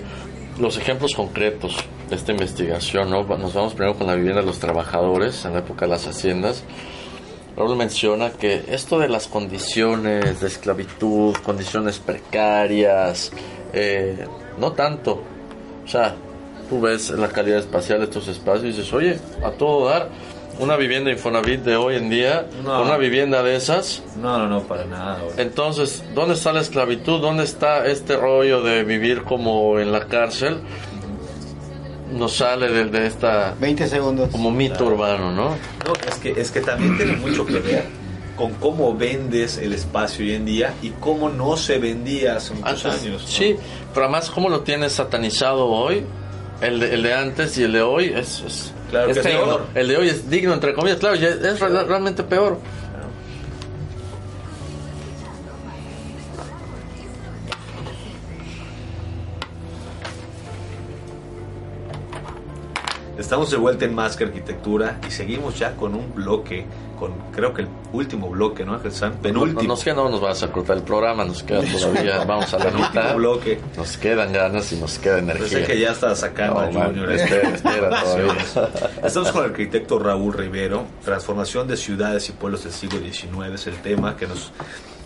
los 0.59 0.77
ejemplos 0.77 1.13
concretos 1.13 1.75
de 2.09 2.15
esta 2.15 2.31
investigación, 2.31 3.11
¿no? 3.11 3.23
Nos 3.23 3.53
vamos 3.53 3.75
primero 3.75 3.95
con 3.95 4.07
la 4.07 4.15
vivienda 4.15 4.41
de 4.41 4.47
los 4.47 4.57
trabajadores 4.57 5.45
en 5.45 5.53
la 5.53 5.59
época 5.59 5.85
de 5.85 5.91
las 5.91 6.07
haciendas 6.07 6.63
Raúl 7.57 7.75
menciona 7.75 8.31
que 8.31 8.63
esto 8.69 8.97
de 8.99 9.09
las 9.09 9.27
condiciones 9.27 10.39
de 10.39 10.47
esclavitud, 10.47 11.35
condiciones 11.43 11.99
precarias, 11.99 13.31
eh, 13.73 14.25
no 14.57 14.71
tanto. 14.73 15.21
O 15.83 15.87
sea, 15.87 16.15
tú 16.69 16.79
ves 16.81 17.09
la 17.11 17.27
calidad 17.27 17.59
espacial 17.59 17.99
de 17.99 18.05
estos 18.05 18.27
espacios 18.27 18.63
y 18.63 18.67
dices, 18.77 18.93
oye, 18.93 19.19
a 19.43 19.51
todo 19.51 19.89
dar, 19.89 20.09
una 20.59 20.75
vivienda 20.75 21.09
Infonavit 21.11 21.61
de 21.61 21.75
hoy 21.75 21.95
en 21.95 22.09
día, 22.09 22.45
No. 22.63 22.83
una 22.83 22.97
vivienda 22.97 23.41
de 23.41 23.55
esas. 23.55 24.03
No, 24.21 24.37
no, 24.37 24.47
no, 24.47 24.61
para 24.63 24.85
nada. 24.85 25.19
güey. 25.23 25.33
Entonces, 25.37 26.03
¿dónde 26.13 26.35
está 26.35 26.53
la 26.53 26.61
esclavitud? 26.61 27.19
¿Dónde 27.21 27.43
está 27.43 27.85
este 27.87 28.15
rollo 28.15 28.61
de 28.61 28.83
vivir 28.83 29.23
como 29.23 29.79
en 29.79 29.91
la 29.91 30.07
cárcel? 30.07 30.59
Nos 32.11 32.33
sale 32.37 32.69
de, 32.69 32.85
de 32.85 33.07
esta 33.07 33.55
20 33.59 33.87
segundos. 33.87 34.29
como 34.31 34.51
mito 34.51 34.85
urbano, 34.85 35.31
¿no? 35.31 35.49
No, 35.85 35.93
es 36.07 36.15
que, 36.15 36.31
es 36.39 36.51
que 36.51 36.61
también 36.61 36.97
tiene 36.97 37.13
mucho 37.13 37.45
que 37.45 37.59
ver 37.59 37.85
con 38.35 38.53
cómo 38.55 38.95
vendes 38.95 39.57
el 39.57 39.73
espacio 39.73 40.25
hoy 40.25 40.33
en 40.33 40.45
día 40.45 40.73
y 40.81 40.89
cómo 40.91 41.29
no 41.29 41.57
se 41.57 41.77
vendía 41.77 42.37
hace 42.37 42.53
muchos 42.53 42.85
Antes, 42.85 43.01
años. 43.03 43.21
¿no? 43.21 43.27
Sí, 43.27 43.55
pero 43.93 44.05
además, 44.05 44.29
¿cómo 44.29 44.49
lo 44.49 44.61
tienes 44.61 44.93
satanizado 44.93 45.67
hoy? 45.67 46.03
El 46.61 46.79
de, 46.79 46.93
el 46.93 47.03
de 47.03 47.13
antes 47.13 47.57
y 47.57 47.63
el 47.63 47.73
de 47.73 47.81
hoy 47.81 48.13
es, 48.15 48.41
es- 48.45 48.73
Claro 48.89 49.09
Es 49.09 49.17
que 49.19 49.23
peor. 49.23 49.47
¿no? 49.47 49.79
el 49.79 49.87
de 49.87 49.95
hoy 49.97 50.09
es 50.09 50.29
digno 50.29 50.53
entre 50.53 50.73
comillas, 50.73 50.97
claro, 50.99 51.15
ya 51.15 51.29
es 51.29 51.59
re- 51.61 51.83
realmente 51.85 52.23
peor. 52.23 52.57
Estamos 63.31 63.49
de 63.49 63.55
vuelta 63.55 63.85
en 63.85 63.95
Más 63.95 64.17
que 64.17 64.25
Arquitectura 64.25 64.99
y 65.07 65.09
seguimos 65.09 65.57
ya 65.57 65.73
con 65.77 65.95
un 65.95 66.13
bloque, 66.13 66.65
con 66.99 67.13
creo 67.31 67.53
que 67.53 67.61
el 67.61 67.69
último 67.93 68.29
bloque, 68.29 68.65
¿no, 68.65 68.73
Ángel 68.73 68.91
San? 68.91 69.13
No, 69.13 69.21
Penúltimo. 69.21 69.69
nos 69.69 69.81
queda, 69.85 69.93
no 69.93 70.09
nos 70.09 70.19
vas 70.19 70.43
a 70.43 70.51
cortar 70.51 70.75
el 70.75 70.83
programa, 70.83 71.23
nos 71.23 71.41
queda 71.41 71.61
todavía, 71.61 72.21
vamos 72.27 72.53
a 72.53 72.59
la 72.59 72.71
mitad. 72.71 73.15
bloque. 73.15 73.57
Nos 73.77 73.95
quedan 73.95 74.33
ganas 74.33 74.73
y 74.73 74.75
nos 74.75 74.99
queda 74.99 75.19
energía. 75.19 75.47
Pensé 75.47 75.63
que 75.63 75.79
ya 75.79 75.91
estaba 75.91 76.13
sacando 76.13 76.69
No, 76.73 76.83
Junior. 76.87 77.09
espera, 77.13 77.49
espera 77.51 77.89
todavía. 78.03 78.35
Estamos 79.01 79.31
con 79.31 79.45
el 79.45 79.51
arquitecto 79.51 79.97
Raúl 79.97 80.33
Rivero. 80.33 80.83
Transformación 81.05 81.69
de 81.69 81.77
ciudades 81.77 82.27
y 82.27 82.33
pueblos 82.33 82.65
del 82.65 82.73
siglo 82.73 82.99
XIX 82.99 83.53
es 83.53 83.65
el 83.65 83.77
tema 83.77 84.17
que 84.17 84.27
nos, 84.27 84.51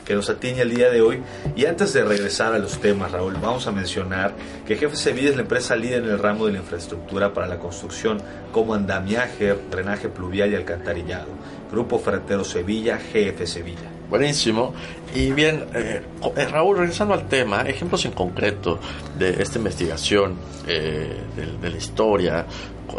que 0.05 0.13
nos 0.13 0.29
atiñe 0.29 0.61
el 0.61 0.73
día 0.73 0.89
de 0.89 1.01
hoy. 1.01 1.21
Y 1.55 1.65
antes 1.65 1.93
de 1.93 2.03
regresar 2.05 2.53
a 2.53 2.59
los 2.59 2.79
temas, 2.79 3.11
Raúl, 3.11 3.35
vamos 3.41 3.67
a 3.67 3.71
mencionar 3.71 4.33
que 4.65 4.77
Jefe 4.77 4.95
Sevilla 4.95 5.29
es 5.29 5.35
la 5.35 5.41
empresa 5.41 5.75
líder 5.75 6.03
en 6.03 6.09
el 6.11 6.19
ramo 6.19 6.45
de 6.45 6.53
la 6.53 6.59
infraestructura 6.59 7.33
para 7.33 7.47
la 7.47 7.57
construcción, 7.57 8.21
como 8.51 8.73
andamiaje, 8.73 9.55
drenaje 9.69 10.09
pluvial 10.09 10.51
y 10.51 10.55
alcantarillado. 10.55 11.27
Grupo 11.71 11.99
Ferretero 11.99 12.43
Sevilla, 12.43 12.97
GF 12.97 13.45
Sevilla. 13.45 13.95
Buenísimo. 14.09 14.73
Y 15.15 15.31
bien, 15.31 15.65
eh, 15.73 16.01
eh, 16.35 16.45
Raúl, 16.45 16.77
regresando 16.77 17.13
al 17.13 17.27
tema, 17.27 17.61
ejemplos 17.61 18.05
en 18.05 18.11
concreto 18.11 18.79
de 19.17 19.41
esta 19.41 19.57
investigación 19.57 20.35
eh, 20.67 21.21
de, 21.35 21.69
la 21.69 21.77
historia, 21.77 22.45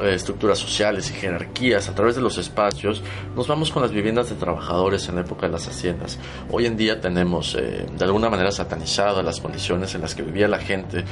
estructuras 0.03 0.59
sociales 0.59 1.11
y 1.11 1.15
jerarquías 1.15 1.89
a 1.89 1.95
través 1.95 2.17
de 2.17 2.23
los 2.23 2.39
espacios, 2.39 3.03
nos 3.35 3.47
vamos 3.49 3.71
con 3.71 3.83
las 3.83 3.93
viviendas 3.93 4.29
de 4.31 4.37
trabajadores 4.37 5.09
en 5.09 5.17
la 5.17 5.23
época 5.23 5.47
de 5.47 5.53
las 5.53 5.67
haciendas. 5.69 6.19
Hoy 6.51 6.67
en 6.67 6.77
día 6.77 7.01
tenemos 7.01 7.55
eh, 7.55 7.87
de 7.97 8.05
alguna 8.05 8.29
manera 8.29 8.51
satanizadas 8.53 9.25
las 9.25 9.41
condiciones 9.41 9.95
en 9.95 10.03
las 10.03 10.15
que 10.15 10.23
vivía 10.23 10.49
la 10.49 10.59
gente 10.59 11.05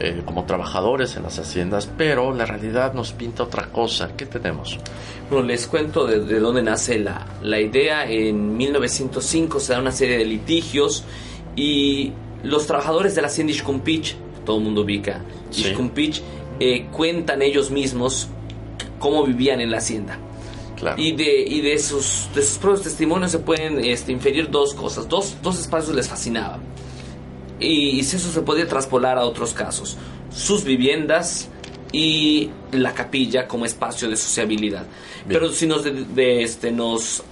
eh, 0.00 0.22
como 0.24 0.44
trabajadores 0.44 1.16
en 1.16 1.22
las 1.22 1.38
haciendas, 1.38 1.88
pero 1.96 2.34
la 2.34 2.46
realidad 2.46 2.94
nos 2.94 3.12
pinta 3.12 3.44
otra 3.44 3.66
cosa. 3.66 4.10
¿Qué 4.16 4.26
tenemos? 4.26 4.78
Bueno, 5.30 5.46
les 5.46 5.66
cuento 5.66 6.06
de, 6.06 6.20
de 6.20 6.40
dónde 6.40 6.62
nace 6.62 6.98
la, 6.98 7.26
la 7.42 7.60
idea. 7.60 8.04
En 8.10 8.56
1905 8.56 9.60
se 9.60 9.72
da 9.72 9.78
una 9.78 9.92
serie 9.92 10.18
de 10.18 10.24
litigios 10.24 11.04
y 11.54 12.12
los 12.42 12.66
trabajadores 12.66 13.14
de 13.14 13.22
la 13.22 13.28
hacienda 13.28 13.52
Ishkumpich, 13.52 14.16
todo 14.44 14.58
el 14.58 14.64
mundo 14.64 14.82
ubica 14.82 15.20
Sí. 15.50 15.68
Ishkumpich, 15.68 16.20
eh, 16.66 16.86
cuentan 16.90 17.42
ellos 17.42 17.70
mismos 17.70 18.28
cómo 18.98 19.22
vivían 19.24 19.60
en 19.60 19.70
la 19.70 19.76
hacienda. 19.78 20.18
Claro. 20.76 21.00
Y 21.00 21.12
de, 21.12 21.40
y 21.42 21.60
de, 21.60 21.78
sus, 21.78 22.28
de 22.34 22.42
sus 22.42 22.56
propios 22.56 22.82
testimonios 22.82 23.30
se 23.30 23.38
pueden 23.38 23.84
este, 23.84 24.12
inferir 24.12 24.50
dos 24.50 24.72
cosas. 24.72 25.06
Dos, 25.06 25.36
dos 25.42 25.60
espacios 25.60 25.94
les 25.94 26.08
fascinaban. 26.08 26.60
Y, 27.60 28.02
si 28.02 28.16
eso 28.16 28.30
se 28.30 28.40
podía 28.40 28.66
traspolar 28.66 29.18
a 29.18 29.24
otros 29.24 29.52
casos. 29.52 29.98
Sus 30.30 30.64
viviendas 30.64 31.48
y 31.92 32.50
la 32.72 32.94
capilla 32.94 33.46
como 33.46 33.66
espacio 33.66 34.08
de 34.08 34.16
sociabilidad. 34.16 34.86
Bien. 35.26 35.38
Pero 35.38 35.52
si 35.52 35.66
nos, 35.66 35.84
de- 35.84 36.04
de, 36.04 36.42
este, 36.42 36.72
nos 36.72 37.22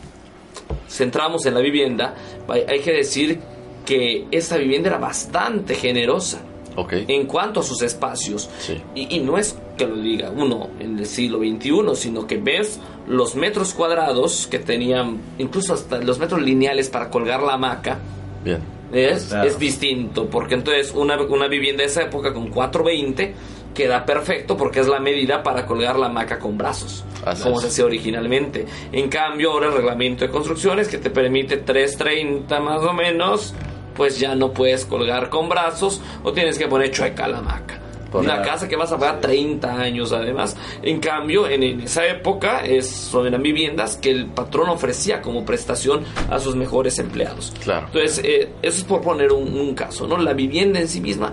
centramos 0.88 1.46
en 1.46 1.54
la 1.54 1.60
vivienda, 1.60 2.14
hay 2.48 2.64
hay 2.68 2.80
que 2.80 2.92
decir 2.92 3.40
que 3.86 4.26
esta 4.30 4.58
vivienda 4.58 4.90
era 4.90 4.98
bastante 4.98 5.74
generosa 5.74 6.42
Ok. 6.76 6.92
en 7.08 7.26
cuanto 7.26 7.60
a 7.60 7.62
sus 7.62 7.82
espacios. 7.82 8.48
Sí. 8.58 8.80
Y, 8.94 9.16
y 9.16 9.20
no 9.20 9.38
es 9.38 9.56
que 9.76 9.86
lo 9.86 9.96
diga 9.96 10.30
uno 10.30 10.70
en 10.80 10.98
el 10.98 11.06
siglo 11.06 11.38
XXI, 11.38 11.94
sino 11.94 12.26
que 12.26 12.36
ves 12.38 12.78
los 13.08 13.34
metros 13.36 13.74
cuadrados 13.74 14.46
que 14.50 14.58
tenían, 14.58 15.18
incluso 15.38 15.74
hasta 15.74 15.98
los 15.98 16.18
metros 16.18 16.40
lineales 16.42 16.88
para 16.88 17.10
colgar 17.10 17.42
la 17.42 17.54
hamaca. 17.54 17.98
Bien. 18.44 18.58
Es, 18.92 19.24
Claro. 19.26 19.48
es 19.48 19.58
distinto, 19.58 20.26
porque 20.28 20.54
entonces 20.54 20.92
una, 20.94 21.20
una 21.22 21.48
vivienda 21.48 21.82
de 21.82 21.88
esa 21.88 22.02
época 22.02 22.32
con 22.34 22.50
420 22.50 23.34
queda 23.74 24.04
perfecto 24.04 24.54
porque 24.54 24.80
es 24.80 24.86
la 24.86 25.00
medida 25.00 25.42
para 25.42 25.64
colgar 25.64 25.98
la 25.98 26.06
hamaca 26.08 26.38
con 26.38 26.58
brazos, 26.58 27.02
Así 27.24 27.42
como 27.42 27.56
es. 27.56 27.62
se 27.62 27.68
hacía 27.68 27.86
originalmente. 27.86 28.66
En 28.92 29.08
cambio, 29.08 29.52
ahora 29.52 29.68
el 29.68 29.72
reglamento 29.72 30.26
de 30.26 30.30
construcciones 30.30 30.88
que 30.88 30.98
te 30.98 31.08
permite 31.08 31.56
330 31.56 32.60
más 32.60 32.82
o 32.82 32.92
menos, 32.92 33.54
pues 33.96 34.18
ya 34.18 34.34
no 34.34 34.52
puedes 34.52 34.84
colgar 34.84 35.28
con 35.30 35.48
brazos 35.48 36.00
o 36.22 36.32
tienes 36.32 36.58
que 36.58 36.66
poner 36.68 36.90
chueca 36.90 37.28
la 37.28 37.38
hamaca. 37.38 37.78
Una 38.14 38.42
casa 38.42 38.68
que 38.68 38.76
vas 38.76 38.92
a 38.92 38.98
pagar 38.98 39.22
30 39.22 39.74
años 39.74 40.12
además. 40.12 40.54
En 40.82 41.00
cambio, 41.00 41.48
en, 41.48 41.62
en 41.62 41.80
esa 41.80 42.06
época 42.06 42.60
es, 42.62 43.10
eran 43.14 43.42
viviendas 43.42 43.96
que 43.96 44.10
el 44.10 44.26
patrón 44.26 44.68
ofrecía 44.68 45.22
como 45.22 45.46
prestación 45.46 46.04
a 46.30 46.38
sus 46.38 46.54
mejores 46.54 46.98
empleados. 46.98 47.54
Claro. 47.64 47.86
Entonces, 47.86 48.20
eh, 48.22 48.50
eso 48.60 48.78
es 48.80 48.84
por 48.84 49.00
poner 49.00 49.32
un, 49.32 49.54
un 49.58 49.74
caso, 49.74 50.06
¿no? 50.06 50.18
La 50.18 50.34
vivienda 50.34 50.78
en 50.78 50.88
sí 50.88 51.00
misma 51.00 51.32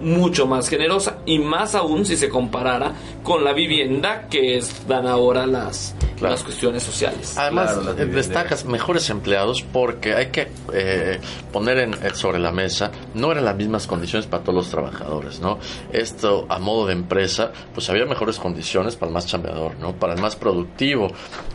mucho 0.00 0.46
más 0.46 0.68
generosa 0.68 1.18
y 1.26 1.40
más 1.40 1.74
aún 1.74 2.06
si 2.06 2.16
se 2.16 2.28
comparara 2.28 2.92
con 3.24 3.42
la 3.42 3.52
vivienda 3.52 4.28
que 4.30 4.56
es- 4.56 4.86
dan 4.86 5.08
ahora 5.08 5.46
las, 5.46 5.96
Claro. 6.20 6.34
las 6.34 6.44
cuestiones 6.44 6.82
sociales. 6.82 7.36
Además, 7.36 7.74
Claro, 7.74 7.98
eh, 7.98 8.06
destacas 8.06 8.64
mejores 8.64 9.10
empleados 9.10 9.62
porque 9.62 10.14
hay 10.14 10.26
que 10.26 10.48
eh, 10.72 11.18
poner 11.52 11.78
en, 11.78 11.94
eh, 11.94 12.10
sobre 12.14 12.38
la 12.38 12.52
mesa, 12.52 12.90
no 13.14 13.32
eran 13.32 13.44
las 13.44 13.56
mismas 13.56 13.86
condiciones 13.86 14.26
para 14.26 14.42
todos 14.44 14.54
los 14.56 14.68
trabajadores, 14.70 15.40
¿no? 15.40 15.58
Esto 15.92 16.46
a 16.48 16.58
modo 16.58 16.86
de 16.86 16.92
empresa, 16.92 17.52
pues 17.74 17.88
había 17.90 18.04
mejores 18.04 18.38
condiciones 18.38 18.96
para 18.96 19.08
el 19.08 19.14
más 19.14 19.26
chambeador, 19.26 19.76
¿no? 19.78 19.94
Para 19.94 20.14
el 20.14 20.20
más 20.20 20.36
productivo. 20.36 21.08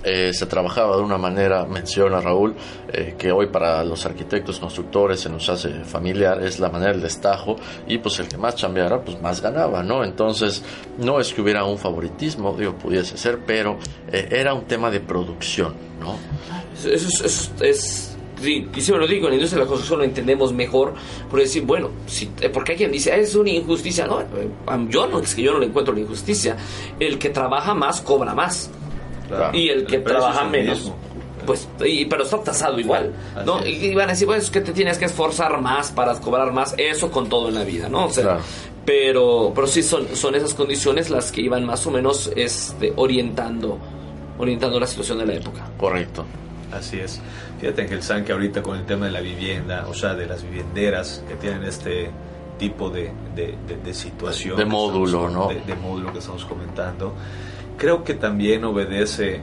Eh, 0.04 0.34
se 0.34 0.45
trabajaba 0.47 0.97
de 0.97 1.04
una 1.04 1.17
manera, 1.17 1.65
menciona 1.65 2.19
Raúl, 2.19 2.56
eh, 2.91 3.15
que 3.17 3.32
hoy 3.32 3.47
para 3.47 3.84
los 3.84 4.06
arquitectos, 4.06 4.60
constructores, 4.60 5.19
se 5.19 5.30
nos 5.30 5.47
hace 5.49 5.84
familiar, 5.84 6.41
es 6.43 6.60
la 6.60 6.69
manera 6.69 6.91
del 6.91 7.01
destajo 7.01 7.56
y 7.88 7.97
pues 7.99 8.19
el 8.19 8.28
que 8.28 8.38
más 8.38 8.56
chambeara, 8.56 9.01
pues 9.01 9.21
más 9.21 9.41
ganaba, 9.41 9.84
¿no? 9.84 10.04
Entonces, 10.04 10.63
no 10.97 11.19
es 11.19 11.34
que 11.34 11.41
hubiera 11.41 11.63
un 11.65 11.78
favoritismo, 11.78 12.54
digo, 12.58 12.73
pudiese 12.75 13.17
ser, 13.17 13.39
pero 13.45 13.78
eh, 14.12 14.28
era 14.32 14.54
un 14.55 14.65
tema 14.65 14.89
de 14.91 14.99
producción, 14.99 15.73
¿no? 15.99 16.17
Eso 16.77 16.89
es, 16.89 17.21
es- 17.21 17.51
es- 17.61 18.17
sí, 18.41 18.67
y 18.75 18.81
siempre 18.81 19.05
lo 19.05 19.11
digo, 19.11 19.25
en 19.27 19.31
la 19.31 19.35
industria 19.35 19.59
de 19.59 19.65
la 19.65 19.69
construcción 19.69 19.99
lo 19.99 20.05
entendemos 20.05 20.53
mejor, 20.53 20.93
por 21.29 21.39
decir, 21.39 21.63
bueno, 21.63 21.89
si, 22.05 22.29
eh, 22.41 22.49
porque 22.49 22.73
alguien 22.73 22.91
dice, 22.91 23.11
"Ah, 23.11 23.17
es 23.17 23.33
una 23.35 23.49
injusticia, 23.49 24.05
no, 24.07 24.21
yo 24.89 25.07
no, 25.07 25.19
es 25.19 25.33
que 25.35 25.41
yo 25.41 25.53
no 25.53 25.59
le 25.59 25.67
encuentro 25.67 25.93
la 25.93 26.01
injusticia, 26.01 26.57
el 26.99 27.17
que 27.17 27.29
trabaja 27.29 27.73
más 27.73 28.01
cobra 28.01 28.33
más, 28.35 28.69
Claro. 29.27 29.57
y 29.57 29.69
el 29.69 29.85
que 29.85 29.99
trabaja 29.99 30.43
menos, 30.45 30.79
mismo. 30.79 30.95
pues, 31.45 31.67
y- 31.85 32.05
pero 32.05 32.23
está 32.23 32.41
tasado 32.41 32.79
igual, 32.79 33.13
¿no? 33.45 33.55
Así 33.57 33.69
Y, 33.69 33.95
van 33.95 34.09
a 34.09 34.11
decir, 34.13 34.25
bueno, 34.27 34.41
es 34.41 34.49
que 34.49 34.61
te 34.61 34.71
tienes 34.73 34.97
que 34.97 35.05
esforzar 35.05 35.61
más 35.61 35.91
para 35.91 36.13
cobrar 36.19 36.51
más, 36.51 36.73
eso 36.77 37.09
con 37.11 37.29
todo 37.29 37.49
en 37.49 37.55
la 37.55 37.63
vida, 37.63 37.87
¿no? 37.87 38.05
O 38.05 38.09
sea, 38.09 38.23
Claro. 38.23 38.39
pero, 38.85 39.51
pero 39.55 39.65
sí 39.67 39.81
son, 39.83 40.07
son 40.15 40.35
esas 40.35 40.53
condiciones 40.53 41.09
las 41.09 41.31
que 41.31 41.41
iban 41.41 41.65
más 41.65 41.85
o 41.87 41.91
menos 41.91 42.31
este, 42.35 42.93
orientando, 42.95 43.77
orientando 44.37 44.79
la 44.79 44.87
situación 44.87 45.17
de 45.19 45.25
la 45.25 45.33
época. 45.33 45.61
Correcto. 45.77 46.25
Así 46.71 46.99
es. 46.99 47.21
Fíjate 47.59 47.83
Ángel 47.83 48.01
San 48.03 48.25
que 48.25 48.31
ahorita 48.33 48.61
con 48.61 48.77
el 48.77 48.85
tema 48.85 49.05
de 49.05 49.11
la 49.11 49.21
vivienda, 49.21 49.85
o 49.89 49.93
sea, 49.93 50.13
de 50.13 50.25
las 50.27 50.43
vivienderas 50.43 51.23
que 51.27 51.35
tienen 51.35 51.63
este 51.63 52.09
tipo 52.57 52.89
de, 52.89 53.11
de, 53.35 53.55
de- 53.67 53.77
de 53.83 53.93
situación. 53.93 54.57
De 54.57 54.63
que 54.63 54.69
módulo, 54.69 55.05
estamos- 55.27 55.33
¿no? 55.33 55.47
De, 55.47 55.61
de 55.61 55.75
módulo 55.75 56.11
que 56.11 56.19
estamos 56.19 56.43
comentando, 56.45 57.13
creo 57.77 58.03
que 58.03 58.13
también 58.13 58.63
obedece 58.65 59.41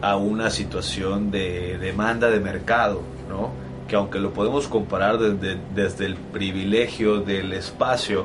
a 0.00 0.16
una 0.16 0.50
situación 0.50 1.30
de 1.30 1.78
demanda 1.78 2.30
de 2.30 2.40
mercado, 2.40 3.02
¿no? 3.28 3.50
Que 3.86 3.94
aunque 3.96 4.18
lo 4.18 4.32
podemos 4.32 4.66
comparar 4.66 5.18
desde, 5.18 5.58
desde 5.74 6.06
el 6.06 6.16
privilegio 6.16 7.20
del 7.20 7.52
espacio, 7.52 8.24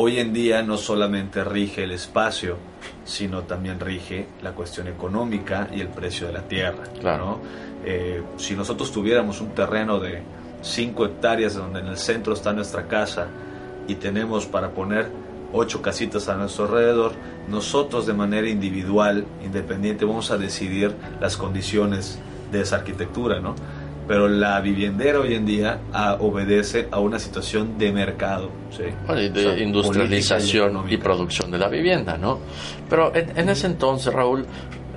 hoy 0.00 0.20
en 0.20 0.32
día 0.32 0.62
no 0.62 0.76
solamente 0.76 1.42
rige 1.42 1.82
el 1.82 1.90
espacio, 1.90 2.56
sino 3.04 3.42
también 3.42 3.80
rige 3.80 4.28
la 4.42 4.52
cuestión 4.52 4.86
económica 4.86 5.68
y 5.74 5.80
el 5.80 5.88
precio 5.88 6.28
de 6.28 6.34
la 6.34 6.42
tierra. 6.42 6.84
Claro. 7.00 7.24
¿no? 7.24 7.40
Eh, 7.84 8.22
si 8.36 8.54
nosotros 8.54 8.92
tuviéramos 8.92 9.40
un 9.40 9.48
terreno 9.56 9.98
de 9.98 10.22
5 10.62 11.04
hectáreas 11.04 11.54
donde 11.54 11.80
en 11.80 11.88
el 11.88 11.96
centro 11.96 12.32
está 12.32 12.52
nuestra 12.52 12.86
casa 12.86 13.26
y 13.88 13.96
tenemos 13.96 14.46
para 14.46 14.70
poner 14.70 15.10
ocho 15.52 15.82
casitas 15.82 16.28
a 16.28 16.36
nuestro 16.36 16.66
alrededor, 16.66 17.12
nosotros 17.48 18.06
de 18.06 18.12
manera 18.12 18.48
individual, 18.48 19.26
independiente, 19.44 20.04
vamos 20.04 20.30
a 20.30 20.38
decidir 20.38 20.94
las 21.20 21.36
condiciones 21.36 22.20
de 22.52 22.60
esa 22.60 22.76
arquitectura, 22.76 23.40
¿no? 23.40 23.56
Pero 24.08 24.26
la 24.26 24.60
viviendera 24.60 25.20
hoy 25.20 25.34
en 25.34 25.44
día 25.44 25.80
ah, 25.92 26.16
obedece 26.18 26.88
a 26.90 26.98
una 26.98 27.18
situación 27.18 27.78
de 27.78 27.92
mercado, 27.92 28.50
¿sí? 28.70 28.84
de 29.14 29.62
industrialización 29.62 30.90
y, 30.90 30.96
producción 30.96 31.50
de 31.50 31.58
la 31.58 31.68
vivienda, 31.68 32.16
¿no? 32.16 32.38
Pero 32.88 33.12
en 33.14 33.48
ese 33.48 33.66
entonces, 33.66 34.12
Raúl, 34.12 34.46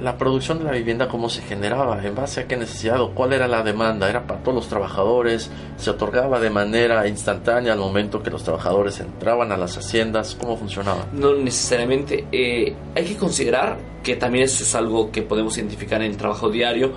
la 0.02 0.18
producción 0.18 0.58
de 0.58 0.66
la 0.66 0.72
vivienda 0.72 1.08
cómo 1.08 1.30
se 1.30 1.42
generaba, 1.42 2.04
en 2.04 2.16
base 2.16 2.42
a 2.42 2.48
qué 2.48 2.58
necesidad 2.58 3.00
o 3.02 3.12
cuál 3.12 3.34
era 3.34 3.48
la 3.48 3.62
demanda, 3.64 4.10
era 4.10 4.26
para 4.26 4.42
todos 4.42 4.56
los 4.56 4.68
trabajadores, 4.68 5.52
se 5.78 5.92
otorgaba 5.92 6.40
de 6.40 6.50
manera 6.50 7.08
instantánea 7.08 7.74
al 7.74 7.80
momento 7.80 8.24
que 8.24 8.32
los 8.32 8.44
trabajadores 8.44 9.00
entraban 9.00 9.52
a 9.52 9.58
las 9.58 9.78
haciendas, 9.78 10.36
¿cómo 10.40 10.58
funcionaba? 10.58 11.06
No 11.14 11.36
necesariamente, 11.36 12.26
eh, 12.32 12.76
hay 12.96 13.06
que 13.06 13.16
considerar 13.16 13.78
que 14.02 14.16
también 14.16 14.46
eso 14.46 14.64
es 14.64 14.74
algo 14.74 15.12
que 15.12 15.22
podemos 15.22 15.56
identificar 15.58 16.02
en 16.02 16.12
el 16.12 16.18
trabajo 16.18 16.50
diario, 16.50 16.94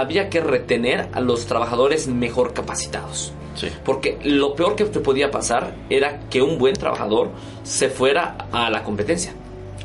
había 0.00 0.28
que 0.28 0.40
retener 0.40 1.08
a 1.12 1.20
los 1.20 1.46
trabajadores 1.46 2.08
mejor 2.08 2.52
capacitados. 2.52 3.32
Sí. 3.54 3.68
Porque 3.84 4.18
lo 4.24 4.54
peor 4.54 4.76
que 4.76 4.84
te 4.84 5.00
podía 5.00 5.30
pasar 5.30 5.74
era 5.88 6.20
que 6.28 6.42
un 6.42 6.58
buen 6.58 6.74
trabajador 6.74 7.30
se 7.62 7.88
fuera 7.88 8.36
a 8.52 8.70
la 8.70 8.82
competencia. 8.82 9.32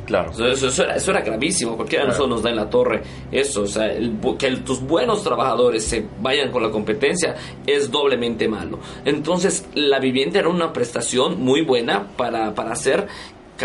Claro. 0.06 0.32
Eso, 0.46 1.12
era, 1.12 1.22
gravísimo. 1.22 1.78
Cualquiera 1.78 2.04
de 2.04 2.10
nosotros 2.10 2.30
nos 2.30 2.44
da 2.44 2.50
en 2.50 2.58
la 2.58 2.70
torre 2.70 3.02
eso. 3.32 3.62
O 3.62 3.68
sea, 3.68 3.96
que 4.38 4.52
tus 4.58 4.82
buenos 4.82 5.24
trabajadores 5.24 5.86
se 5.86 6.06
vayan 6.20 6.52
con 6.52 6.64
la 6.64 6.70
competencia 6.70 7.36
es 7.66 7.90
doblemente 7.90 8.50
malo. 8.50 8.80
Entonces, 9.06 9.66
la 9.74 10.00
vivienda 10.00 10.40
era 10.40 10.50
una 10.50 10.74
prestación 10.74 11.40
muy 11.40 11.62
buena 11.62 12.08
para, 12.18 12.54
para 12.54 12.74
hacer 12.74 13.08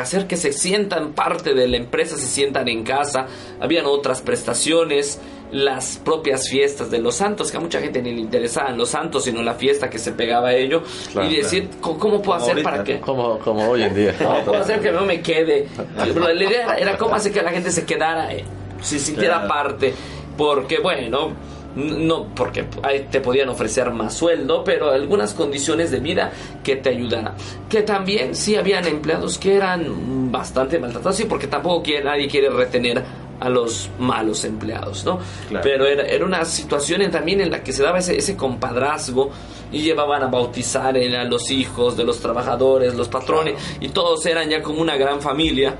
hacer 0.00 0.26
que 0.26 0.36
se 0.36 0.52
sientan 0.52 1.12
parte 1.12 1.54
de 1.54 1.68
la 1.68 1.76
empresa, 1.76 2.16
se 2.16 2.26
sientan 2.26 2.68
en 2.68 2.84
casa. 2.84 3.26
Habían 3.60 3.86
otras 3.86 4.22
prestaciones 4.22 5.20
las 5.52 5.98
propias 5.98 6.48
fiestas 6.48 6.90
de 6.90 6.98
los 6.98 7.14
santos, 7.14 7.50
que 7.50 7.56
a 7.56 7.60
mucha 7.60 7.80
gente 7.80 8.02
ni 8.02 8.12
le 8.12 8.20
interesaban 8.20 8.76
los 8.76 8.90
santos, 8.90 9.24
sino 9.24 9.42
la 9.42 9.54
fiesta 9.54 9.88
que 9.88 9.98
se 9.98 10.12
pegaba 10.12 10.48
a 10.48 10.54
ello, 10.54 10.82
y 11.28 11.36
decir, 11.36 11.68
¿cómo, 11.80 12.20
puedo 12.20 12.34
hacer 12.34 12.62
para 12.62 12.82
que... 12.82 13.00
Como, 13.00 13.38
como 13.38 13.68
hoy 13.68 13.82
en 13.82 13.94
día. 13.94 14.14
¿Cómo 14.18 14.44
puedo 14.44 14.60
hacer 14.60 14.80
que 14.80 14.92
no 14.92 15.04
me 15.04 15.20
quede? 15.20 15.68
la 15.96 16.32
idea 16.32 16.76
era, 16.76 16.96
cómo 16.96 17.14
hacer 17.14 17.32
que 17.32 17.42
la 17.42 17.50
gente 17.50 17.70
se 17.70 17.84
quedara, 17.84 18.32
eh, 18.32 18.44
se 18.80 18.98
sintiera 18.98 19.46
parte, 19.46 19.94
porque 20.36 20.78
bueno, 20.80 21.34
no 21.76 22.26
porque 22.34 22.64
te 23.10 23.20
podían 23.20 23.50
ofrecer 23.50 23.90
más 23.90 24.14
sueldo, 24.14 24.64
pero 24.64 24.90
algunas 24.90 25.34
condiciones 25.34 25.90
de 25.90 26.00
vida 26.00 26.32
que 26.64 26.76
te 26.76 26.88
ayudaran. 26.88 27.34
Que 27.68 27.82
también 27.82 28.34
sí 28.34 28.56
habían 28.56 28.86
empleados 28.86 29.38
que 29.38 29.54
eran 29.54 30.32
bastante 30.32 30.78
maltratados, 30.78 31.16
sí, 31.16 31.24
porque 31.24 31.46
tampoco 31.46 31.82
quiere, 31.82 32.04
nadie 32.04 32.28
quiere 32.28 32.48
retener 32.48 33.02
a 33.40 33.48
los 33.48 33.90
malos 33.98 34.44
empleados, 34.44 35.04
¿no? 35.04 35.18
Pero 35.62 35.86
era, 35.86 36.04
era, 36.04 36.24
una 36.24 36.44
situación 36.44 37.10
también 37.10 37.40
en 37.40 37.50
la 37.50 37.62
que 37.62 37.72
se 37.72 37.82
daba 37.82 37.98
ese, 37.98 38.16
ese 38.16 38.36
compadrazgo 38.36 39.30
y 39.72 39.82
llevaban 39.82 40.22
a 40.22 40.26
bautizar 40.26 40.96
a 40.96 41.24
los 41.24 41.50
hijos 41.50 41.96
de 41.96 42.04
los 42.04 42.20
trabajadores, 42.20 42.94
los 42.94 43.08
patrones, 43.08 43.54
y 43.80 43.88
todos 43.88 44.24
eran 44.26 44.48
ya 44.48 44.62
como 44.62 44.80
una 44.80 44.96
gran 44.96 45.20
familia. 45.20 45.76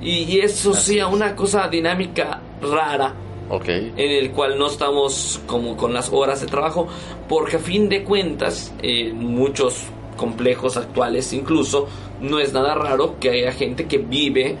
Y, 0.00 0.38
eso 0.40 0.74
sí, 0.74 1.00
una 1.00 1.34
cosa 1.34 1.68
dinámica 1.68 2.40
rara. 2.60 3.14
Okay. 3.48 3.92
En 3.96 4.10
el 4.10 4.32
cual 4.32 4.58
no 4.58 4.66
estamos 4.66 5.40
como 5.46 5.76
con 5.76 5.92
las 5.92 6.12
horas 6.12 6.40
de 6.40 6.48
trabajo, 6.48 6.88
porque 7.28 7.56
a 7.56 7.58
fin 7.60 7.88
de 7.88 8.02
cuentas, 8.02 8.74
eh, 8.82 9.12
muchos 9.12 9.84
complejos 10.16 10.76
actuales 10.76 11.32
incluso, 11.32 11.86
no 12.20 12.40
es 12.40 12.52
nada 12.52 12.74
raro 12.74 13.20
que 13.20 13.30
haya 13.30 13.52
gente 13.52 13.86
que 13.86 13.98
vive 13.98 14.58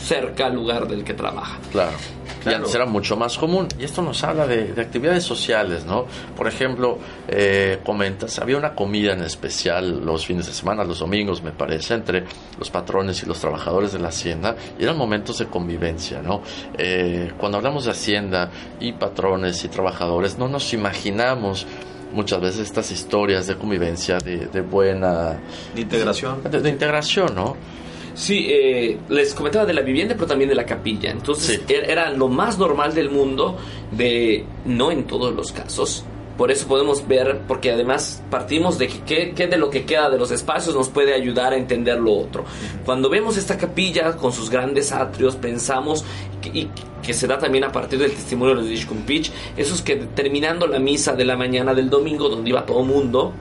cerca 0.00 0.46
al 0.46 0.54
lugar 0.54 0.88
del 0.88 1.04
que 1.04 1.14
trabaja. 1.14 1.58
Claro. 1.70 1.96
Y 2.44 2.54
antes 2.54 2.74
era 2.74 2.86
mucho 2.86 3.16
más 3.16 3.36
común. 3.36 3.68
Y 3.78 3.84
esto 3.84 4.00
nos 4.02 4.24
habla 4.24 4.46
de, 4.46 4.72
actividades 4.80 5.24
sociales, 5.24 5.84
¿no? 5.84 6.06
Por 6.36 6.48
ejemplo, 6.48 6.98
eh, 7.28 7.80
comentas, 7.84 8.38
había 8.38 8.56
una 8.56 8.74
comida 8.74 9.12
en 9.12 9.22
especial 9.22 10.04
los 10.04 10.24
fines 10.24 10.46
de 10.46 10.52
semana, 10.52 10.82
los 10.84 11.00
domingos, 11.00 11.42
me 11.42 11.52
parece, 11.52 11.94
entre 11.94 12.24
los 12.58 12.70
patrones 12.70 13.22
y 13.22 13.26
los 13.26 13.38
trabajadores 13.38 13.92
de 13.92 13.98
la 13.98 14.08
hacienda. 14.08 14.56
Y 14.78 14.84
eran 14.84 14.96
momentos 14.96 15.38
de 15.38 15.46
convivencia, 15.46 16.22
¿no? 16.22 16.40
Eh, 16.78 17.32
cuando 17.36 17.58
hablamos 17.58 17.84
de 17.84 17.90
hacienda 17.90 18.50
y 18.80 18.92
patrones 18.92 19.62
y 19.64 19.68
trabajadores, 19.68 20.38
no 20.38 20.48
nos 20.48 20.72
imaginamos 20.72 21.66
muchas 22.12 22.40
veces 22.40 22.60
estas 22.62 22.90
historias 22.90 23.46
de 23.46 23.56
convivencia, 23.56 24.18
de, 24.18 24.60
buena... 24.62 25.38
De 25.74 25.82
integración. 25.82 26.42
de 26.42 26.68
integración, 26.68 27.34
¿no? 27.34 27.56
Sí, 28.20 28.48
eh, 28.50 28.98
les 29.08 29.32
comentaba 29.32 29.64
de 29.64 29.72
la 29.72 29.80
vivienda, 29.80 30.14
pero 30.14 30.26
también 30.26 30.50
de 30.50 30.54
la 30.54 30.66
capilla. 30.66 31.10
Entonces 31.10 31.62
era 31.70 32.10
lo 32.10 32.28
más 32.28 32.58
normal 32.58 32.94
del 32.94 33.08
mundo, 33.08 33.56
de 33.92 34.44
no 34.66 34.92
en 34.92 35.04
todos 35.04 35.34
los 35.34 35.52
casos. 35.52 36.04
Por 36.36 36.50
eso 36.50 36.68
podemos 36.68 37.08
ver, 37.08 37.40
porque 37.48 37.72
además 37.72 38.22
partimos 38.30 38.76
de 38.76 38.88
que, 38.88 39.32
de 39.34 39.56
lo 39.56 39.70
que 39.70 39.86
queda 39.86 40.10
de 40.10 40.18
los 40.18 40.30
espacios 40.32 40.74
nos 40.76 40.90
puede 40.90 41.14
ayudar 41.14 41.54
a 41.54 41.56
entender 41.56 41.98
lo 41.98 42.12
otro. 42.12 42.44
Cuando 42.84 43.08
vemos 43.08 43.38
esta 43.38 43.56
capilla 43.56 44.14
con 44.18 44.34
sus 44.34 44.50
grandes 44.50 44.92
atrios, 44.92 45.36
pensamos 45.36 46.04
que, 46.42 46.50
y 46.50 46.70
que 47.02 47.14
se 47.14 47.26
da 47.26 47.38
también 47.38 47.64
a 47.64 47.72
partir 47.72 47.98
del 47.98 48.12
testimonio 48.12 48.54
de 48.54 48.70
los 48.70 48.84
Pitch, 49.06 49.32
esos 49.56 49.80
que 49.80 49.96
terminando 49.96 50.66
la 50.66 50.78
misa 50.78 51.14
de 51.14 51.24
la 51.24 51.38
mañana 51.38 51.72
del 51.72 51.88
domingo, 51.88 52.28
donde 52.28 52.50
iba 52.50 52.66
todo 52.66 52.82
mundo, 52.82 53.32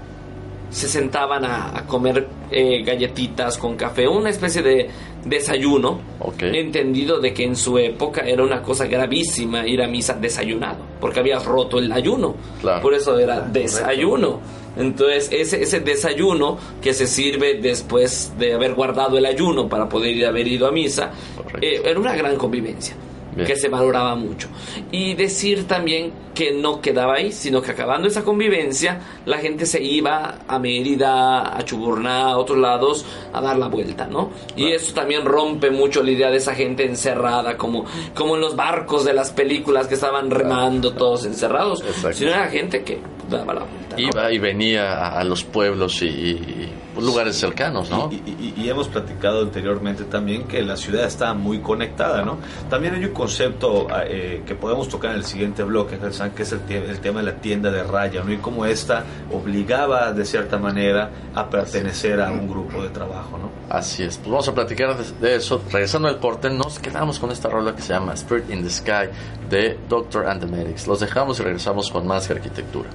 se 0.70 0.88
sentaban 0.88 1.46
a, 1.46 1.86
comer 1.88 2.28
eh, 2.52 2.84
galletitas 2.84 3.58
con 3.58 3.76
café, 3.76 4.08
una 4.08 4.30
especie 4.30 4.62
de 4.62 4.90
desayuno, 5.26 6.00
entendido 6.40 7.20
de 7.20 7.34
que 7.34 7.44
en 7.44 7.56
su 7.56 7.78
época 7.78 8.22
era 8.22 8.44
una 8.44 8.62
cosa 8.62 8.86
gravísima 8.86 9.68
ir 9.68 9.82
a 9.82 9.88
misa 9.88 10.14
desayunado, 10.14 10.80
porque 11.00 11.20
habías 11.20 11.46
roto 11.46 11.80
el 11.80 11.92
ayuno, 11.92 12.36
por 12.82 12.94
eso 12.94 13.18
era 13.18 13.42
desayuno. 13.42 14.40
Entonces, 14.78 15.30
ese, 15.32 15.62
ese 15.64 15.80
desayuno 15.82 16.58
que 16.82 16.94
se 16.94 17.08
sirve 17.08 17.56
después 17.56 18.34
de 18.38 18.54
haber 18.54 18.76
guardado 18.76 19.18
el 19.18 19.26
ayuno 19.26 19.68
para 19.68 19.90
poder 19.90 20.16
ir 20.16 20.26
a 20.26 20.30
haber 20.30 20.48
ido 20.48 20.68
a 20.68 20.72
misa, 20.72 21.12
eh, 21.60 21.82
era 21.84 22.00
una 22.00 22.16
gran 22.16 22.38
convivencia 22.38 22.96
que 23.36 23.56
se 23.56 23.70
valoraba 23.70 24.16
mucho. 24.16 24.48
Y 24.92 25.14
decir 25.14 25.68
también 25.68 26.12
que 26.34 26.52
no 26.52 26.80
quedaba 26.82 27.16
ahí, 27.16 27.32
sino 27.32 27.62
que 27.62 27.72
acabando 27.72 28.08
esa 28.08 28.24
convivencia, 28.24 29.02
la 29.26 29.40
gente 29.40 29.66
se 29.66 29.84
iba 29.84 30.40
a 30.48 30.60
Mérida, 30.60 31.58
a 31.58 31.64
Chuburná, 31.66 32.32
a 32.32 32.38
otros 32.38 32.58
lados, 32.58 33.06
a 33.34 33.42
dar 33.42 33.58
la 33.58 33.68
vuelta, 33.68 34.08
¿no? 34.08 34.32
Y 34.56 34.72
eso 34.72 34.94
también 34.94 35.26
rompe 35.26 35.70
mucho 35.70 36.02
la 36.02 36.12
idea 36.12 36.30
de 36.30 36.38
esa 36.38 36.56
gente 36.56 36.86
encerrada, 36.86 37.58
como, 37.58 37.86
como 38.16 38.36
en 38.36 38.42
los 38.42 38.56
barcos 38.56 39.06
de 39.06 39.14
las 39.14 39.32
películas 39.32 39.88
que 39.88 39.96
estaban 39.96 40.30
remando 40.30 40.94
todos 40.94 41.26
encerrados, 41.26 41.84
sino 42.14 42.32
era 42.32 42.48
gente 42.48 42.84
que 42.84 43.00
daba 43.30 43.54
la 43.54 43.62
vuelta. 43.62 43.96
Iba 44.00 44.32
y 44.32 44.40
venía 44.40 45.10
a, 45.10 45.24
los 45.24 45.44
pueblos 45.44 46.02
y 46.02 46.70
lugares 46.98 47.38
cercanos, 47.38 47.90
¿no? 47.90 48.10
Y, 48.12 48.70
hemos 48.70 48.88
platicado 48.88 49.42
anteriormente 49.42 50.04
también 50.04 50.44
que 50.44 50.62
la 50.62 50.78
ciudad 50.78 51.06
está 51.06 51.34
muy 51.34 51.60
conectada, 51.60 52.24
¿no? 52.24 52.38
También 52.70 52.94
hay 52.94 53.06
un 53.06 53.14
concepto 53.14 53.88
eh, 54.06 54.44
que 54.46 54.54
podemos 54.54 54.88
tocar 54.90 55.12
en 55.12 55.18
el 55.18 55.26
siguiente 55.26 55.64
bloque, 55.64 55.98
que 55.98 56.44
es 56.44 56.52
el, 56.52 56.62
tema 57.00 57.20
de 57.22 57.26
la 57.26 57.36
tienda 57.38 57.72
de 57.72 57.84
raya, 57.84 58.24
¿no? 58.24 58.32
Y 58.32 58.38
cómo 58.38 58.66
esta 58.66 59.04
obligaba 59.32 60.12
de 60.14 60.26
cierta 60.26 60.58
manera 60.58 61.10
a 61.34 61.50
pertenecer 61.50 62.22
a 62.22 62.32
un 62.32 62.48
grupo 62.48 62.82
de 62.84 62.90
trabajo, 62.90 63.38
¿no? 63.38 63.50
Así 63.70 64.04
es, 64.04 64.18
pues 64.18 64.30
vamos 64.30 64.48
a 64.48 64.54
platicar 64.54 64.96
de, 64.98 65.36
eso. 65.36 65.62
Regresando 65.72 66.08
al 66.08 66.20
corte, 66.20 66.50
nos 66.50 66.80
quedamos 66.80 67.20
con 67.20 67.32
esta 67.32 67.50
rola 67.50 67.76
que 67.76 67.82
se 67.82 67.94
llama 67.94 68.14
Spirit 68.14 68.50
in 68.50 68.64
the 68.64 68.70
Sky 68.70 69.10
de 69.50 69.78
Doctor 69.88 70.28
and 70.28 70.42
the 70.42 70.48
Medics. 70.48 70.88
Los 70.88 71.00
dejamos 71.00 71.40
y 71.40 71.44
regresamos 71.44 71.92
con 71.92 72.06
más 72.06 72.30
arquitectura. 72.30 72.90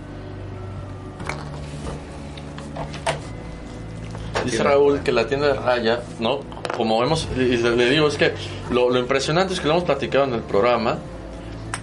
Dice 4.45 4.62
Raúl 4.62 5.01
que 5.01 5.12
la 5.12 5.26
tienda 5.26 5.49
de 5.49 5.55
raya, 5.55 6.01
¿no? 6.20 6.40
Como 6.76 7.01
vemos, 7.01 7.28
y 7.36 7.57
le 7.57 7.90
digo, 7.90 8.09
es 8.09 8.16
que 8.16 8.32
lo, 8.70 8.97
impresionante 8.99 9.55
es 9.55 9.61
que 9.61 9.66
lo 9.66 9.74
hemos 9.74 9.84
platicado 9.84 10.24
en 10.24 10.34
el 10.34 10.42
programa, 10.42 10.99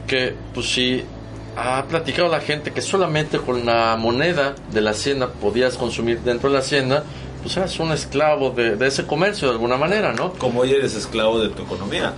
que 0.06 0.36
pues 0.54 0.72
si 0.72 1.04
ha 1.56 1.84
platicado 1.86 2.30
la 2.30 2.40
gente 2.40 2.72
que 2.72 2.82
solamente 2.82 3.38
con 3.40 3.66
la 3.66 3.96
moneda 3.98 4.56
de 4.72 4.82
la 4.82 4.92
hacienda 4.92 5.30
podías 5.32 5.78
consumir 5.78 6.20
dentro 6.20 6.50
de 6.50 6.54
la 6.54 6.60
hacienda, 6.60 7.04
pues 7.42 7.58
eras 7.58 7.80
un 7.80 7.92
esclavo 7.92 8.52
de, 8.52 8.78
ese 8.86 9.06
comercio 9.06 9.48
de 9.48 9.54
alguna 9.54 9.78
manera, 9.78 10.14
¿no? 10.14 10.34
Como 10.34 10.62
hoy 10.62 10.72
eres 10.72 10.96
esclavo 10.96 11.40
de 11.40 11.50
tu 11.50 11.64
economía. 11.64 12.14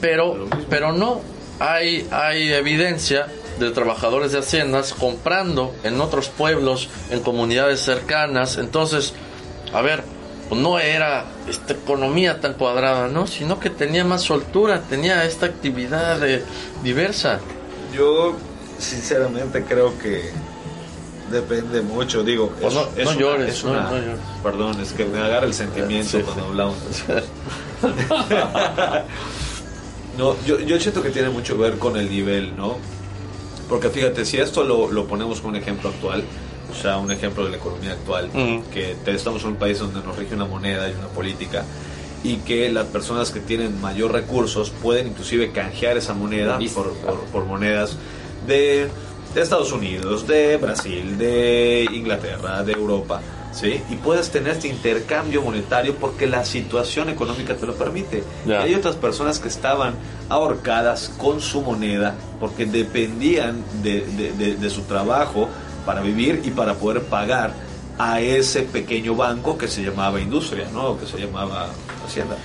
Pero, 0.00 0.46
pero 0.68 0.92
no, 0.92 1.20
hay, 1.58 2.06
hay 2.10 2.52
evidencia 2.52 3.26
de 3.58 3.70
trabajadores 3.70 4.32
de 4.32 4.40
haciendas 4.40 4.92
comprando 4.92 5.74
en 5.84 6.00
otros 6.00 6.28
pueblos, 6.28 6.88
en 7.10 7.20
comunidades 7.20 7.80
cercanas, 7.80 8.58
entonces 8.58 9.14
a 9.74 9.82
ver, 9.82 10.02
pues 10.48 10.60
no 10.60 10.78
era 10.78 11.24
esta 11.48 11.72
economía 11.74 12.40
tan 12.40 12.54
cuadrada, 12.54 13.08
¿no? 13.08 13.26
Sino 13.26 13.58
que 13.60 13.70
tenía 13.70 14.04
más 14.04 14.22
soltura, 14.22 14.80
tenía 14.82 15.24
esta 15.24 15.46
actividad 15.46 16.20
diversa. 16.82 17.40
Yo 17.94 18.34
sinceramente 18.78 19.64
creo 19.64 19.98
que 19.98 20.30
Depende 21.30 21.80
mucho, 21.80 22.22
digo. 22.22 22.52
O 22.62 22.68
no- 22.70 22.82
no 22.84 23.10
una- 23.10 23.18
llores, 23.18 23.54
es 23.56 23.64
no- 23.64 23.70
una- 23.70 23.90
no 23.90 23.96
llores. 23.96 24.18
Perdón, 24.42 24.78
es 24.80 24.92
que 24.92 25.06
me 25.06 25.18
agarra 25.18 25.46
el 25.46 25.54
sentimiento 25.54 26.20
cuando 26.22 26.44
hablamos. 26.44 26.76
no, 30.18 30.36
yo, 30.46 30.60
yo 30.60 30.78
siento 30.78 31.02
que 31.02 31.10
tiene 31.10 31.30
mucho 31.30 31.56
que 31.56 31.62
ver 31.62 31.78
con 31.78 31.96
el 31.96 32.08
nivel, 32.10 32.56
¿no? 32.56 32.76
Porque 33.68 33.88
fíjate, 33.90 34.24
si 34.24 34.36
esto 34.38 34.62
lo, 34.64 34.90
lo 34.92 35.06
ponemos 35.06 35.38
como 35.40 35.50
un 35.50 35.56
ejemplo 35.56 35.90
actual, 35.90 36.22
o 36.76 36.82
sea, 36.82 36.98
un 36.98 37.10
ejemplo 37.10 37.44
de 37.44 37.50
la 37.50 37.56
economía 37.56 37.92
actual, 37.92 38.28
Ujú. 38.34 38.64
que 38.72 38.96
te- 39.04 39.12
estamos 39.14 39.42
en 39.42 39.48
un 39.50 39.56
país 39.56 39.78
donde 39.78 40.00
nos 40.02 40.16
rige 40.16 40.34
una 40.34 40.44
moneda 40.46 40.88
y 40.88 40.92
una 40.92 41.08
política, 41.08 41.64
y 42.22 42.36
que 42.38 42.70
las 42.70 42.86
personas 42.86 43.30
que 43.30 43.40
tienen 43.40 43.80
mayor 43.80 44.12
recursos 44.12 44.70
pueden 44.82 45.08
inclusive 45.08 45.52
canjear 45.52 45.96
esa 45.96 46.14
moneda 46.14 46.58
por, 46.74 46.92
por, 46.94 47.20
por 47.32 47.44
monedas 47.44 47.96
de, 48.46 48.88
de 49.34 49.40
Estados 49.40 49.72
Unidos, 49.72 50.26
de 50.26 50.56
Brasil, 50.56 51.18
de 51.18 51.86
Inglaterra, 51.92 52.62
de 52.62 52.72
Europa, 52.72 53.20
¿sí? 53.52 53.80
Y 53.90 53.96
puedes 53.96 54.30
tener 54.30 54.52
este 54.54 54.68
intercambio 54.68 55.42
monetario 55.42 55.94
porque 55.96 56.26
la 56.26 56.44
situación 56.46 57.10
económica 57.10 57.54
te 57.56 57.66
lo 57.66 57.74
permite. 57.74 58.24
Ya. 58.46 58.60
Y 58.66 58.70
hay 58.70 58.74
otras 58.74 58.96
personas 58.96 59.38
que 59.38 59.48
estaban 59.48 59.94
ahorcadas 60.30 61.10
con 61.18 61.40
su 61.40 61.60
moneda 61.62 62.14
porque 62.40 62.64
dependían 62.66 63.62
de, 63.82 64.00
de- 64.00 64.32
de- 64.32 64.54
de 64.56 64.70
su 64.70 64.82
trabajo 64.82 65.48
para 65.84 66.00
vivir 66.00 66.42
y 66.44 66.50
para 66.50 66.74
poder 66.74 67.02
pagar 67.02 67.52
a 67.98 68.20
ese 68.20 68.62
pequeño 68.62 69.14
banco 69.14 69.56
que 69.56 69.68
se 69.68 69.82
llamaba 69.82 70.20
industria, 70.20 70.66
¿no? 70.72 70.98
Que 70.98 71.06
se 71.06 71.18
llamaba 71.18 71.68
hacienda. 72.04 72.36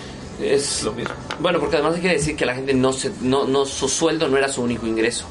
Es 0.41 0.83
lo 0.83 0.93
mismo. 0.93 1.13
Bueno, 1.39 1.59
porque 1.59 1.75
además 1.77 1.95
hay 1.95 2.01
que 2.01 2.09
decir 2.09 2.35
que 2.35 2.45
la 2.45 2.55
gente 2.55 2.73
no 2.73 2.93
se, 2.93 3.11
no, 3.21 3.45
no, 3.45 3.65
su 3.65 3.89
sueldo 3.89 4.27
no 4.27 4.37
era 4.37 4.47
su 4.47 4.61
único 4.61 4.87
ingreso. 4.87 5.25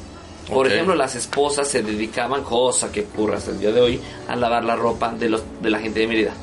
Por 0.51 0.65
ejemplo, 0.65 0.95
las 0.95 1.15
esposas 1.15 1.67
se 1.67 1.83
dedicaban, 1.83 2.43
cosa 2.43 2.91
que 2.91 3.01
ocurre 3.01 3.35
hasta 3.35 3.51
el 3.51 3.59
día 3.59 3.71
de 3.71 3.81
hoy, 3.81 4.01
a 4.27 4.35
lavar 4.35 4.63
la 4.63 4.75
ropa 4.75 5.13
de 5.13 5.29
los 5.29 5.43
de 5.61 5.69
la 5.69 5.79
gente 5.79 5.99
de 5.99 6.07
Mérida. 6.07 6.33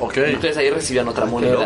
Ok. 0.00 0.16
Entonces 0.16 0.56
ahí 0.56 0.70
recibían 0.70 1.06
otra 1.06 1.26
moneda. 1.26 1.64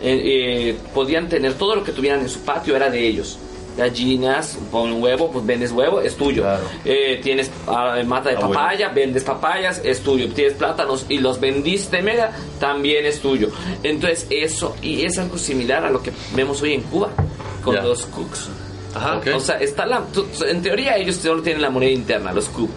Eh, 0.00 0.20
eh, 0.24 0.76
podían 0.92 1.28
tener 1.28 1.54
todo 1.54 1.76
lo 1.76 1.84
que 1.84 1.92
tuvieran 1.92 2.20
en 2.20 2.28
su 2.28 2.40
patio 2.40 2.74
era 2.74 2.90
de 2.90 3.06
ellos. 3.06 3.38
Gallinas, 3.76 4.58
pon 4.70 4.92
un 4.92 5.02
huevo, 5.02 5.30
pues 5.30 5.44
vendes 5.46 5.72
huevo, 5.72 6.00
es 6.00 6.16
tuyo. 6.16 6.42
Claro. 6.42 6.64
Eh, 6.84 7.20
tienes 7.22 7.50
ah, 7.66 7.96
mata 8.04 8.30
de 8.30 8.36
papaya, 8.36 8.88
vendes 8.88 9.24
papayas, 9.24 9.80
es 9.84 10.00
tuyo. 10.00 10.28
Tienes 10.32 10.54
plátanos 10.54 11.06
y 11.08 11.18
los 11.18 11.40
vendiste 11.40 12.02
mega, 12.02 12.32
también 12.60 13.06
es 13.06 13.20
tuyo. 13.20 13.48
Entonces 13.82 14.26
eso, 14.30 14.76
y 14.82 15.04
es 15.04 15.18
algo 15.18 15.38
similar 15.38 15.84
a 15.84 15.90
lo 15.90 16.02
que 16.02 16.12
vemos 16.34 16.60
hoy 16.62 16.74
en 16.74 16.82
Cuba, 16.82 17.10
con 17.64 17.76
los 17.76 18.06
cooks. 18.06 18.48
Ajá. 18.94 19.16
Ok. 19.16 19.28
O 19.34 19.40
sea, 19.40 19.56
está 19.56 19.86
la, 19.86 20.02
en 20.46 20.62
teoría 20.62 20.96
ellos 20.96 21.16
solo 21.16 21.42
tienen 21.42 21.62
la 21.62 21.70
moneda 21.70 21.92
interna, 21.92 22.32
los 22.32 22.48
cook. 22.48 22.70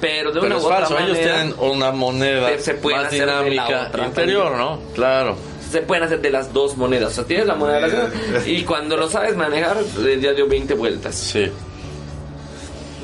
Pero 0.00 0.32
de 0.32 0.40
Pero 0.40 0.46
una 0.46 0.56
es 0.56 0.62
u 0.62 0.66
otra 0.66 0.78
falso, 0.78 0.98
ellos 0.98 1.18
manera, 1.18 1.34
tienen 1.34 1.54
una 1.58 1.90
moneda 1.92 2.46
Pero 2.48 2.62
se 2.62 2.74
pueden 2.74 3.02
más 3.02 3.10
dinámica 3.10 3.90
interior, 4.06 4.56
¿no? 4.56 4.80
Claro. 4.94 5.36
Se 5.70 5.82
pueden 5.82 6.04
hacer 6.04 6.20
de 6.20 6.30
las 6.30 6.52
dos 6.52 6.76
monedas. 6.76 7.12
O 7.12 7.14
sea, 7.16 7.24
tienes 7.24 7.46
la 7.46 7.54
moneda 7.54 7.88
de 7.88 8.50
y 8.50 8.64
cuando 8.64 8.96
lo 8.96 9.08
sabes 9.08 9.36
manejar, 9.36 9.78
eh, 10.04 10.18
ya 10.20 10.32
dio 10.32 10.48
20 10.48 10.74
vueltas. 10.74 11.14
Sí. 11.14 11.46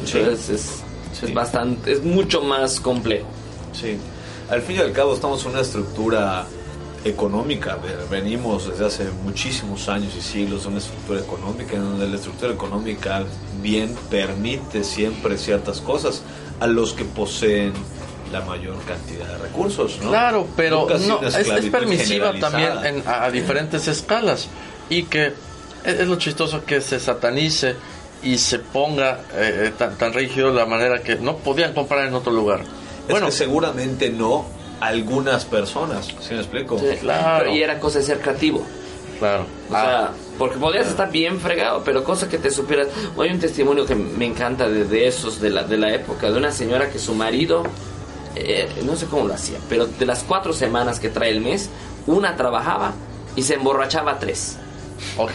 Entonces 0.05 0.49
es, 0.51 1.23
es 1.23 1.35
bastante, 1.35 1.93
es 1.93 2.03
mucho 2.03 2.43
más 2.43 2.81
complejo. 2.81 3.27
Sí. 3.73 3.97
Al 4.51 4.63
fin 4.63 4.77
y 4.77 4.79
al 4.81 4.93
cabo 4.93 5.15
estamos 5.15 5.45
en 5.45 5.53
una 5.53 5.61
estructura 5.61 6.47
económica. 7.05 7.77
Ve- 7.77 8.21
Venimos 8.21 8.69
desde 8.69 8.87
hace 8.87 9.05
muchísimos 9.25 9.89
años 9.89 10.13
y 10.17 10.21
siglos 10.21 10.63
de 10.63 10.69
una 10.69 10.79
estructura 10.79 11.21
económica 11.21 11.75
en 11.75 11.83
donde 11.83 12.09
la 12.09 12.17
estructura 12.17 12.53
económica 12.53 13.25
bien 13.63 13.95
permite 14.11 14.85
siempre 14.85 15.37
ciertas 15.39 15.81
cosas 15.81 16.23
a 16.61 16.67
los 16.67 16.93
que 16.93 17.05
poseen 17.05 17.73
la 18.33 18.41
mayor 18.43 18.77
cantidad 18.87 19.27
de 19.27 19.39
recursos, 19.39 19.99
¿no? 20.03 20.09
Claro, 20.11 20.47
pero 20.57 20.87
no, 21.07 21.23
es, 21.23 21.35
es 21.37 21.71
permisiva 21.71 22.33
también 22.39 22.73
en- 22.85 23.03
a, 23.07 23.25
a 23.25 23.31
diferentes 23.31 23.87
escalas 23.89 24.49
y 24.91 25.05
que 25.05 25.33
es, 25.85 26.01
es 26.01 26.09
lo 26.09 26.17
chistoso 26.17 26.65
que 26.65 26.81
se 26.81 26.99
satanice 27.01 27.75
y 28.23 28.39
se 28.39 28.59
ponga 28.59 29.21
eh, 29.35 29.73
tan, 29.79 29.97
tan 29.97 30.13
rígido 30.13 30.49
de 30.53 30.57
la 30.61 30.67
manera 30.67 31.03
que 31.03 31.17
no 31.17 31.37
podían 31.37 31.73
comprar 31.73 32.07
en 32.07 32.15
otro 32.15 32.33
lugar. 32.33 32.61
Es 32.61 33.11
Bueno, 33.11 33.27
que 33.27 33.33
seguramente 33.33 34.11
no 34.11 34.47
algunas 34.81 35.45
personas, 35.45 36.07
¿sí 36.21 36.35
me 36.35 36.41
explico? 36.41 36.79
Sí, 36.79 36.87
Claro. 37.01 37.45
pero- 37.45 37.57
Y 37.57 37.63
era 37.63 37.79
cosa 37.79 37.99
de 38.01 38.05
ser 38.05 38.21
creativo. 38.21 38.65
claro. 39.19 39.47
O 39.71 39.75
Ah, 39.75 39.83
sea, 39.83 40.11
porque 40.39 40.59
podrías 40.59 40.87
estar 40.89 41.11
bien 41.11 41.41
fregado, 41.41 41.83
pero 41.85 42.05
cosa 42.05 42.29
que 42.29 42.37
te 42.39 42.51
supieras. 42.51 42.89
Hay 43.19 43.31
un 43.31 43.39
testimonio 43.39 43.87
que 43.87 43.95
me 43.95 44.27
encanta 44.27 44.69
de, 44.69 44.85
de 44.85 45.07
esos 45.07 45.41
de 45.41 45.49
la, 45.51 45.63
de 45.63 45.79
la 45.79 45.95
época, 45.95 46.31
de 46.31 46.37
una 46.37 46.51
señora 46.53 46.91
que 46.91 46.99
su 46.99 47.15
marido, 47.15 47.63
eh, 48.37 48.69
no 48.85 48.97
sé 48.97 49.07
cómo 49.07 49.27
lo 49.27 49.35
hacía, 49.35 49.59
pero 49.69 49.87
de 49.87 50.07
las 50.07 50.23
cuatro 50.25 50.53
semanas 50.53 51.01
que 51.01 51.09
trae 51.09 51.31
el 51.31 51.41
mes, 51.41 51.71
una 52.07 52.37
trabajaba 52.37 52.93
y 53.35 53.43
se 53.43 53.55
emborrachaba 53.55 54.19
tres. 54.19 54.57
ok. 55.17 55.33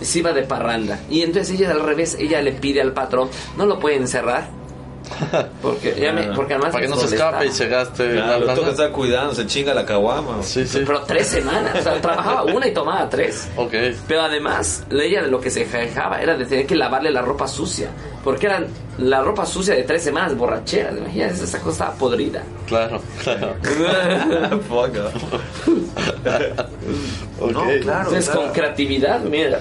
se 0.00 0.18
iba 0.18 0.32
de 0.32 0.42
parranda. 0.42 0.98
Y 1.10 1.22
entonces 1.22 1.58
ella 1.58 1.70
al 1.70 1.80
revés, 1.80 2.16
ella 2.18 2.42
le 2.42 2.52
pide 2.52 2.80
al 2.80 2.92
patrón, 2.92 3.28
no 3.56 3.66
lo 3.66 3.78
puede 3.78 3.96
encerrar. 3.96 4.48
Porque, 5.60 5.94
ya 6.00 6.12
me- 6.12 6.22
porque 6.34 6.54
además 6.54 6.72
Para 6.72 6.84
que 6.84 6.88
no 6.90 6.96
se 6.96 7.14
escape 7.14 7.46
y 7.46 7.50
se 7.52 7.68
gaste 7.68 8.12
Claro, 8.12 8.44
la 8.44 8.54
que 8.54 8.70
estar 8.70 8.90
cuidando, 8.90 9.34
se 9.34 9.46
chinga 9.46 9.74
la 9.74 9.84
caguama. 9.84 10.42
Sí, 10.42 10.66
sí. 10.66 10.82
Pero 10.86 11.02
tres 11.02 11.26
semanas, 11.28 11.76
o 11.78 11.82
sea, 11.82 12.00
trabajaba 12.00 12.44
una 12.44 12.66
y 12.66 12.72
tomaba 12.72 13.08
tres. 13.08 13.48
Ok. 13.56 13.72
Pero 14.08 14.22
además, 14.22 14.84
ella 14.90 15.22
de 15.22 15.28
lo 15.28 15.40
que 15.40 15.50
se 15.50 15.64
quejaba 15.66 16.20
era 16.22 16.36
de 16.36 16.44
tener 16.46 16.66
que 16.66 16.74
lavarle 16.76 17.10
la 17.10 17.22
ropa 17.22 17.46
sucia. 17.48 17.90
Porque 18.24 18.46
era 18.46 18.64
la 18.98 19.20
ropa 19.22 19.44
sucia 19.44 19.74
de 19.74 19.82
tres 19.82 20.02
semanas 20.04 20.36
borracheras. 20.36 20.96
Imagínate, 20.96 21.34
esa 21.42 21.58
cosa 21.58 21.70
estaba 21.72 21.94
podrida. 21.94 22.42
Claro, 22.66 23.00
claro. 23.22 23.54
Fuck. 24.68 24.96
Ok. 27.40 27.52
No, 27.52 27.60
claro. 27.64 28.08
Entonces, 28.08 28.26
claro. 28.26 28.42
con 28.42 28.52
creatividad, 28.52 29.20
mira. 29.20 29.60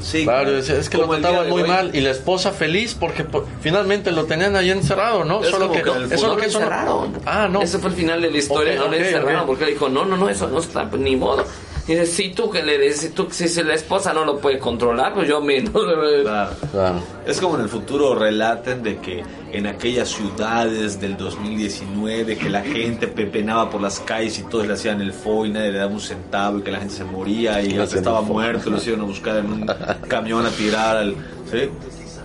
Sí, 0.00 0.24
Claro, 0.24 0.56
es, 0.56 0.68
es 0.68 0.88
que 0.88 0.98
lo 0.98 1.06
de 1.06 1.50
muy 1.50 1.62
hoy. 1.62 1.68
mal 1.68 1.90
y 1.94 2.00
la 2.00 2.10
esposa 2.10 2.52
feliz 2.52 2.94
porque 2.98 3.24
po- 3.24 3.44
finalmente 3.60 4.12
lo 4.12 4.24
tenían 4.24 4.54
ahí 4.54 4.70
encerrado, 4.70 5.24
¿no? 5.24 5.42
Es 5.42 5.50
Solo 5.50 5.72
que, 5.72 5.82
que 5.82 5.90
el 5.90 6.12
eso 6.12 6.26
no 6.28 6.34
lo 6.34 6.40
que 6.40 6.46
eso 6.46 6.60
no- 6.60 6.66
encerraron. 6.66 7.12
Ah, 7.24 7.48
no. 7.50 7.62
Ese 7.62 7.78
fue 7.78 7.90
el 7.90 7.96
final 7.96 8.20
de 8.22 8.30
la 8.30 8.36
historia. 8.38 8.76
No 8.76 8.88
le 8.88 8.98
ok, 8.98 9.02
encerraron 9.04 9.46
porque 9.46 9.64
dijo, 9.66 9.88
no, 9.88 10.04
no, 10.04 10.16
no, 10.16 10.28
eso 10.28 10.46
no 10.48 10.58
está, 10.60 10.88
pues, 10.88 11.00
ni 11.02 11.16
modo. 11.16 11.44
Y 11.88 11.92
dice, 11.92 12.06
si 12.06 12.30
tú 12.30 12.50
que 12.50 12.62
le 12.62 12.78
dices, 12.78 13.14
tú, 13.14 13.28
si, 13.30 13.46
si 13.48 13.62
la 13.62 13.74
esposa 13.74 14.12
no 14.12 14.24
lo 14.24 14.38
puede 14.38 14.58
controlar, 14.58 15.14
pues 15.14 15.28
yo 15.28 15.40
menos. 15.40 15.72
Claro. 16.22 16.50
Claro. 16.72 17.02
Es 17.26 17.40
como 17.40 17.56
en 17.56 17.62
el 17.62 17.68
futuro 17.68 18.14
relaten 18.14 18.82
de 18.82 18.98
que 18.98 19.22
en 19.52 19.66
aquellas 19.66 20.08
ciudades 20.08 21.00
del 21.00 21.16
2019 21.16 22.36
que 22.36 22.50
la 22.50 22.62
gente 22.62 23.06
pepenaba 23.06 23.70
por 23.70 23.80
las 23.80 24.00
calles 24.00 24.38
y 24.38 24.42
todos 24.42 24.66
le 24.66 24.74
hacían 24.74 25.00
el 25.00 25.12
fo 25.12 25.46
y 25.46 25.50
nadie 25.50 25.72
le 25.72 25.78
daba 25.78 25.92
un 25.92 26.00
centavo 26.00 26.58
y 26.58 26.62
que 26.62 26.70
la 26.72 26.78
gente 26.78 26.94
se 26.94 27.04
moría 27.04 27.62
y 27.62 27.72
el 27.72 27.88
que 27.88 27.96
estaba 27.96 28.20
muerto 28.22 28.70
lo 28.70 28.82
iban 28.82 29.00
a 29.00 29.04
buscar 29.04 29.36
en 29.36 29.52
un 29.52 29.66
camión 30.08 30.44
a 30.44 30.50
tirar 30.50 30.96
al... 30.96 31.14
¿sí? 31.50 31.70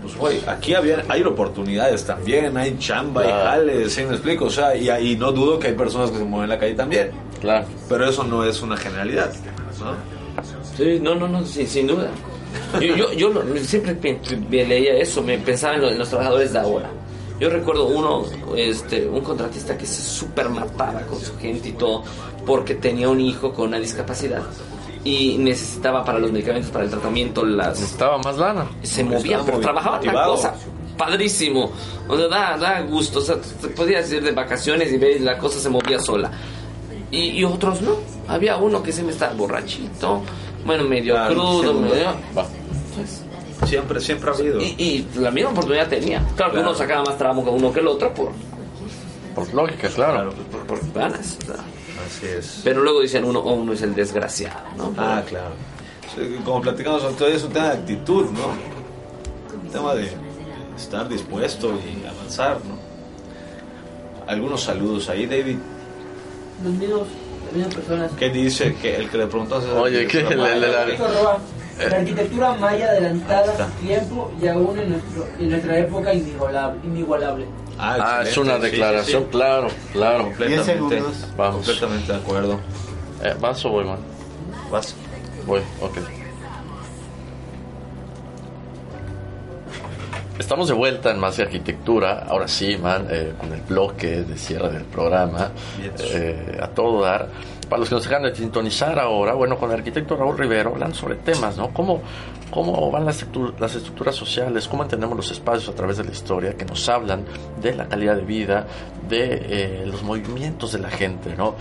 Pues 0.02 0.16
güey, 0.16 0.39
aquí 0.47 0.74
había, 0.74 1.04
hay 1.08 1.22
oportunidades 1.24 2.04
también, 2.06 2.58
hay 2.58 2.76
chamba, 2.80 3.22
Claro. 3.24 3.38
hay 3.38 3.45
jales, 3.45 3.93
¿sí 3.93 4.04
me 4.04 4.14
explico? 4.14 4.45
O 4.45 4.49
sea, 4.49 4.76
y, 4.76 4.89
y 4.89 5.16
no 5.16 5.32
dudo 5.32 5.60
que 5.60 5.68
hay 5.68 5.74
personas 5.74 6.10
que 6.12 6.18
se 6.18 6.24
mueven 6.24 6.45
en 6.45 6.49
la 6.49 6.60
calle 6.60 6.74
también, 6.74 7.12
Claro. 7.39 7.68
pero 7.88 8.10
eso 8.10 8.24
no 8.24 8.43
es 8.43 8.62
una 8.62 8.76
generalidad, 8.78 9.32
¿no? 9.80 9.95
Sí, 10.76 10.99
no, 11.02 11.14
no, 11.16 11.28
no, 11.28 11.45
sí, 11.45 11.68
sin 11.68 11.88
duda. 11.88 12.10
Yo, 12.82 12.95
yo, 12.95 13.14
yo 13.14 13.30
lo- 13.30 13.58
siempre 13.58 13.95
leía 14.49 14.95
eso, 14.97 15.22
me 15.22 15.38
pensaba 15.38 15.76
en, 15.76 15.82
lo- 15.82 15.89
en 15.89 15.99
los 15.99 16.10
trabajadores 16.10 16.52
de 16.54 16.60
ahora. 16.60 16.89
Yo 17.39 17.49
recuerdo 17.49 17.86
uno, 17.88 18.24
este, 18.56 19.08
un 19.08 19.22
contratista 19.22 19.78
que 19.78 19.86
se 19.86 20.02
super 20.02 20.47
mataba 20.49 21.02
con 21.02 21.20
su 21.20 21.38
gente 21.38 21.70
y 21.70 21.72
todo, 21.74 22.04
porque 22.45 22.76
tenía 22.76 23.10
un 23.10 23.20
hijo 23.20 23.54
con 23.54 23.68
una 23.70 23.80
discapacidad 23.80 24.41
y 25.04 25.38
necesitaba 25.38 26.04
para 26.04 26.20
los 26.20 26.32
medicamentos, 26.32 26.70
para 26.72 26.84
el 26.86 26.91
tratamiento, 26.91 27.43
las 27.45 27.80
Necesitaba 27.80 28.18
más 28.20 28.38
lana. 28.38 28.66
se 28.84 29.04
movía, 29.04 29.41
pero 29.45 29.60
trabajaba 29.60 29.97
tal 29.99 30.06
motivado. 30.08 30.36
cosa. 30.36 30.54
Padrísimo. 30.97 31.72
O 32.08 32.16
sea, 32.18 32.28
da, 32.28 32.58
da 32.58 32.82
gusto. 32.82 33.20
O 33.20 33.22
sea, 33.22 33.38
te 33.39 33.68
podías 33.70 34.12
ir 34.12 34.24
de 34.24 34.32
vacaciones 34.32 34.91
y 34.93 34.97
ver 34.97 35.20
la 35.22 35.38
cosa 35.38 35.60
se 35.60 35.70
movía 35.70 35.99
sola. 35.99 36.30
Y, 37.10 37.39
y 37.39 37.43
otros 37.43 37.82
no. 37.82 37.95
Había 38.28 38.58
uno 38.58 38.84
que 38.84 38.91
se 38.91 39.02
me 39.04 39.12
estaba 39.12 39.34
borrachito, 39.34 40.22
bueno, 40.66 40.84
medio 40.84 41.14
Claro, 41.16 41.34
crudo, 41.34 41.74
medio. 41.74 42.06
Va. 42.38 42.45
Siempre, 43.66 43.99
siempre 43.99 44.30
ha 44.30 44.34
habido. 44.34 44.62
Y, 44.62 44.76
y 44.78 45.08
la 45.20 45.32
misma 45.32 45.52
oportunidad 45.52 45.88
tenía. 45.88 46.20
Claro, 46.36 46.52
que 46.52 46.58
Claro. 46.58 46.70
uno 46.70 46.76
sacaba 46.78 47.04
más 47.06 47.18
trabajo 47.18 47.43
que 47.43 47.49
uno 47.49 47.72
que 47.74 47.80
el 47.80 47.88
otro 47.88 48.14
por, 48.14 48.32
Por 49.36 49.54
lógica, 49.54 49.88
claro. 49.89 50.34
por, 50.52 50.62
por 50.62 50.93
ganas. 50.93 51.38
o 51.43 51.45
sea. 51.45 51.56
Así 52.18 52.26
es. 52.28 52.62
Pero 52.64 52.82
luego 52.84 53.01
dicen 53.01 53.24
uno, 53.26 53.39
oh, 53.39 53.53
uno 53.53 53.74
es 53.74 53.82
el 53.82 53.93
desgraciado, 53.95 54.59
¿no? 54.78 54.93
Ah, 54.97 55.22
claro. 55.28 55.51
Sí, 56.16 56.38
Como 56.43 56.62
platicamos 56.62 57.03
antes, 57.05 57.36
es 57.36 57.43
un 57.43 57.51
tema 57.53 57.68
de 57.70 57.78
actitud, 57.78 58.26
¿no? 58.32 59.59
Un 59.64 59.70
tema 59.72 59.95
de 59.95 60.12
estar 60.78 61.07
dispuesto 61.07 61.74
y 61.74 62.05
avanzar, 62.05 62.57
¿no? 62.68 62.76
Algunos 64.28 64.62
saludos 64.62 65.09
ahí, 65.09 65.26
David. 65.26 65.57
Los 66.64 66.74
mismos, 66.74 67.07
las 67.45 67.53
mismas 67.53 67.76
personas. 67.76 68.12
¿Qué 68.18 68.30
dice? 68.30 68.76
que 68.76 68.95
El 68.97 69.09
que 69.09 69.18
le 69.18 69.28
preguntó 69.28 69.55
hace- 69.57 69.72
Oye, 69.72 70.07
¿qué? 70.07 70.22
Le- 70.24 70.93
Hijo, 70.93 71.05
arroba, 71.05 71.38
La 71.89 71.97
arquitectura 71.97 72.53
maya 72.55 72.89
adelantada 72.89 73.66
a 73.66 73.68
su 73.68 73.74
tiempo 73.86 74.32
y 74.41 74.47
aún 74.47 74.78
en, 74.78 74.89
nuestro, 74.91 75.28
en 75.39 75.49
nuestra 75.49 75.80
época 75.80 76.14
inigualable. 76.14 76.80
inigualable. 76.84 77.45
Ah, 77.84 78.20
ah 78.20 78.22
es 78.24 78.38
una 78.38 78.60
declaración, 78.60 79.26
claro, 79.26 79.68
claro. 79.92 80.26
Completamente. 80.26 81.02
Vamos. 81.36 81.66
Completamente 81.66 82.12
de 82.12 82.18
acuerdo. 82.20 82.60
Eh, 83.24 83.36
¿Vas 83.40 83.66
o 83.66 83.70
voy, 83.70 83.86
man? 83.86 83.98
Vas. 84.72 84.96
Voy, 85.48 85.62
ok. 85.82 85.98
Estamos 90.38 90.68
de 90.68 90.74
vuelta 90.74 91.12
en 91.12 91.20
Más 91.20 91.38
de 91.38 91.44
Arquitectura, 91.44 92.26
ahora 92.28 92.48
sí, 92.48 92.78
man, 92.78 93.08
eh, 93.10 93.34
con 93.40 93.52
el 93.54 93.62
bloque 93.62 94.24
de 94.24 94.38
cierre 94.38 94.70
del 94.72 94.86
programa, 94.86 95.52
eh, 96.00 96.60
a 96.62 96.68
todo 96.68 97.02
dar. 97.02 97.30
Para 97.72 97.80
los 97.80 97.88
que 97.88 97.95
nos 97.95 98.03
dejan 98.03 98.24
de 98.24 98.36
sintonizar 98.36 98.99
ahora, 98.99 99.34
bueno, 99.34 99.57
con 99.57 99.72
el 99.72 99.78
arquitecto 99.78 100.17
Raúl 100.17 100.38
Rivero, 100.38 100.72
hablando 100.72 100.93
sobre 100.93 101.15
temas, 101.15 101.55
¿no? 101.55 101.69
¿Cómo, 101.69 102.01
cómo 102.49 102.91
van 102.91 103.05
las, 103.05 103.26
las 103.61 103.76
estructuras 103.76 104.13
sociales, 104.13 104.67
cómo 104.67 104.84
entendemos 104.84 105.15
los 105.15 105.32
espacios 105.32 105.69
a 105.69 105.74
través 105.74 105.95
de 105.95 106.03
la 106.03 106.11
historia 106.11 106.57
que 106.57 106.65
nos 106.65 106.89
hablan 106.89 107.24
de 107.61 107.74
la 107.74 107.88
calidad 107.88 108.17
de 108.17 108.24
vida, 108.24 108.67
de 109.07 109.24
eh, 109.24 109.86
los 109.86 110.03
movimientos 110.03 110.74
de 110.74 110.80
la 110.80 110.89
gente, 110.89 111.34
¿no? 111.38 111.55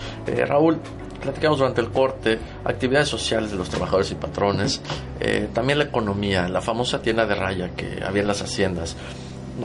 Raúl, 0.45 0.79
platicamos 1.21 1.59
durante 1.59 1.79
el 1.79 1.91
corte, 1.91 2.37
actividades 2.65 3.07
sociales 3.07 3.49
de 3.51 3.55
los 3.55 3.69
trabajadores 3.69 4.11
y 4.11 4.15
patrones, 4.15 4.81
eh, 5.21 5.47
también 5.53 5.79
la 5.79 5.85
economía, 5.85 6.49
la 6.49 6.59
famosa 6.59 7.01
tienda 7.01 7.25
de 7.25 7.35
raya 7.35 7.69
que 7.69 8.03
había 8.05 8.23
en 8.23 8.27
las 8.27 8.41
haciendas. 8.41 8.97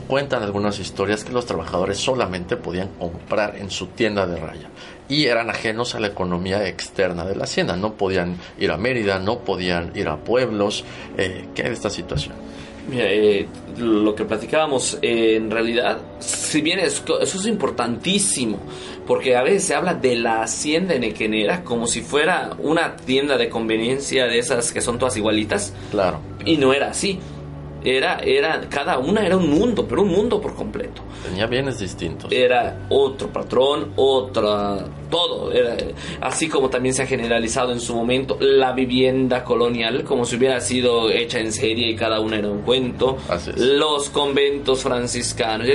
Cuentan 0.07 0.43
algunas 0.43 0.79
historias 0.79 1.25
que 1.25 1.33
los 1.33 1.45
trabajadores 1.45 1.97
solamente 1.97 2.55
podían 2.55 2.87
comprar 2.99 3.57
en 3.57 3.69
su 3.69 3.87
tienda 3.87 4.25
de 4.25 4.37
raya 4.37 4.69
y 5.09 5.25
eran 5.25 5.49
ajenos 5.49 5.95
a 5.95 5.99
la 5.99 6.07
economía 6.07 6.67
externa 6.67 7.25
de 7.25 7.35
la 7.35 7.45
hacienda. 7.45 7.75
No 7.75 7.93
podían 7.93 8.37
ir 8.59 8.71
a 8.71 8.77
Mérida, 8.77 9.19
no 9.19 9.39
podían 9.39 9.91
ir 9.95 10.07
a 10.07 10.17
pueblos. 10.17 10.83
Eh, 11.17 11.45
¿Qué 11.55 11.63
de 11.63 11.73
esta 11.73 11.89
situación? 11.89 12.35
Mira, 12.89 13.05
eh, 13.09 13.45
lo 13.77 14.15
que 14.15 14.23
platicábamos, 14.23 14.97
eh, 15.01 15.35
en 15.35 15.51
realidad, 15.51 15.99
si 16.19 16.61
bien 16.61 16.79
eso 16.79 17.19
es 17.21 17.45
importantísimo, 17.45 18.59
porque 19.05 19.35
a 19.35 19.43
veces 19.43 19.65
se 19.65 19.75
habla 19.75 19.93
de 19.93 20.15
la 20.15 20.41
hacienda 20.41 20.95
en 20.95 21.03
Equenera 21.03 21.65
como 21.65 21.85
si 21.85 22.01
fuera 22.01 22.51
una 22.59 22.95
tienda 22.95 23.37
de 23.37 23.49
conveniencia 23.49 24.25
de 24.27 24.39
esas 24.39 24.71
que 24.71 24.79
son 24.79 24.97
todas 24.97 25.17
igualitas. 25.17 25.73
Claro. 25.91 26.21
Y 26.45 26.55
no 26.55 26.71
era 26.71 26.91
así 26.91 27.19
era, 27.87 28.19
era, 28.19 28.67
cada 28.69 28.97
una 28.97 29.25
era 29.25 29.37
un 29.37 29.49
mundo, 29.49 29.85
pero 29.87 30.01
un 30.01 30.09
mundo 30.09 30.41
por 30.41 30.55
completo. 30.55 31.01
Tenía 31.23 31.47
bienes 31.47 31.79
distintos. 31.79 32.29
Era 32.31 32.85
otro 32.89 33.29
patrón, 33.29 33.93
otra, 33.95 34.85
todo. 35.09 35.53
Era, 35.53 35.77
así 36.19 36.49
como 36.49 36.69
también 36.69 36.93
se 36.93 37.03
ha 37.03 37.05
generalizado 37.05 37.71
en 37.71 37.79
su 37.79 37.95
momento 37.95 38.37
la 38.41 38.73
vivienda 38.73 39.45
colonial, 39.45 40.03
como 40.03 40.25
si 40.25 40.35
hubiera 40.35 40.59
sido 40.59 41.09
hecha 41.09 41.39
en 41.39 41.53
serie 41.53 41.89
y 41.89 41.95
cada 41.95 42.19
una 42.19 42.37
era 42.37 42.49
un 42.49 42.61
cuento. 42.61 43.17
Los 43.55 44.09
conventos 44.09 44.83
franciscanos. 44.83 45.67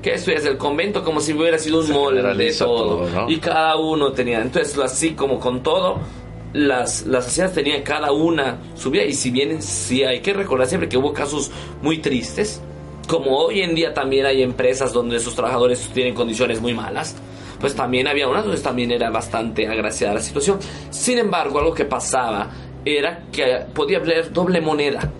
¿Qué 0.00 0.14
estudias 0.14 0.46
el 0.46 0.56
convento? 0.56 1.04
Como 1.04 1.20
si 1.20 1.34
hubiera 1.34 1.58
sido 1.58 1.80
un 1.80 1.90
molde 1.90 2.34
de 2.34 2.52
todo. 2.54 3.28
Y 3.28 3.36
cada 3.36 3.76
uno 3.76 4.12
tenía. 4.12 4.40
Entonces, 4.40 4.78
así 4.78 5.10
como 5.10 5.38
con 5.38 5.62
todo 5.62 5.98
las, 6.52 7.06
las 7.06 7.24
sociedades 7.24 7.54
tenían 7.54 7.82
cada 7.82 8.12
una 8.12 8.58
su 8.74 8.90
vida 8.90 9.04
y 9.04 9.12
si 9.12 9.30
bien 9.30 9.62
sí 9.62 10.02
hay 10.04 10.20
que 10.20 10.32
recordar 10.32 10.66
siempre 10.66 10.88
que 10.88 10.96
hubo 10.96 11.12
casos 11.12 11.50
muy 11.82 11.98
tristes, 11.98 12.60
como 13.06 13.36
hoy 13.36 13.62
en 13.62 13.74
día 13.74 13.92
también 13.92 14.26
hay 14.26 14.42
empresas 14.42 14.92
donde 14.92 15.18
sus 15.20 15.34
trabajadores 15.34 15.88
tienen 15.92 16.14
condiciones 16.14 16.60
muy 16.60 16.74
malas, 16.74 17.16
pues 17.60 17.74
también 17.74 18.08
había 18.08 18.28
unas 18.28 18.44
donde 18.44 18.60
también 18.60 18.90
era 18.90 19.10
bastante 19.10 19.68
agraciada 19.68 20.14
la 20.14 20.20
situación. 20.20 20.58
Sin 20.90 21.18
embargo, 21.18 21.58
algo 21.58 21.74
que 21.74 21.84
pasaba 21.84 22.50
era 22.84 23.24
que 23.30 23.66
podía 23.74 23.98
haber 23.98 24.32
doble 24.32 24.60
moneda. 24.60 25.10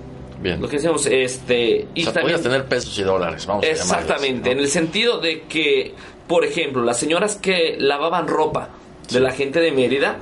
Bien. 0.41 0.61
Lo 0.61 0.69
que 0.69 0.77
decíamos, 0.77 1.05
este. 1.05 1.87
Y 1.95 2.07
o 2.07 2.13
también, 2.13 2.43
tener 2.43 2.65
pesos 2.65 2.99
y 2.99 3.03
dólares, 3.03 3.45
vamos 3.45 3.65
Exactamente, 3.67 4.51
en 4.53 4.59
el 4.59 4.69
sentido 4.69 5.19
de 5.19 5.43
que, 5.43 5.95
por 6.27 6.47
ejemplo, 6.47 6.83
las 6.83 6.99
señoras 6.99 7.37
que 7.37 7.77
lavaban 7.79 8.27
ropa 8.27 8.71
de 9.11 9.21
la 9.21 9.33
gente 9.33 9.61
de 9.61 9.71
Mérida 9.73 10.17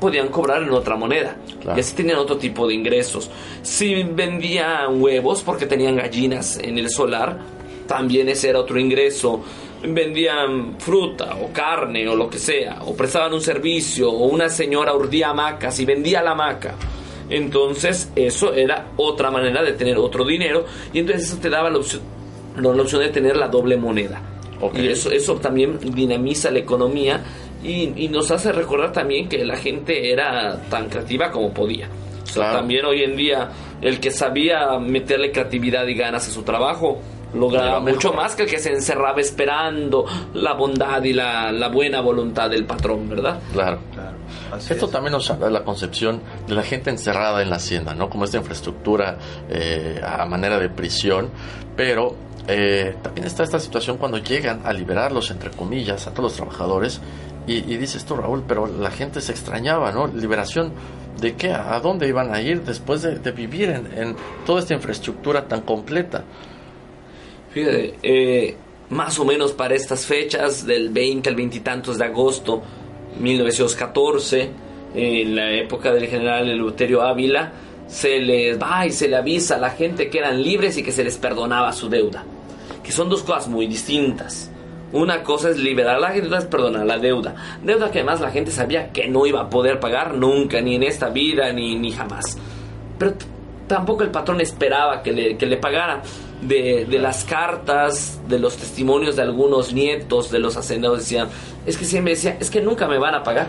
podían 0.00 0.28
cobrar 0.28 0.62
en 0.62 0.70
otra 0.70 0.96
moneda. 0.96 1.36
Y 1.76 1.80
así 1.80 1.94
tenían 1.94 2.18
otro 2.18 2.36
tipo 2.36 2.66
de 2.66 2.74
ingresos. 2.74 3.30
Si 3.62 4.02
vendían 4.02 5.00
huevos 5.00 5.42
porque 5.42 5.66
tenían 5.66 5.96
gallinas 5.96 6.58
en 6.58 6.78
el 6.78 6.90
solar, 6.90 7.38
también 7.86 8.28
ese 8.28 8.50
era 8.50 8.60
otro 8.60 8.78
ingreso. 8.78 9.42
Vendían 9.82 10.76
fruta 10.78 11.36
o 11.40 11.52
carne 11.52 12.08
o 12.08 12.16
lo 12.16 12.28
que 12.28 12.38
sea, 12.38 12.82
o 12.84 12.94
prestaban 12.94 13.32
un 13.32 13.40
servicio, 13.40 14.10
o 14.10 14.26
una 14.26 14.48
señora 14.48 14.94
urdía 14.94 15.30
hamacas 15.30 15.78
y 15.80 15.84
vendía 15.84 16.22
la 16.22 16.32
hamaca. 16.32 16.74
Entonces, 17.30 18.10
eso 18.16 18.54
era 18.54 18.88
otra 18.96 19.30
manera 19.30 19.62
de 19.62 19.72
tener 19.72 19.98
otro 19.98 20.24
dinero, 20.24 20.64
y 20.92 21.00
entonces 21.00 21.28
eso 21.28 21.36
te 21.38 21.50
daba 21.50 21.70
la 21.70 21.78
opción, 21.78 22.02
la 22.56 22.70
opción 22.70 23.02
de 23.02 23.08
tener 23.10 23.36
la 23.36 23.48
doble 23.48 23.76
moneda. 23.76 24.20
Y 24.74 24.88
eso, 24.88 25.12
eso 25.12 25.36
también 25.36 25.78
dinamiza 25.94 26.50
la 26.50 26.58
economía 26.58 27.22
y, 27.62 28.08
nos 28.08 28.30
hace 28.30 28.52
recordar 28.52 28.92
también 28.92 29.28
que 29.28 29.44
la 29.44 29.56
gente 29.56 30.12
era 30.12 30.60
tan 30.70 30.88
creativa 30.88 31.30
como 31.30 31.52
podía. 31.52 31.88
O 32.22 32.26
sea, 32.26 32.52
también 32.52 32.84
hoy 32.84 33.02
en 33.02 33.16
día 33.16 33.48
el 33.80 34.00
que 34.00 34.10
sabía 34.10 34.78
meterle 34.78 35.32
creatividad 35.32 35.86
y 35.86 35.94
ganas 35.94 36.28
a 36.28 36.30
su 36.30 36.42
trabajo 36.42 37.00
lograba 37.34 37.80
mucho 37.80 38.12
más 38.12 38.34
que 38.34 38.44
el 38.44 38.50
que 38.50 38.58
se 38.58 38.72
encerraba 38.72 39.20
esperando 39.20 40.04
la 40.34 40.54
bondad 40.54 41.02
y 41.02 41.12
la, 41.12 41.68
buena 41.72 42.00
voluntad 42.00 42.50
del 42.50 42.64
patrón, 42.64 43.08
¿verdad? 43.08 43.38
Claro. 43.52 43.80
claro. 43.92 44.16
Esto 44.58 44.88
también 44.88 45.12
nos 45.12 45.30
habla 45.30 45.46
de 45.46 45.52
la 45.52 45.64
concepción 45.64 46.22
de 46.46 46.54
la 46.54 46.62
gente 46.62 46.90
encerrada 46.90 47.42
en 47.42 47.50
la 47.50 47.56
hacienda, 47.56 47.94
¿no? 47.94 48.08
Como 48.08 48.24
esta 48.24 48.38
infraestructura 48.38 49.18
eh, 49.50 50.00
a 50.02 50.24
manera 50.24 50.58
de 50.58 50.70
prisión, 50.70 51.30
pero 51.76 52.14
eh, 52.46 52.96
también 53.02 53.26
está 53.26 53.42
esta 53.42 53.60
situación 53.60 53.98
cuando 53.98 54.18
llegan 54.18 54.62
a 54.64 54.72
liberarlos, 54.72 55.30
entre 55.30 55.50
comillas, 55.50 56.06
a 56.06 56.12
todos 56.12 56.30
los 56.30 56.34
trabajadores 56.34 57.00
y, 57.48 57.76
dices 57.78 58.04
tú, 58.04 58.14
Raúl, 58.14 58.44
pero 58.46 58.66
la 58.66 58.90
gente 58.90 59.22
se 59.22 59.32
extrañaba, 59.32 59.90
¿no? 59.90 60.06
Liberación 60.06 60.72
de 61.18 61.34
qué, 61.34 61.50
a 61.50 61.80
dónde 61.80 62.06
iban 62.06 62.34
a 62.34 62.42
ir 62.42 62.62
después 62.62 63.00
de, 63.02 63.32
vivir 63.32 63.70
en, 63.70 64.16
toda 64.44 64.60
esta 64.60 64.74
infraestructura 64.74 65.48
tan 65.48 65.62
completa. 65.62 66.24
Fíjate, 67.50 67.94
eh, 68.02 68.56
más 68.90 69.18
o 69.18 69.24
menos 69.24 69.52
para 69.52 69.74
estas 69.74 70.04
fechas, 70.04 70.66
del 70.66 70.90
20 70.90 71.30
al 71.30 71.36
20 71.36 71.56
y 71.56 71.60
tantos 71.60 71.96
de 71.96 72.04
agosto 72.04 72.62
1914, 73.18 74.50
en 74.94 75.34
la 75.34 75.50
época 75.52 75.92
del 75.92 76.06
general 76.06 76.50
Eleuterio 76.50 77.00
Ávila, 77.00 77.52
se 77.86 78.18
les 78.18 78.60
va 78.60 78.86
y 78.86 78.92
se 78.92 79.08
le 79.08 79.16
avisa 79.16 79.56
a 79.56 79.58
la 79.58 79.70
gente 79.70 80.10
que 80.10 80.18
eran 80.18 80.42
libres 80.42 80.76
y 80.76 80.82
que 80.82 80.92
se 80.92 81.02
les 81.02 81.16
perdonaba 81.16 81.72
su 81.72 81.88
deuda. 81.88 82.24
Que 82.84 82.92
son 82.92 83.08
dos 83.08 83.22
cosas 83.22 83.48
muy 83.48 83.66
distintas. 83.66 84.50
Una 84.92 85.22
cosa 85.22 85.50
es 85.50 85.58
liberar 85.58 86.00
la 86.00 86.14
es 86.14 86.44
perdonar 86.46 86.86
la 86.86 86.98
deuda. 86.98 87.34
Deuda 87.62 87.90
que 87.90 87.98
además 87.98 88.20
la 88.20 88.30
gente 88.30 88.50
sabía 88.50 88.90
que 88.90 89.08
no 89.08 89.26
iba 89.26 89.42
a 89.42 89.50
poder 89.50 89.80
pagar 89.80 90.14
nunca, 90.14 90.60
ni 90.60 90.76
en 90.76 90.82
esta 90.82 91.10
vida, 91.10 91.52
ni, 91.52 91.76
ni 91.76 91.92
jamás. 91.92 92.38
Pero 92.98 93.14
tampoco 93.66 94.02
el 94.02 94.10
patrón 94.10 94.40
esperaba 94.40 95.02
que 95.02 95.12
le, 95.12 95.36
que 95.36 95.46
le 95.46 95.56
pagara. 95.56 96.02
De, 96.40 96.86
de, 96.88 96.98
las 97.00 97.24
cartas, 97.24 98.20
de 98.28 98.38
los 98.38 98.56
testimonios 98.56 99.16
de 99.16 99.22
algunos 99.22 99.72
nietos 99.72 100.30
de 100.30 100.38
los 100.38 100.56
hacendados 100.56 101.00
decían, 101.00 101.28
es 101.66 101.76
que 101.76 101.84
siempre 101.84 102.14
decía, 102.14 102.36
es 102.38 102.48
que 102.48 102.62
nunca 102.62 102.86
me 102.86 102.96
van 102.96 103.16
a 103.16 103.24
pagar. 103.24 103.48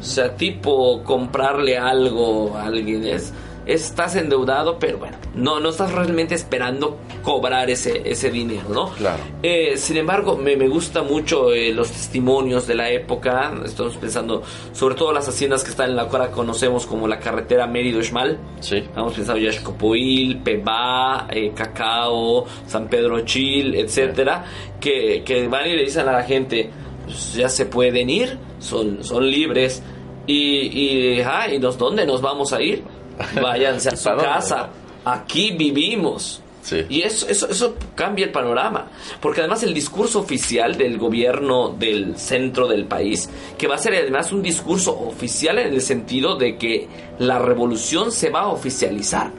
O 0.00 0.02
sea, 0.02 0.34
tipo 0.34 1.02
comprarle 1.04 1.76
algo 1.76 2.56
a 2.56 2.64
alguien 2.64 3.04
es 3.04 3.34
estás 3.66 4.14
endeudado, 4.16 4.78
pero 4.78 4.98
bueno, 4.98 5.16
no, 5.34 5.60
no 5.60 5.70
estás 5.70 5.92
realmente 5.92 6.34
esperando 6.34 6.98
cobrar 7.22 7.68
ese, 7.68 8.08
ese 8.08 8.30
dinero, 8.30 8.68
¿no? 8.68 8.90
Claro. 8.90 9.22
Eh, 9.42 9.76
sin 9.76 9.96
embargo, 9.96 10.36
me, 10.36 10.56
me 10.56 10.68
gusta 10.68 11.02
mucho 11.02 11.52
eh, 11.52 11.72
los 11.72 11.90
testimonios 11.90 12.66
de 12.66 12.76
la 12.76 12.90
época. 12.90 13.52
Estamos 13.64 13.96
pensando, 13.96 14.42
sobre 14.72 14.94
todo 14.94 15.12
las 15.12 15.28
haciendas 15.28 15.64
que 15.64 15.70
están 15.70 15.90
en 15.90 15.96
la 15.96 16.06
cual 16.06 16.30
conocemos 16.30 16.86
como 16.86 17.08
la 17.08 17.18
carretera 17.18 17.66
Mérido-Esmal. 17.66 18.38
Sí. 18.60 18.76
Estamos 18.76 19.14
pensando 19.14 19.40
Yaxcopoil, 19.40 20.38
Pebá, 20.38 21.26
eh, 21.30 21.52
Cacao, 21.54 22.46
San 22.66 22.88
Pedro 22.88 23.20
Chil, 23.22 23.74
etcétera, 23.74 24.44
que, 24.80 25.22
que 25.24 25.48
van 25.48 25.68
y 25.68 25.74
le 25.74 25.82
dicen 25.82 26.08
a 26.08 26.12
la 26.12 26.22
gente, 26.22 26.70
pues, 27.04 27.34
ya 27.34 27.48
se 27.48 27.66
pueden 27.66 28.08
ir, 28.08 28.38
son, 28.60 29.02
son 29.02 29.28
libres. 29.28 29.82
Y, 30.28 31.16
y, 31.16 31.20
ah, 31.20 31.46
¿y 31.52 31.58
nos, 31.58 31.78
dónde 31.78 32.04
nos 32.04 32.20
vamos 32.20 32.52
a 32.52 32.60
ir? 32.60 32.82
váyanse 33.40 33.90
a 33.90 33.96
su 33.96 34.10
casa, 34.16 34.68
aquí 35.04 35.52
vivimos. 35.52 36.42
Y 36.88 37.02
eso, 37.02 37.28
eso, 37.28 37.48
eso 37.48 37.76
cambia 37.94 38.24
el 38.24 38.32
panorama. 38.32 38.88
Porque 39.20 39.40
además 39.40 39.62
el 39.62 39.72
discurso 39.72 40.20
oficial 40.20 40.76
del 40.76 40.98
gobierno 40.98 41.68
del 41.68 42.18
centro 42.18 42.66
del 42.66 42.86
país, 42.86 43.30
que 43.56 43.68
va 43.68 43.76
a 43.76 43.78
ser 43.78 43.94
además 43.94 44.32
un 44.32 44.42
discurso 44.42 44.98
oficial 44.98 45.58
en 45.58 45.72
el 45.72 45.80
sentido 45.80 46.36
de 46.36 46.56
que 46.56 46.88
la 47.18 47.38
revolución 47.38 48.10
se 48.10 48.30
va 48.30 48.40
a 48.40 48.48
oficializar. 48.48 49.30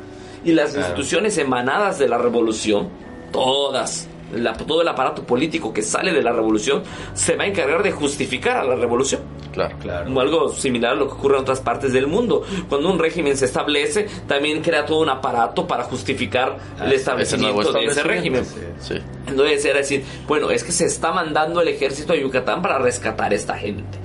Y 0.45 0.53
las 0.53 0.75
instituciones 0.75 1.37
emanadas 1.37 1.99
de 1.99 2.07
la 2.07 2.17
revolución, 2.17 2.87
todas, 3.31 4.07
todo 4.65 4.81
el 4.81 4.87
aparato 4.87 5.23
político 5.23 5.73
que 5.73 5.81
sale 5.81 6.13
de 6.13 6.21
la 6.21 6.31
revolución, 6.31 6.83
se 7.13 7.35
va 7.35 7.43
a 7.43 7.47
encargar 7.47 7.83
de 7.83 7.91
justificar 7.91 8.57
a 8.57 8.63
la 8.63 8.75
revolución. 8.75 9.21
Claro, 9.57 9.75
claro. 9.79 10.19
Algo 10.19 10.49
similar 10.49 10.93
a 10.93 10.95
lo 10.95 11.07
que 11.07 11.13
ocurre 11.13 11.35
en 11.35 11.41
otras 11.41 11.61
partes 11.61 11.93
del 11.93 12.07
mundo. 12.07 12.43
Cuando 12.69 12.91
un 12.91 12.99
régimen 12.99 13.35
se 13.35 13.45
establece, 13.45 14.07
también 14.27 14.61
crea 14.61 14.85
todo 14.85 14.99
un 14.99 15.09
aparato 15.09 15.67
para 15.67 15.83
justificar 15.83 16.57
el 16.83 16.93
establecimiento 16.93 17.71
de 17.71 17.85
ese 17.85 18.03
régimen. 18.03 18.45
Sí, 18.79 18.95
Entonces 19.27 19.65
era 19.65 19.79
decir, 19.79 20.03
bueno, 20.27 20.51
es 20.51 20.63
que 20.63 20.71
se 20.71 20.85
está 20.85 21.11
mandando 21.11 21.61
el 21.61 21.67
ejército 21.67 22.13
a 22.13 22.15
Yucatán 22.15 22.61
para 22.61 22.77
rescatar 22.77 23.31
a 23.31 23.35
esta 23.35 23.57
gente. 23.57 23.97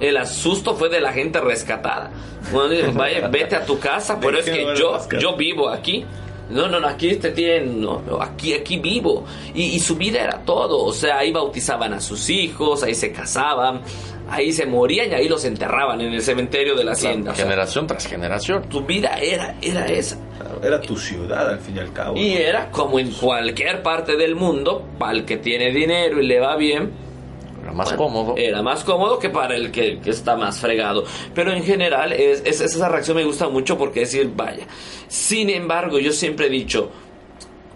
El 0.00 0.16
asusto 0.16 0.76
fue 0.76 0.88
de 0.88 1.00
la 1.00 1.12
gente 1.12 1.40
rescatada. 1.40 2.10
Bueno, 2.52 2.92
vaya, 2.92 3.28
vete 3.32 3.56
a 3.56 3.64
tu 3.64 3.78
casa, 3.78 4.18
pero 4.20 4.38
es 4.38 4.44
que 4.44 4.74
yo, 4.76 4.98
yo 5.18 5.36
vivo 5.36 5.68
aquí. 5.68 6.04
No, 6.50 6.68
no, 6.68 6.78
no, 6.78 6.86
aquí 6.86 7.16
te 7.16 7.30
tienen, 7.30 7.80
no, 7.80 8.02
aquí, 8.20 8.52
aquí 8.52 8.78
vivo. 8.78 9.24
Y, 9.54 9.78
su 9.80 9.96
vida 9.96 10.22
era 10.22 10.38
todo, 10.44 10.84
o 10.84 10.92
sea, 10.92 11.18
ahí 11.18 11.32
bautizaban 11.32 11.94
a 11.94 12.00
sus 12.00 12.28
hijos, 12.28 12.82
ahí 12.82 12.94
se 12.94 13.10
casaban, 13.12 13.80
ahí 14.28 14.52
se 14.52 14.66
morían 14.66 15.10
y 15.10 15.14
ahí 15.14 15.28
los 15.28 15.44
enterraban 15.44 16.00
en 16.00 16.12
el 16.12 16.22
cementerio 16.22 16.74
de 16.74 16.84
la 16.84 16.92
hacienda. 16.92 17.34
generación 17.34 17.86
tras 17.86 18.06
generación. 18.06 18.62
Tu 18.68 18.82
vida 18.82 19.18
era, 19.20 19.56
era 19.60 19.86
esa. 19.86 20.18
Era 20.62 20.80
tu 20.80 20.96
ciudad 20.96 21.50
al 21.50 21.58
fin 21.58 21.76
y 21.76 21.80
al 21.80 21.92
cabo. 21.92 22.16
Y 22.16 22.32
era 22.34 22.70
como 22.70 22.98
en 22.98 23.10
cualquier 23.12 23.82
parte 23.82 24.16
del 24.16 24.34
mundo, 24.34 24.84
para 24.98 25.12
el 25.12 25.24
que 25.24 25.36
tiene 25.36 25.70
dinero 25.70 26.20
y 26.20 26.26
le 26.26 26.40
va 26.40 26.56
bien, 26.56 26.90
era 27.64 27.72
más 27.72 27.94
cómodo. 27.94 28.34
Era 28.36 28.62
más 28.62 28.84
cómodo 28.84 29.18
que 29.18 29.30
para 29.30 29.56
el 29.56 29.72
que, 29.72 29.98
está 30.04 30.36
más 30.36 30.58
fregado. 30.58 31.04
Pero 31.34 31.50
en 31.50 31.64
general, 31.64 32.12
es, 32.12 32.42
esa 32.44 32.88
reacción 32.90 33.16
me 33.16 33.24
gusta 33.24 33.48
mucho 33.48 33.78
porque 33.78 34.00
decir, 34.00 34.30
vaya. 34.36 34.66
Sin 35.08 35.48
embargo, 35.48 35.98
yo 35.98 36.12
siempre 36.12 36.48
he 36.48 36.50
dicho, 36.50 36.90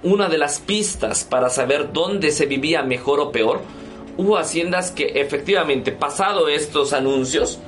una 0.03 0.29
de 0.29 0.37
las 0.37 0.61
pistas 0.61 1.25
para 1.25 1.49
saber 1.49 1.91
dónde 1.93 2.31
se 2.33 2.45
vivía 2.45 2.83
mejor 2.83 3.19
o 3.21 3.33
peor, 3.33 3.63
hubo 4.19 4.37
haciendas 4.37 4.91
que 4.91 5.07
efectivamente, 5.15 5.93
pasado 5.93 6.49
estos 6.49 6.93
anuncios, 6.93 7.59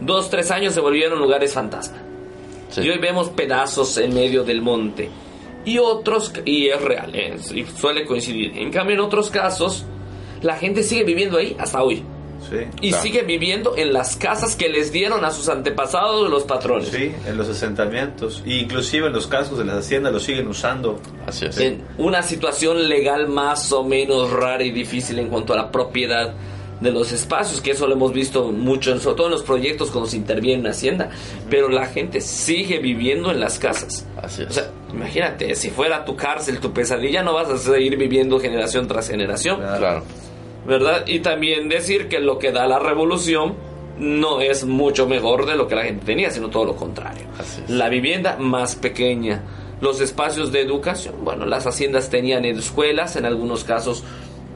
dos, 0.00 0.28
tres 0.30 0.50
años 0.50 0.74
se 0.74 0.80
volvieron 0.80 1.20
lugares 1.20 1.52
fantasma. 1.52 1.98
Y 2.76 2.88
hoy 2.88 2.98
vemos 2.98 3.30
pedazos 3.30 3.96
en 3.98 4.12
medio 4.12 4.42
del 4.42 4.60
monte. 4.60 5.08
Y 5.64 5.78
otros, 5.78 6.32
y 6.44 6.68
es 6.68 6.80
real, 6.80 7.14
¿eh? 7.14 7.36
y 7.54 7.64
suele 7.64 8.04
coincidir. 8.04 8.56
En 8.58 8.70
cambio, 8.70 8.94
en 8.94 9.00
otros 9.00 9.30
casos, 9.30 9.84
la 10.42 10.56
gente 10.56 10.82
sigue 10.82 11.04
viviendo 11.04 11.38
ahí 11.38 11.56
hasta 11.58 11.82
hoy. 11.82 12.02
Y 12.80 12.92
sigue 12.92 13.22
viviendo 13.22 13.76
en 13.76 13.92
las 13.92 14.16
casas 14.16 14.56
que 14.56 14.68
les 14.68 14.92
dieron 14.92 15.24
a 15.24 15.30
sus 15.30 15.48
antepasados 15.48 16.30
los 16.30 16.44
patrones. 16.44 16.88
Sí, 16.88 17.12
en 17.26 17.36
los 17.36 17.48
asentamientos. 17.48 18.42
E 18.46 18.54
inclusive 18.54 19.06
en 19.06 19.12
los 19.12 19.26
casos 19.26 19.58
de 19.58 19.64
las 19.64 19.76
haciendas 19.76 20.12
lo 20.12 20.20
siguen 20.20 20.48
usando. 20.48 21.00
Así 21.26 21.46
es. 21.46 21.58
En 21.58 21.82
una 21.98 22.22
situación 22.22 22.88
legal 22.88 23.28
más 23.28 23.72
o 23.72 23.84
menos 23.84 24.30
rara 24.30 24.62
y 24.64 24.70
difícil 24.70 25.18
en 25.18 25.28
cuanto 25.28 25.52
a 25.52 25.56
la 25.56 25.70
propiedad 25.70 26.34
de 26.80 26.92
los 26.92 27.12
espacios, 27.12 27.60
que 27.60 27.72
eso 27.72 27.86
lo 27.86 27.94
hemos 27.94 28.12
visto 28.12 28.52
mucho, 28.52 28.96
sobre 28.98 29.16
todo 29.16 29.26
en 29.26 29.32
los 29.32 29.42
proyectos 29.42 29.90
cuando 29.90 30.08
se 30.08 30.16
interviene 30.16 30.60
en 30.60 30.66
Hacienda, 30.68 31.10
pero 31.50 31.68
la 31.68 31.86
gente 31.86 32.20
sigue 32.20 32.78
viviendo 32.78 33.30
en 33.30 33.40
las 33.40 33.58
casas. 33.58 34.06
Así 34.22 34.42
es. 34.42 34.48
O 34.48 34.52
sea, 34.52 34.70
imagínate, 34.92 35.54
si 35.54 35.70
fuera 35.70 36.04
tu 36.04 36.14
cárcel, 36.14 36.60
tu 36.60 36.72
pesadilla, 36.72 37.22
no 37.22 37.34
vas 37.34 37.48
a 37.48 37.58
seguir 37.58 37.96
viviendo 37.96 38.38
generación 38.38 38.86
tras 38.86 39.08
generación. 39.08 39.56
claro. 39.60 40.04
¿Verdad? 40.68 41.04
Y 41.06 41.20
también 41.20 41.70
decir 41.70 42.08
que 42.08 42.20
lo 42.20 42.38
que 42.38 42.52
da 42.52 42.66
la 42.66 42.78
revolución 42.78 43.54
no 43.98 44.42
es 44.42 44.64
mucho 44.64 45.08
mejor 45.08 45.46
de 45.46 45.56
lo 45.56 45.66
que 45.66 45.74
la 45.74 45.82
gente 45.82 46.04
tenía, 46.04 46.30
sino 46.30 46.50
todo 46.50 46.66
lo 46.66 46.76
contrario. 46.76 47.24
La 47.68 47.88
vivienda 47.88 48.36
más 48.38 48.76
pequeña, 48.76 49.42
los 49.80 50.00
espacios 50.02 50.52
de 50.52 50.60
educación, 50.60 51.14
bueno, 51.24 51.46
las 51.46 51.66
haciendas 51.66 52.10
tenían 52.10 52.44
escuelas, 52.44 53.16
en 53.16 53.24
algunos 53.24 53.64
casos 53.64 54.04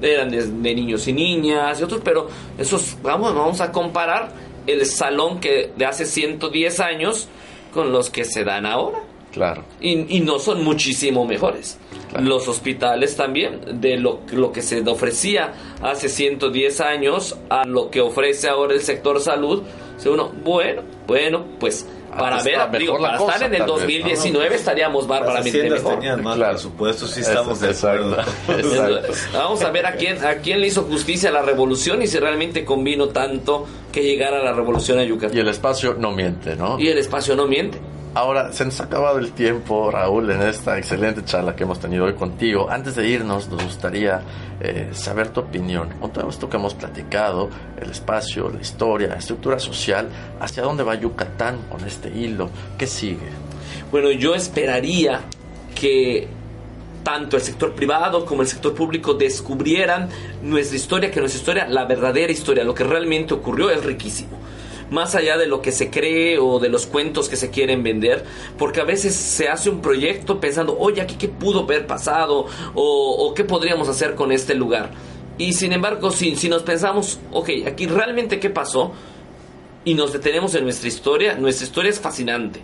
eran 0.02 0.30
de, 0.30 0.74
niños 0.74 1.08
y 1.08 1.14
niñas 1.14 1.80
y 1.80 1.84
otros, 1.84 2.02
pero 2.04 2.28
esos, 2.58 2.96
vamos, 3.02 3.34
vamos 3.34 3.60
a 3.62 3.72
comparar 3.72 4.32
el 4.66 4.84
salón 4.84 5.40
que 5.40 5.72
de 5.76 5.86
hace 5.86 6.04
110 6.04 6.80
años 6.80 7.28
con 7.72 7.90
los 7.90 8.10
que 8.10 8.26
se 8.26 8.44
dan 8.44 8.66
ahora. 8.66 8.98
Claro. 9.32 9.64
Y, 9.80 10.16
y 10.16 10.20
no 10.20 10.38
son 10.38 10.62
muchísimo 10.62 11.24
mejores. 11.24 11.78
Los 12.20 12.46
hospitales 12.46 13.16
también, 13.16 13.80
de 13.80 13.96
lo, 13.96 14.20
lo 14.32 14.52
que 14.52 14.60
se 14.60 14.80
ofrecía 14.82 15.54
hace 15.80 16.08
110 16.08 16.80
años 16.82 17.36
a 17.48 17.64
lo 17.64 17.90
que 17.90 18.00
ofrece 18.00 18.48
ahora 18.48 18.74
el 18.74 18.82
sector 18.82 19.20
salud, 19.20 19.62
se 19.96 20.10
uno, 20.10 20.30
bueno, 20.44 20.82
bueno, 21.06 21.44
pues 21.58 21.86
para 22.16 22.42
ver, 22.42 22.58
digo, 22.78 22.98
para 22.98 23.16
estar 23.16 23.42
en 23.42 23.54
el 23.54 23.66
2019 23.66 24.54
estaríamos 24.54 25.06
bárbaramente 25.06 25.70
mejor. 25.70 25.94
tenían 25.94 26.22
más 26.22 26.36
claro. 26.36 26.52
presupuesto, 26.52 27.06
sí 27.06 27.20
estamos 27.20 27.60
de 27.60 27.70
acuerdo. 27.70 28.16
Vamos 29.32 29.62
a 29.62 29.70
ver 29.70 29.86
a 29.86 29.92
quién, 29.92 30.22
a 30.24 30.34
quién 30.36 30.60
le 30.60 30.66
hizo 30.66 30.82
justicia 30.82 31.30
a 31.30 31.32
la 31.32 31.42
revolución 31.42 32.02
y 32.02 32.06
si 32.06 32.18
realmente 32.18 32.64
convino 32.64 33.08
tanto 33.08 33.66
que 33.90 34.02
llegara 34.02 34.42
la 34.42 34.52
revolución 34.52 34.98
a 34.98 35.04
Yucatán. 35.04 35.36
Y 35.36 35.40
el 35.40 35.48
espacio 35.48 35.94
no 35.98 36.12
miente, 36.12 36.54
¿no? 36.56 36.78
Y 36.78 36.88
el 36.88 36.98
espacio 36.98 37.34
no 37.34 37.46
miente. 37.46 37.78
Ahora, 38.14 38.52
se 38.52 38.66
nos 38.66 38.78
ha 38.78 38.84
acabado 38.84 39.18
el 39.18 39.32
tiempo, 39.32 39.90
Raúl, 39.90 40.30
en 40.30 40.42
esta 40.42 40.76
excelente 40.76 41.24
charla 41.24 41.56
que 41.56 41.62
hemos 41.62 41.80
tenido 41.80 42.04
hoy 42.04 42.12
contigo. 42.12 42.68
Antes 42.68 42.94
de 42.94 43.08
irnos, 43.08 43.48
nos 43.48 43.64
gustaría 43.64 44.20
eh, 44.60 44.90
saber 44.92 45.28
tu 45.30 45.40
opinión 45.40 45.88
con 45.98 46.12
todo 46.12 46.28
esto 46.28 46.46
que 46.50 46.58
hemos 46.58 46.74
platicado, 46.74 47.48
el 47.80 47.90
espacio, 47.90 48.50
la 48.50 48.60
historia, 48.60 49.08
la 49.08 49.16
estructura 49.16 49.58
social, 49.58 50.10
hacia 50.40 50.62
dónde 50.62 50.82
va 50.82 50.94
Yucatán 50.94 51.62
con 51.70 51.86
este 51.86 52.10
hilo, 52.10 52.50
¿qué 52.76 52.86
sigue? 52.86 53.30
Bueno, 53.90 54.10
yo 54.10 54.34
esperaría 54.34 55.22
que 55.74 56.28
tanto 57.02 57.38
el 57.38 57.42
sector 57.42 57.72
privado 57.74 58.26
como 58.26 58.42
el 58.42 58.48
sector 58.48 58.74
público 58.74 59.14
descubrieran 59.14 60.10
nuestra 60.42 60.76
historia, 60.76 61.10
que 61.10 61.18
nuestra 61.18 61.38
historia, 61.38 61.66
la 61.66 61.86
verdadera 61.86 62.30
historia, 62.30 62.62
lo 62.62 62.74
que 62.74 62.84
realmente 62.84 63.32
ocurrió 63.32 63.70
es 63.70 63.82
riquísimo 63.82 64.41
más 64.92 65.14
allá 65.14 65.38
de 65.38 65.46
lo 65.46 65.62
que 65.62 65.72
se 65.72 65.90
cree 65.90 66.38
o 66.38 66.60
de 66.60 66.68
los 66.68 66.86
cuentos 66.86 67.28
que 67.28 67.36
se 67.36 67.50
quieren 67.50 67.82
vender, 67.82 68.24
porque 68.58 68.80
a 68.80 68.84
veces 68.84 69.14
se 69.14 69.48
hace 69.48 69.70
un 69.70 69.80
proyecto 69.80 70.38
pensando, 70.38 70.76
oye, 70.78 71.00
aquí 71.00 71.16
qué 71.16 71.28
pudo 71.28 71.60
haber 71.60 71.86
pasado 71.86 72.46
o, 72.74 73.32
qué 73.34 73.44
podríamos 73.44 73.88
hacer 73.88 74.14
con 74.14 74.30
este 74.30 74.54
lugar. 74.54 74.90
Y 75.38 75.54
sin 75.54 75.72
embargo, 75.72 76.10
si, 76.10 76.36
si 76.36 76.48
nos 76.48 76.62
pensamos, 76.62 77.18
ok, 77.32 77.48
aquí 77.66 77.86
realmente 77.86 78.38
qué 78.38 78.50
pasó 78.50 78.92
y 79.84 79.94
nos 79.94 80.12
detenemos 80.12 80.54
en 80.54 80.64
nuestra 80.64 80.88
historia, 80.88 81.34
nuestra 81.34 81.66
historia 81.66 81.90
es 81.90 81.98
fascinante. 81.98 82.60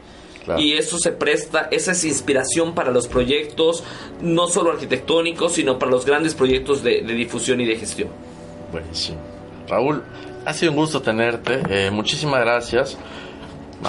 Y 0.56 0.74
eso 0.74 0.98
se 0.98 1.12
presta, 1.12 1.68
esa 1.70 1.92
es 1.92 2.04
inspiración 2.04 2.74
para 2.74 2.90
los 2.90 3.06
proyectos, 3.06 3.84
no 4.22 4.46
solo 4.46 4.70
arquitectónicos, 4.70 5.52
sino 5.52 5.78
para 5.78 5.90
los 5.90 6.06
grandes 6.06 6.34
proyectos 6.34 6.82
de, 6.82 7.02
de 7.02 7.14
difusión 7.14 7.60
y 7.60 7.66
de 7.66 7.76
gestión. 7.76 8.08
Buenísimo. 8.72 9.37
Raúl, 9.68 10.02
ha 10.44 10.52
sido 10.52 10.72
un 10.72 10.78
gusto 10.78 11.02
tenerte. 11.02 11.60
Eh, 11.68 11.90
muchísimas 11.90 12.40
gracias. 12.40 12.96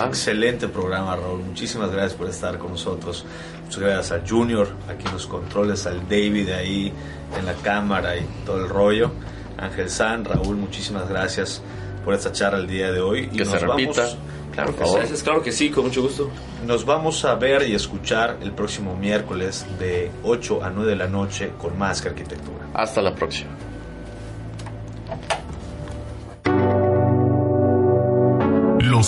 Excelente 0.05 0.67
programa, 0.67 1.15
Raúl. 1.15 1.39
Muchísimas 1.39 1.91
gracias 1.91 2.13
por 2.13 2.29
estar 2.29 2.57
con 2.57 2.71
nosotros. 2.71 3.25
Muchas 3.65 3.79
gracias 3.79 4.11
a 4.11 4.27
Junior, 4.27 4.67
aquí 4.87 5.05
en 5.05 5.13
los 5.13 5.25
controles, 5.25 5.85
al 5.87 6.01
David 6.01 6.49
ahí 6.49 6.93
en 7.37 7.45
la 7.45 7.53
cámara 7.53 8.17
y 8.17 8.25
todo 8.45 8.57
el 8.57 8.69
rollo. 8.69 9.11
Ángel 9.57 9.89
San, 9.89 10.25
Raúl, 10.25 10.55
muchísimas 10.55 11.09
gracias 11.09 11.61
por 12.05 12.13
esta 12.13 12.31
charla 12.31 12.59
el 12.59 12.67
día 12.67 12.91
de 12.91 13.01
hoy. 13.01 13.27
que 13.29 13.45
se 13.45 13.59
repita. 13.59 14.07
claro 14.53 14.75
que, 14.75 14.85
sí, 14.85 15.23
claro 15.23 15.43
que 15.43 15.51
sí, 15.51 15.69
con 15.69 15.85
mucho 15.85 16.01
gusto. 16.01 16.29
Nos 16.65 16.85
vamos 16.85 17.25
a 17.25 17.35
ver 17.35 17.67
y 17.67 17.75
escuchar 17.75 18.37
el 18.41 18.51
próximo 18.51 18.95
miércoles 18.95 19.65
de 19.79 20.11
8 20.23 20.63
a 20.63 20.69
9 20.69 20.89
de 20.89 20.95
la 20.95 21.07
noche 21.07 21.51
con 21.57 21.77
más 21.77 22.01
que 22.01 22.09
arquitectura. 22.09 22.67
Hasta 22.73 23.01
la 23.01 23.13
próxima. 23.13 23.51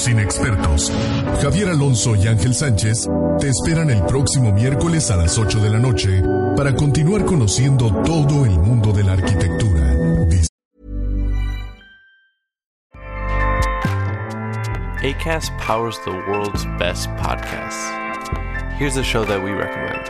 Los 0.01 0.09
inexpertos, 0.09 0.91
Javier 1.43 1.69
Alonso 1.69 2.15
y 2.15 2.27
Ángel 2.27 2.55
Sánchez, 2.55 3.07
te 3.39 3.49
esperan 3.49 3.91
el 3.91 4.03
próximo 4.07 4.51
miércoles 4.51 5.11
a 5.11 5.15
las 5.15 5.37
8 5.37 5.59
de 5.59 5.69
la 5.69 5.77
noche 5.77 6.23
para 6.57 6.75
continuar 6.75 7.23
conociendo 7.23 7.93
todo 8.03 8.43
el 8.45 8.57
mundo 8.57 8.93
de 8.93 9.03
la 9.03 9.13
arquitectura. 9.13 9.93
ACAST 15.03 15.51
powers 15.59 15.99
the 16.03 16.11
world's 16.27 16.65
best 16.79 17.07
podcasts. 17.17 17.91
Here's 18.79 18.97
a 18.97 19.03
show 19.03 19.23
that 19.23 19.39
we 19.43 19.51
recommend. 19.51 20.09